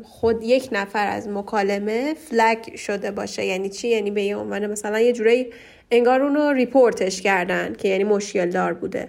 خود 0.02 0.42
یک 0.42 0.68
نفر 0.72 1.06
از 1.06 1.28
مکالمه 1.28 2.14
فلگ 2.14 2.76
شده 2.76 3.10
باشه. 3.10 3.44
یعنی 3.44 3.68
چی؟ 3.68 3.88
یعنی 3.88 4.10
به 4.10 4.22
یه 4.22 4.36
عنوان 4.36 4.66
مثلا 4.66 5.00
یه 5.00 5.12
جورایی 5.12 5.46
انگار 5.90 6.22
اونو 6.22 6.52
ریپورتش 6.52 7.22
کردن 7.22 7.72
که 7.72 7.88
یعنی 7.88 8.04
مشکل 8.04 8.50
دار 8.50 8.74
بوده 8.74 9.08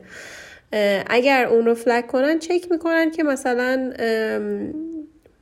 اگر 1.09 1.45
اون 1.45 1.65
رو 1.65 1.73
flag 1.73 2.07
کنن 2.07 2.39
چک 2.39 2.71
می‌کنن 2.71 3.11
که 3.11 3.23
مثلا 3.23 3.93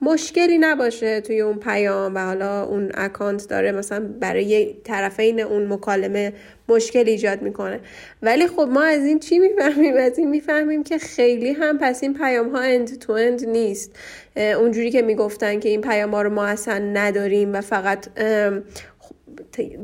مشکلی 0.02 0.58
نباشه 0.58 1.22
توی 1.22 1.42
اون 1.42 1.60
پیام 1.60 2.16
و 2.16 2.20
حالا 2.20 2.64
اون 2.64 2.92
اکانت 2.94 3.50
داره. 3.50 3.72
مثلا 3.72 4.06
برای 4.20 4.76
طرفین 4.84 5.40
اون 5.40 5.74
مکالمه 5.74 6.34
مشکل 6.70 7.04
ایجاد 7.08 7.42
می‌کنه. 7.42 7.80
ولی 8.22 8.48
خب 8.48 8.68
ما 8.72 8.84
از 8.84 9.04
این 9.04 9.20
چی 9.20 9.40
می‌فهمیم؟ 9.40 9.98
از 9.98 10.20
این 10.20 10.30
می‌فهمیم 10.30 10.84
که 10.84 10.98
خیلی 10.98 11.52
هم 11.52 11.78
پس 11.78 12.04
این 12.04 12.14
پیام 12.14 12.50
ها 12.50 12.60
end 12.60 13.00
to 13.00 13.14
end 13.14 13.46
نیست 13.46 13.92
اونجوری 14.36 14.92
که 14.92 15.02
می‌گفتن 15.02 15.60
که 15.60 15.70
این 15.70 15.82
پیام 15.82 16.12
ها 16.12 16.22
رو 16.22 16.30
ما 16.30 16.46
اصلا 16.46 16.78
نداریم 16.78 17.54
و 17.54 17.62
فقط 17.62 18.08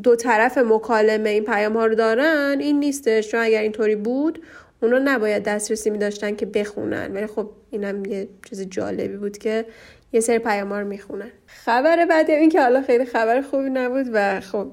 دو 0.03 0.15
طرف 0.15 0.57
مکالمه 0.57 1.29
این 1.29 1.43
پیام 1.43 1.73
ها 1.77 1.85
رو 1.85 1.95
دارن 1.95 2.57
این 2.59 2.79
نیستش. 2.79 3.27
چون 3.27 3.39
اگر 3.39 3.61
اینطوری 3.61 3.95
بود 3.95 4.41
اونا 4.81 4.99
نباید 5.03 5.43
دسترسی 5.43 5.89
می 5.89 5.97
داشتن 5.97 6.35
که 6.35 6.45
بخونن. 6.45 7.13
ولی 7.13 7.27
خب 7.27 7.49
اینم 7.71 8.05
یه 8.05 8.27
چیز 8.49 8.61
جالبی 8.69 9.17
بود 9.17 9.37
که 9.37 9.65
یه 10.13 10.19
سری 10.19 10.39
پیام 10.39 10.73
رو 10.73 10.87
می‌خونن 10.87 11.31
خبر 11.45 12.05
بعدی 12.05 12.31
این 12.31 12.49
که 12.49 12.61
حالا 12.61 12.81
خیلی 12.81 13.05
خبر 13.05 13.41
خوبی 13.41 13.69
نبود 13.69 14.05
و 14.13 14.41
خب 14.41 14.71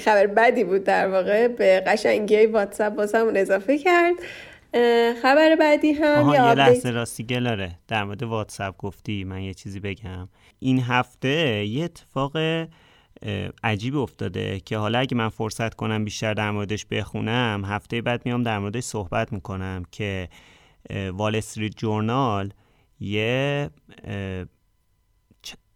خبر 0.00 0.26
بدی 0.26 0.64
بود 0.64 0.84
در 0.84 1.08
واقع 1.08 1.48
به 1.48 1.82
قشنگی 1.86 2.46
واتساپ 2.46 2.98
واسمون 2.98 3.36
اضافه 3.36 3.78
کرد. 3.78 4.14
خبر 5.22 5.56
بعدی 5.56 5.92
هم 5.92 6.28
یه, 6.28 6.34
یه 6.34 6.54
لحظه 6.54 6.90
راستی 6.90 7.24
گلاره. 7.24 7.70
در 7.88 8.04
مورد 8.04 8.22
واتساپ 8.22 8.76
گفتی 8.76 9.24
من 9.24 9.42
یه 9.42 9.54
چیزی 9.54 9.80
بگم. 9.80 10.28
این 10.58 10.80
هفته 10.80 11.66
یه 11.66 11.84
اتفاق 11.84 12.36
عجیب 13.64 13.96
افتاده 13.96 14.60
که 14.60 14.76
حالا 14.76 14.98
اگه 14.98 15.16
من 15.16 15.28
فرصت 15.28 15.74
کنم 15.74 16.04
بیشتر 16.04 16.34
در 16.34 16.50
موردش 16.50 16.86
بخونم 16.86 17.62
هفته 17.66 18.02
بعد 18.02 18.22
میام 18.24 18.42
در 18.42 18.58
موردش 18.58 18.82
صحبت 18.82 19.32
می‌کنم 19.32 19.82
که 19.90 20.28
وال 21.12 21.36
استریت 21.36 21.72
جورنال 21.76 22.52
یه 23.00 23.70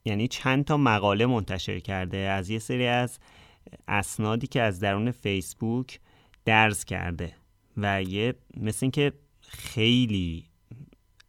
یعنی 0.07 0.29
چند 0.29 0.65
تا 0.65 0.77
مقاله 0.77 1.27
منتشر 1.27 1.79
کرده 1.79 2.17
از 2.17 2.51
یه 2.51 2.59
سری 2.59 2.87
از 2.87 3.19
اسنادی 3.89 4.47
که 4.47 4.63
از 4.63 4.81
درون 4.81 5.11
فیسبوک 5.11 6.01
درز 6.45 6.85
کرده 6.85 7.33
و 7.77 8.03
یه 8.03 8.35
مثل 8.57 8.79
اینکه 8.83 9.13
خیلی 9.49 10.45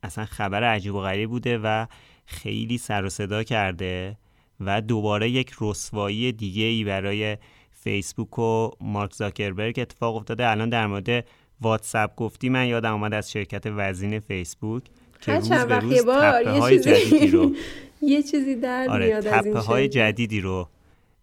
اصلا 0.03 0.25
خبر 0.25 0.63
عجیب 0.63 0.95
و 0.95 1.01
غریب 1.01 1.29
بوده 1.29 1.57
و 1.57 1.85
خیلی 2.25 2.77
سر 2.77 3.05
و 3.05 3.09
صدا 3.09 3.43
کرده 3.43 4.17
و 4.59 4.81
دوباره 4.81 5.29
یک 5.29 5.53
رسوایی 5.61 6.31
دیگه 6.31 6.63
ای 6.63 6.83
برای 6.83 7.37
فیسبوک 7.71 8.39
و 8.39 8.71
مارک 8.81 9.13
زاکربرگ 9.13 9.79
اتفاق 9.79 10.15
افتاده. 10.15 10.49
الان 10.49 10.69
در 10.69 10.87
مورد 10.87 11.25
واتساپ 11.61 12.15
گفتی 12.15 12.49
من 12.49 12.67
یادم 12.67 12.93
آمد 12.93 13.13
از 13.13 13.31
شرکت 13.31 13.63
وزین 13.65 14.19
فیسبوک 14.19 14.83
که 15.21 15.31
روز 15.31 15.49
به 15.49 15.79
روز 15.79 16.01
تپه 16.01 16.59
های 16.59 16.79
جدیدی 16.79 17.27
رو 17.27 17.55
یه 18.01 18.23
چیزی 18.23 18.55
در 18.55 18.89
آره 18.89 19.05
میاد 19.05 19.27
از 19.27 19.45
این 19.45 19.55
های 19.55 19.89
جدیدی 19.89 20.41
رو 20.41 20.67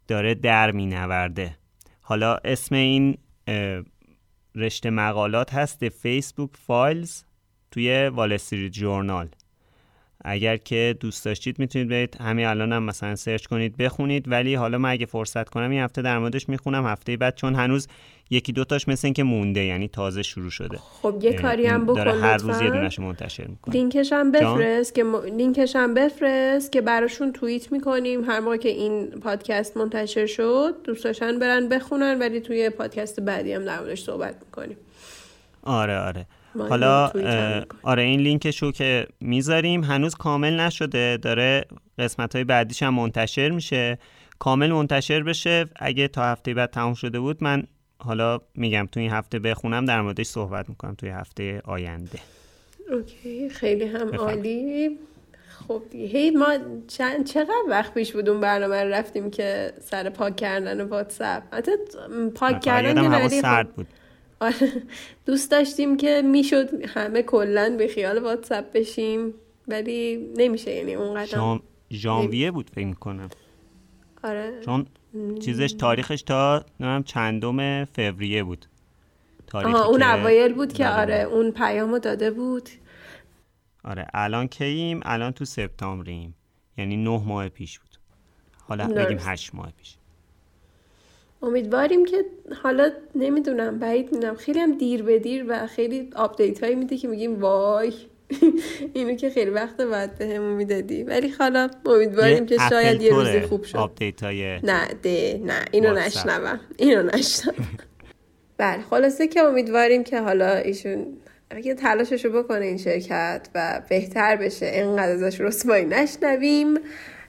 داره 0.09 0.35
در 0.35 0.71
می 0.71 0.87
نورده 0.87 1.57
حالا 2.01 2.35
اسم 2.45 2.75
این 2.75 3.19
رشته 4.55 4.91
مقالات 4.91 5.55
هست 5.55 5.89
Facebook 5.89 6.51
Files 6.67 7.23
توی 7.71 8.09
وال 8.09 8.33
استریت 8.33 8.73
جورنال 8.73 9.29
اگر 10.25 10.57
که 10.57 10.97
دوست 11.01 11.25
داشتید 11.25 11.59
می‌تونید 11.59 11.89
برید. 11.89 12.17
همین 12.21 12.47
الان 12.47 12.73
هم 12.73 12.83
مثلا 12.83 13.17
سرچ 13.17 13.47
کنید 13.47 13.77
بخونید. 13.77 14.29
ولی 14.29 14.55
حالا 14.55 14.79
من 14.79 14.91
اگه 14.91 15.07
فرصت 15.07 15.49
کنم 15.49 15.71
این 15.71 15.81
هفته 15.81 16.03
در 16.03 16.19
موردش 16.19 16.49
می‌خونم. 16.49 16.87
هفته 16.87 17.17
بعد 17.17 17.35
چون 17.35 17.55
هنوز 17.55 17.89
یکی 18.31 18.53
دوتاش 18.53 18.89
مثل 18.89 19.07
اینکه 19.07 19.23
مونده 19.23 19.65
یعنی 19.65 19.89
تازه 19.89 20.23
شروع 20.23 20.51
شده. 20.51 20.79
خب 20.79 21.19
یه 21.23 21.33
کاری 21.33 21.67
هم 21.67 21.87
بکن 21.87 22.09
هر 22.09 22.37
روز 22.37 22.61
یه 22.61 22.71
دونش 22.71 22.99
منتشر 22.99 23.47
می‌کنه. 23.47 23.75
لینکش 23.75 24.13
هم 24.13 24.33
بفرست 24.33 24.95
که 24.95 25.05
م... 25.05 25.17
لینکش 25.17 25.77
هم 25.77 25.95
بفرست 25.95 26.73
که 26.73 26.81
براشون 26.81 27.33
توییت 27.33 27.73
می‌کنیم. 27.73 28.25
هر 28.25 28.41
موقع 28.41 28.57
که 28.57 28.69
این 28.69 29.07
پادکست 29.07 29.77
منتشر 29.77 30.27
شد 30.27 30.75
دوست 30.85 31.05
داشتن 31.05 31.39
برن 31.39 31.69
بخونن 31.69 32.19
ولی 32.19 32.41
توی 32.41 32.71
پادکست 32.71 33.21
بعدی 33.21 33.53
هم 33.53 33.65
در 33.65 33.81
موردش 33.81 34.03
صحبت 34.03 34.35
می‌کنیم. 34.45 34.77
آره 35.63 35.99
آره. 35.99 36.27
حالا 36.59 37.11
آره 37.83 38.03
این 38.03 38.21
لینکش 38.21 38.63
رو 38.63 38.73
که 38.73 39.07
می‌ذاریم 39.21 39.85
هنوز 39.85 40.15
کامل 40.15 40.61
نشده 40.61 41.17
داره 41.17 41.65
قسمت 41.99 42.35
های 42.35 42.45
بعدیش 42.45 42.83
هم 42.83 42.95
منتشر 42.95 43.51
میشه. 43.51 43.99
کامل 44.39 44.73
منتشر 44.73 45.23
بشه. 45.23 45.67
اگه 45.77 46.09
تا 46.09 46.23
هفته 46.23 46.55
بعد 46.55 46.71
تموم 46.71 46.95
شده 46.95 47.21
بود 47.21 47.45
من 47.45 47.63
حالا 47.99 48.39
میگم 48.55 48.89
تو 48.93 49.01
این 49.01 49.11
هفته 49.11 49.39
بخونم 49.39 49.85
در 49.85 50.01
موردش 50.03 50.27
صحبت 50.27 50.69
می‌کنم 50.69 50.95
توی 50.95 51.09
هفته 51.09 51.63
آینده. 51.65 52.19
okay 52.91 53.49
خیلی 53.49 53.85
هم 53.85 54.15
عالی. 54.15 54.99
خب 55.69 55.83
هی 55.93 56.31
ما 56.31 56.57
چند 56.89 57.27
چقدر 57.27 57.65
وقت 57.69 57.95
پیش 57.95 58.13
بود 58.13 58.29
اون 58.29 58.41
برنامه 58.41 58.85
رفتیم 58.85 59.31
که 59.31 59.73
سر 59.81 60.11
پاک 60.11 60.37
کردن 60.37 60.81
واتساپ؟ 60.81 61.43
حتی 61.53 61.71
پاک 62.35 62.61
کردن 62.61 62.99
هوا 62.99 63.29
سرد 63.29 63.75
بود. 63.75 63.87
آره. 63.87 64.04
دوست 65.27 65.51
داشتیم 65.51 65.97
که 65.97 66.23
می‌شد 66.25 66.69
همه 66.89 67.23
کلا 67.23 67.75
بی‌خیال 67.79 68.19
واتساپ 68.19 68.73
بشیم 68.73 69.35
ولی 69.69 70.31
نمیشه 70.37 70.75
یعنی 70.75 70.95
اونقدر 70.95 71.27
جام... 71.27 71.63
ژانویه 71.93 72.51
بود 72.51 72.71
فکر 72.71 72.87
می‌کنم. 72.87 73.29
آره. 74.25 74.61
چون 74.65 74.87
چیزش 75.41 75.73
تاریخش 75.73 76.23
تا 76.23 76.65
نمی‌دونم 76.81 77.03
چندم 77.03 77.85
فوریه 77.85 78.45
بود. 78.45 78.67
آها 79.55 79.85
اون 79.85 80.03
اوایل 80.03 80.53
بود 80.53 80.73
که 80.73 80.89
آره 80.89 81.21
اون 81.21 81.51
پیامو 81.51 81.99
داده 81.99 82.31
بود. 82.31 82.69
آره 83.85 84.07
الان 84.15 84.49
کییم 84.49 85.01
الان 85.03 85.33
تو 85.33 85.45
سپتامبریم. 85.45 86.35
یعنی 86.79 86.97
نه 86.97 87.23
ماه 87.27 87.49
پیش 87.49 87.79
بود. 87.79 87.99
حالا 88.69 88.89
بگیم 88.89 89.19
هشت 89.21 89.55
ماه 89.55 89.73
پیش. 89.79 89.97
امیدواریم 91.45 92.05
که 92.05 92.25
حالا 92.63 92.91
نمی‌دونم 93.15 93.79
بعید 93.79 94.13
می‌دونم. 94.13 94.35
خیلی 94.35 94.59
هم 94.59 94.79
دیر 94.79 95.03
به 95.03 95.19
دیر 95.19 95.45
و 95.49 95.67
خیلی 95.67 96.11
آپدیت 96.17 96.65
هایی 96.65 96.75
میده 96.75 96.97
که 96.97 97.09
میگیم 97.09 97.41
وای 97.41 97.93
اینو 98.95 99.15
که 99.15 99.31
خیلی 99.31 99.51
وقت 99.51 99.77
بعد 99.77 100.19
به 100.19 100.27
همون 100.27 100.53
می‌دادی. 100.53 101.03
ولی 101.03 101.29
حالا 101.29 101.71
امیدواریم 101.87 102.47
که 102.47 102.57
شاید 102.71 103.03
یه 103.03 103.15
روزی 103.15 103.41
خوب 103.41 103.65
شد. 103.65 103.77
آپدیت 103.77 104.23
های 104.23 104.61
نه 104.61 104.89
ده 105.03 105.41
نه. 105.45 105.65
اینو 105.71 105.95
نشنوم. 105.95 106.61
اینو 106.77 107.03
نشنوم. 107.03 107.69
بله 108.59 108.83
خلاصه 108.91 109.27
که 109.27 109.41
امیدواریم 109.41 110.05
که 110.05 110.21
حالا 110.21 110.55
ایشون 110.55 111.07
اگه 111.51 111.75
تلاششو 111.75 112.43
بکنه 112.43 112.65
این 112.65 112.79
شرکت 112.79 113.49
و 113.55 113.83
بهتر 113.89 114.37
بشه 114.37 114.67
اینقدر 114.67 115.13
ازش 115.13 115.41
رسوایی 115.41 115.85
نشنویم. 115.85 116.79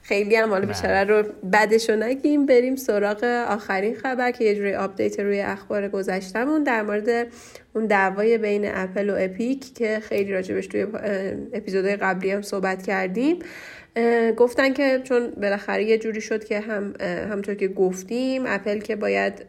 خیلی 0.08 0.36
هم 0.36 0.50
حالا 0.50 0.66
بیچاره 0.66 1.04
رو 1.04 1.22
بدشو 1.52 1.96
نگیم. 1.96 2.46
بریم 2.46 2.76
سراغ 2.76 3.24
آخرین 3.48 3.94
خبر 3.94 4.30
که 4.30 4.44
یه 4.44 4.54
جوری 4.54 4.74
آپدیت 4.74 5.20
روی 5.20 5.40
اخبار 5.40 5.88
گذشتمون 5.88 6.62
در 6.62 6.82
مورد 6.82 7.26
اون 7.74 7.86
دعوای 7.86 8.38
بین 8.38 8.62
اپل 8.74 9.10
و 9.10 9.14
اپیک 9.18 9.74
که 9.74 10.00
خیلی 10.00 10.32
راجبش 10.32 10.66
توی 10.66 10.86
اپیزودهای 11.52 11.96
قبلی 11.96 12.30
هم 12.30 12.42
صحبت 12.42 12.82
کردیم. 12.82 13.38
گفتن 14.36 14.72
که 14.72 15.00
چون 15.04 15.30
بالاخره 15.30 15.84
یه 15.84 15.98
جوری 15.98 16.20
شد 16.20 16.44
که 16.44 16.60
هم 16.60 16.94
همطور 17.30 17.54
که 17.54 17.68
گفتیم 17.68 18.42
اپل 18.46 18.78
که 18.78 18.96
باید 18.96 19.46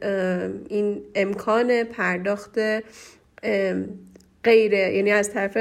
این 0.69 1.01
امکان 1.15 1.83
پرداخت 1.83 2.59
غیره 4.43 4.95
یعنی 4.95 5.11
از 5.11 5.33
طرف 5.33 5.57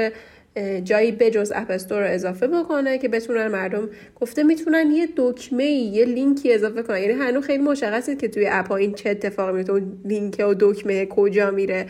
جایی 0.83 1.11
بجز 1.11 1.51
اپستور 1.55 1.99
رو 1.99 2.13
اضافه 2.13 2.47
بکنه 2.47 2.97
که 2.97 3.07
بتونن 3.07 3.47
مردم 3.47 3.89
گفته 4.15 4.43
می‌تونن 4.43 4.91
یه 4.91 5.09
دکمه 5.17 5.65
یه 5.65 6.05
لینکی 6.05 6.53
اضافه 6.53 6.83
کنن. 6.83 6.97
یعنی 6.97 7.13
هنوز 7.13 7.43
خیلی 7.45 7.63
مشخصه 7.63 8.15
که 8.15 8.27
توی 8.27 8.47
اپ 8.51 8.71
این 8.71 8.93
چه 8.93 9.09
اتفاقی 9.09 9.53
میفته 9.53 9.71
اون 9.71 10.01
لینک 10.05 10.39
و 10.49 10.53
دکمه 10.59 11.05
کجا 11.05 11.51
میره 11.51 11.85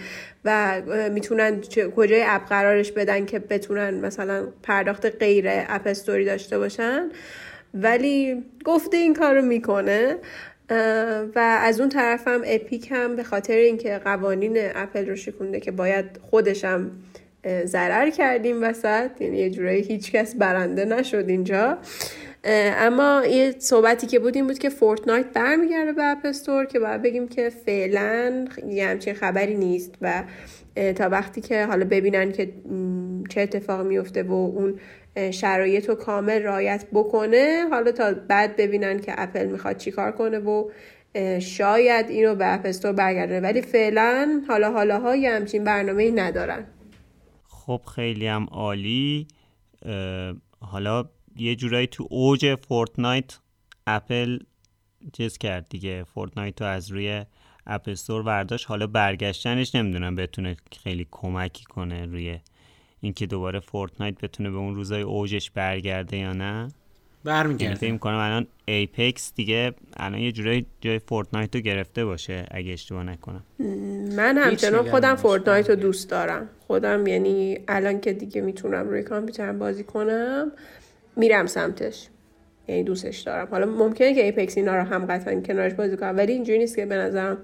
و 0.45 0.82
می‌تونن 1.13 1.61
کجای 1.95 2.24
اپ 2.28 2.45
قرارش 2.49 2.91
بدن 2.91 3.26
که 3.26 3.39
بتونن 3.39 3.93
مثلا 3.93 4.47
پرداخت 4.63 5.05
غیر 5.05 5.45
اپستوری 5.47 6.26
داشته 6.26 6.57
باشن. 6.57 7.09
ولی 7.74 8.43
گفته 8.65 8.97
این 8.97 9.13
کار 9.13 9.36
رو 9.36 9.41
می‌کنه 9.41 10.18
و 11.36 11.59
از 11.61 11.80
اون 11.80 11.89
طرف 11.89 12.28
هم 12.28 12.41
اپیک 12.45 12.88
هم 12.91 13.15
به 13.15 13.24
خاطر 13.24 13.53
اینکه 13.53 13.97
قوانین 13.97 14.57
اپل 14.76 15.05
رو 15.05 15.15
شکونده 15.15 15.59
که 15.59 15.72
باید 15.72 16.05
خودشم 16.30 16.91
ضرر 17.66 18.10
کردیم 18.10 18.64
وسط. 18.64 19.10
یعنی 19.20 19.38
یه 19.38 19.50
جورایی 19.50 19.82
هیچ 19.82 20.12
کس 20.12 20.36
برنده 20.36 20.86
نشد 20.86 21.26
اینجا. 21.28 21.78
اما 22.78 23.24
یه 23.26 23.56
صحبتی 23.60 24.08
که 24.08 24.20
بود 24.20 24.36
این 24.36 24.48
بود 24.48 24.60
که 24.60 24.70
فورتنایت 24.70 25.26
برمیگرده 25.34 25.93
به 25.93 26.04
اپستور 26.04 26.66
که 26.66 26.80
باید 26.80 27.02
بگیم 27.02 27.28
که 27.28 27.50
فعلا 27.50 28.45
یه 28.68 28.88
همچین 28.88 29.14
خبری 29.14 29.56
نیست 29.56 29.95
و 30.02 30.24
تا 30.95 31.10
وقتی 31.10 31.41
که 31.41 31.66
حالا 31.66 31.86
ببینن 31.86 32.32
که 32.32 32.50
چه 33.30 33.41
اتفاق 33.41 33.86
میفته 33.86 34.24
و 34.24 34.34
اون 34.34 34.80
شرایط 35.32 35.89
رو 35.89 35.95
کامل 35.95 36.43
رعایت 36.43 36.86
بکنه 36.93 37.68
حالا 37.72 37.91
تا 37.91 38.14
بعد 38.28 38.56
ببینن 38.56 39.00
که 39.00 39.14
اپل 39.18 39.45
می‌خواد 39.45 39.78
چیکار 39.78 40.12
کنه 40.12 40.39
و 40.39 40.70
شاید 41.39 42.10
اینو 42.10 42.36
به 42.36 42.54
اپستور 42.54 42.91
برگرده 42.91 43.41
ولی 43.41 43.62
فعلا 43.62 44.41
حالا 44.48 44.72
حالا 44.72 45.00
ها 45.00 45.16
یه 45.16 45.32
همچین 45.32 45.64
برنامه 45.64 46.12
ندارن. 46.12 46.66
خب 47.68 47.82
خیلی 47.95 48.28
هم 48.28 48.47
عالی 48.51 49.28
حالا 50.59 51.09
یه 51.36 51.55
جورایی 51.55 51.88
تو 51.88 52.07
اوج 52.09 52.55
فورتنایت 52.55 53.39
اپل 53.88 54.39
چیز 55.13 55.38
کرد 55.38 55.70
دیگه. 55.70 56.03
فورتنایت 56.03 56.61
رو 56.61 56.68
از 56.68 56.91
روی 56.91 57.26
App 57.66 57.89
Store 57.89 58.24
برداشت. 58.24 58.65
حالا 58.70 58.88
برگشتنش 58.88 59.76
نمی‌دونم 59.76 60.15
بتونه 60.15 60.57
خیلی 60.84 61.07
کمکی 61.11 61.63
کنه 61.63 62.05
روی 62.05 62.39
اینکه 63.01 63.26
دوباره 63.26 63.59
Fortnite 63.60 64.22
بتونه 64.22 64.49
به 64.49 64.57
اون 64.57 64.76
روزای 64.76 65.01
اوجش 65.01 65.51
برگرده 65.51 66.18
یا 66.18 66.34
نه. 66.34 66.68
برمیگرده. 67.28 67.75
فکر 67.75 67.91
می‌کنم 67.91 68.17
الان 68.17 68.47
Apex 68.66 69.34
دیگه 69.36 69.73
الان 69.97 70.19
یه 70.19 70.32
جورایی 70.32 70.65
جای 70.82 70.99
Fortnite 70.99 71.55
رو 71.55 71.61
گرفته 71.61 72.05
باشه 72.05 72.45
اگه 72.51 72.73
اشتباه 72.73 73.03
نکنم. 73.03 73.43
من 74.15 74.38
همچنان 74.38 74.89
خودم 74.89 75.15
Fortnite 75.16 75.70
رو 75.69 75.75
دوست 75.75 76.09
دارم. 76.09 76.49
خودم 76.67 77.07
یعنی 77.07 77.59
الان 77.67 78.01
که 78.01 78.13
دیگه 78.13 78.41
می‌تونم 78.41 78.89
روی 78.89 79.03
کامپیوترم 79.03 79.59
بازی 79.59 79.84
کنم 79.84 80.51
میرم 81.15 81.45
سمتش. 81.45 82.07
یعنی 82.67 82.84
دوستش 82.84 83.19
دارم. 83.19 83.47
حالا 83.51 83.65
ممکنه 83.65 84.13
که 84.13 84.23
Apex 84.24 84.58
اینا 84.57 84.75
رو 84.75 84.84
هم 84.84 85.05
قطعا 85.05 85.41
کنارش 85.41 85.73
بازی 85.73 85.97
کنم 85.97 86.17
ولی 86.17 86.32
اینجوری 86.32 86.59
نیست 86.59 86.75
که 86.75 86.86
به 86.86 86.95
نظرم 86.95 87.38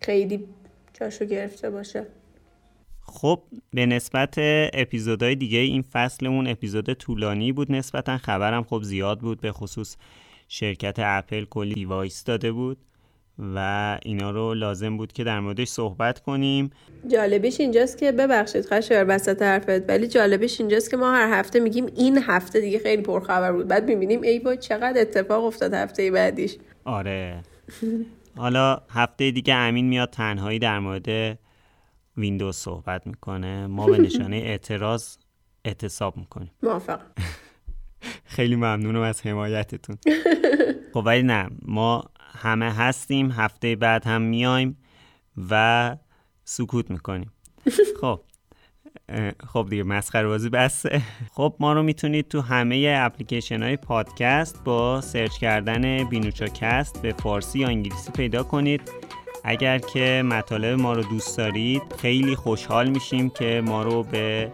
خیلی 0.00 0.44
جاشو 0.94 1.24
گرفته 1.24 1.70
باشه. 1.70 2.06
خب 3.12 3.42
به 3.70 3.86
نسبت 3.86 4.34
اپیزودهای 4.72 5.34
دیگه 5.34 5.58
این 5.58 5.82
فصلمون 5.82 6.46
اپیزود 6.46 6.92
طولانی 6.92 7.52
بود 7.52 7.72
نسبتا. 7.72 8.18
خبرم 8.18 8.62
خب 8.62 8.82
زیاد 8.82 9.20
بود 9.20 9.40
به 9.40 9.52
خصوص 9.52 9.96
شرکت 10.48 10.96
اپل 10.98 11.44
کلی 11.44 11.74
device 11.74 12.24
داده 12.24 12.52
بود 12.52 12.76
و 13.54 13.98
اینا 14.02 14.30
رو 14.30 14.54
لازم 14.54 14.96
بود 14.96 15.12
که 15.12 15.24
در 15.24 15.40
موردش 15.40 15.68
صحبت 15.68 16.20
کنیم. 16.20 16.70
جالبش 17.08 17.60
اینجاست 17.60 17.98
که 17.98 18.12
ببخشید 18.12 18.66
خشر 18.66 19.04
وسط 19.08 19.42
حرفت 19.42 19.88
ولی 19.88 20.06
جالبش 20.06 20.60
اینجاست 20.60 20.90
که 20.90 20.96
ما 20.96 21.12
هر 21.12 21.38
هفته 21.38 21.60
میگیم 21.60 21.86
این 21.96 22.18
هفته 22.18 22.60
دیگه 22.60 22.78
خیلی 22.78 23.02
پرخبر 23.02 23.52
بود. 23.52 23.68
بعد 23.68 23.88
می‌بینیم 23.88 24.22
ای 24.22 24.38
بابا 24.38 24.56
چقدر 24.56 25.00
اتفاق 25.00 25.44
افتاد 25.44 25.74
هفته 25.74 26.10
بعدیش. 26.10 26.56
آره. 26.84 27.42
حالا 28.36 28.80
هفته 28.90 29.30
دیگه 29.30 29.54
امین 29.54 29.88
میاد 29.88 30.10
تنهایی 30.10 30.58
در 30.58 30.78
مورد 30.78 31.38
ویندوز 32.16 32.56
صحبت 32.56 33.06
می‌کنه. 33.06 33.66
ما 33.66 33.86
به 33.86 33.98
نشانه 33.98 34.36
اعتراض 34.52 35.16
اعتصاب 35.64 36.16
می‌کنیم. 36.16 36.50
موافق 36.62 37.00
خیلی 38.24 38.56
ممنونم 38.56 39.00
از 39.00 39.26
حمایتتون. 39.26 39.96
خب 40.94 41.02
ولی 41.06 41.22
نه 41.22 41.48
ما 41.62 42.04
همه 42.20 42.72
هستیم. 42.72 43.30
هفته 43.30 43.76
بعد 43.76 44.06
هم 44.06 44.22
میایم 44.22 44.76
و 45.50 45.96
سکوت 46.44 46.90
می‌کنیم. 46.90 47.32
خب 48.00 48.20
خب 49.46 49.66
دیگه 49.70 49.82
مسخره 49.82 50.26
بازی 50.26 50.48
بسه. 50.48 51.02
خب 51.32 51.56
ما 51.60 51.72
رو 51.72 51.82
می‌تونید 51.82 52.28
تو 52.28 52.40
همه 52.40 52.94
اپلیکیشن 52.98 53.62
های 53.62 53.76
پادکست 53.76 54.64
با 54.64 55.00
سرچ 55.00 55.38
کردن 55.38 56.04
بینوچاکست 56.04 57.02
به 57.02 57.12
فارسی 57.12 57.58
یا 57.58 57.68
انگلیسی 57.68 58.12
پیدا 58.12 58.42
کنید. 58.42 58.90
اگر 59.44 59.78
که 59.78 60.22
مطالب 60.26 60.80
ما 60.80 60.92
رو 60.92 61.02
دوست 61.02 61.38
دارید 61.38 61.82
خیلی 61.98 62.36
خوشحال 62.36 62.90
میشیم 62.90 63.30
که 63.30 63.62
ما 63.66 63.82
رو 63.82 64.02
به 64.02 64.52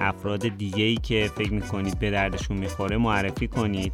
افراد 0.00 0.48
دیگه 0.48 0.84
ای 0.84 0.94
که 0.94 1.30
فکر 1.36 1.52
می‌کنید 1.52 1.98
به 1.98 2.10
دردشون 2.10 2.56
می‌خوره 2.56 2.96
معرفی 2.96 3.48
کنید. 3.48 3.92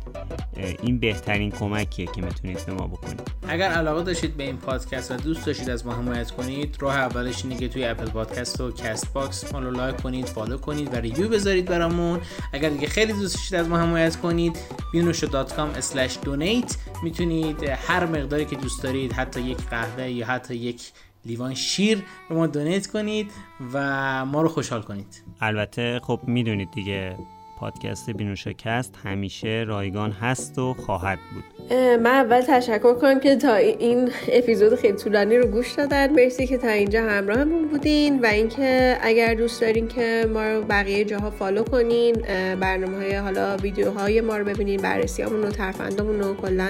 این 0.82 0.98
بهترین 0.98 1.50
کمکیه 1.50 2.06
که 2.06 2.22
می‌تونید 2.22 2.66
به 2.66 2.72
ما 2.72 2.86
بکنید. 2.86 3.22
اگر 3.48 3.68
علاقه 3.68 4.02
داشتید 4.02 4.36
به 4.36 4.42
این 4.42 4.56
پادکست 4.56 5.10
و 5.10 5.16
دوست 5.16 5.46
داشتید 5.46 5.70
از 5.70 5.86
ما 5.86 5.92
حمایت 5.92 6.30
کنید 6.30 6.76
راه 6.80 6.96
اولش 6.96 7.44
اینه 7.44 7.56
که 7.56 7.68
توی 7.68 7.84
Apple 7.84 8.06
Podcast 8.06 8.60
و 8.60 8.72
Castbox 8.72 9.52
ما 9.52 9.58
رو 9.58 9.70
like 9.70 9.96
کنید 9.96 10.26
follow 10.26 10.56
کنید 10.56 10.94
و 10.94 10.96
review 10.96 11.28
بذارید 11.28 11.64
برامون. 11.64 12.20
اگر 12.52 12.68
دیگه 12.68 12.86
خیلی 12.86 13.12
دوست 13.12 13.36
داشتید 13.36 13.54
از 13.54 13.68
ما 13.68 13.78
حمایت 13.78 14.16
کنید 14.16 14.58
binusho.com/donate 14.94 16.76
می‌تونید 17.02 17.62
هر 17.64 18.06
مقداری 18.06 18.44
که 18.44 18.56
دوست 18.56 18.82
دارید 18.82 19.12
حتی 19.12 19.40
یک 19.40 19.58
قهوه 19.70 20.10
یا 20.10 20.26
حتی 20.26 20.54
یک 20.54 20.82
لیوان 21.26 21.54
شیر 21.54 22.02
به 22.28 22.34
ما 22.34 22.46
دونیت 22.46 22.86
کنید 22.86 23.30
و 23.72 24.24
ما 24.24 24.42
رو 24.42 24.48
خوشحال 24.48 24.82
کنید. 24.82 25.22
البته 25.40 26.00
خب 26.02 26.20
می‌دونید 26.26 26.70
دیگه 26.70 27.16
پادکست 27.60 28.10
بینوشکست 28.10 28.94
همیشه 29.04 29.64
رایگان 29.68 30.10
هست 30.10 30.58
و 30.58 30.74
خواهد 30.74 31.18
بود. 31.34 31.44
من 31.72 32.06
اول 32.06 32.40
تشکر 32.40 32.94
کنم 32.94 33.20
که 33.20 33.36
تا 33.36 33.54
این 33.54 34.10
اپیزود 34.32 34.74
خیلی 34.74 34.96
طولانی 34.96 35.38
رو 35.38 35.46
گوش 35.46 35.72
دادن. 35.72 36.12
مرسی 36.12 36.46
که 36.46 36.58
تا 36.58 36.68
اینجا 36.68 37.02
همراهمون 37.02 37.68
بودین 37.68 38.20
و 38.20 38.26
اینکه 38.26 38.98
اگر 39.00 39.34
دوست 39.34 39.60
دارین 39.60 39.88
که 39.88 40.26
ما 40.32 40.44
رو 40.44 40.62
بقیه 40.62 41.04
جاها 41.04 41.30
فالو 41.30 41.64
کنین 41.64 42.12
برنامه 42.60 42.96
های 42.96 43.14
حالا 43.14 43.56
ویدیوهای 43.56 44.20
ما 44.20 44.36
رو 44.36 44.44
ببینین 44.44 44.80
بررسی 44.80 45.22
همون 45.22 45.44
و 45.44 45.50
ترفندامون 45.50 46.20
رو 46.20 46.34
کلا 46.34 46.68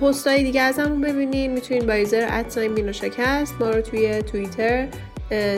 پست 0.00 0.26
های 0.26 0.42
دیگه 0.42 0.60
از 0.60 0.78
همون 0.78 1.00
ببینین. 1.00 1.52
می‌تونین 1.52 1.86
با 1.86 1.92
ایزر 1.92 2.26
ادساین 2.30 2.74
بینو 2.74 2.92
شکست 2.92 3.54
ما 3.60 3.70
رو 3.70 3.80
توی 3.80 4.22
توییتر 4.22 4.88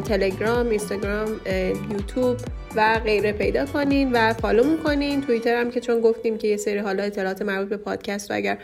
تلگرام 0.05 0.69
اینستاگرام 0.69 1.41
یوتیوب 1.91 2.37
و 2.77 3.01
غیره 3.05 3.33
پیدا 3.33 3.67
کنین 3.67 4.13
و 4.13 4.33
فالو 4.33 4.65
می‌کنین 4.65 5.23
توییتر 5.23 5.61
هم 5.61 5.71
که 5.71 5.81
چون 5.81 6.01
گفتیم 6.01 6.39
که 6.39 6.49
یه 6.49 6.57
سری 6.57 6.79
حالا 6.79 7.03
اطلاعات 7.03 7.43
مربوط 7.43 7.69
به 7.69 7.77
پادکست 7.77 8.31
رو 8.31 8.37
اگر 8.37 8.59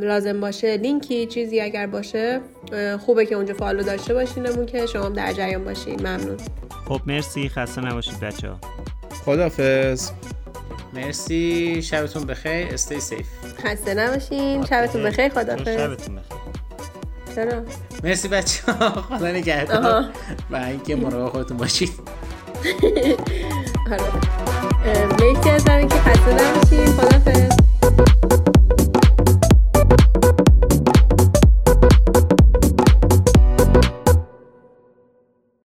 لازم 0.00 0.40
باشه 0.40 0.76
لینکی 0.76 1.26
چیزی 1.26 1.60
اگر 1.60 1.86
باشه 1.86 2.40
خوبه 3.06 3.26
که 3.26 3.34
اونجا 3.34 3.54
فالو 3.54 3.82
داشته 3.82 4.14
باشینمون 4.14 4.66
که 4.66 4.86
شما 4.86 5.08
در 5.08 5.32
جریان 5.32 5.64
باشین. 5.64 6.00
ممنون. 6.00 6.36
خب 6.88 7.00
مرسی. 7.06 7.48
خسته 7.48 7.80
نباشید 7.80 8.20
بچه 8.20 8.48
ها 8.48 8.58
خدافز 9.24 10.10
مرسی. 10.94 11.82
شبتون 11.82 12.26
بخیر. 12.26 12.66
استی 12.74 13.00
سیف 13.00 13.26
خسته 13.64 13.94
نباشین. 13.94 14.64
شبتون 14.64 15.02
بخیر. 15.02 15.28
خدافظ 15.28 15.68
شبتون 15.68 16.16
بخیر. 16.16 16.37
چرا 17.38 17.62
مرسی 18.04 18.28
بچه 18.28 18.72
ها 18.72 18.90
خدا 19.08 19.28
نگهدار. 19.28 20.04
و 20.50 20.56
اینکه 20.56 20.96
مراقب 20.96 21.32
خودتون 21.32 21.56
باشید. 21.56 21.90
آره. 23.92 24.02
مرسی 25.20 25.50
از 25.50 25.64
که 25.64 25.88
خسته 25.88 26.32
نباشین. 26.32 26.86
خدا 26.86 27.57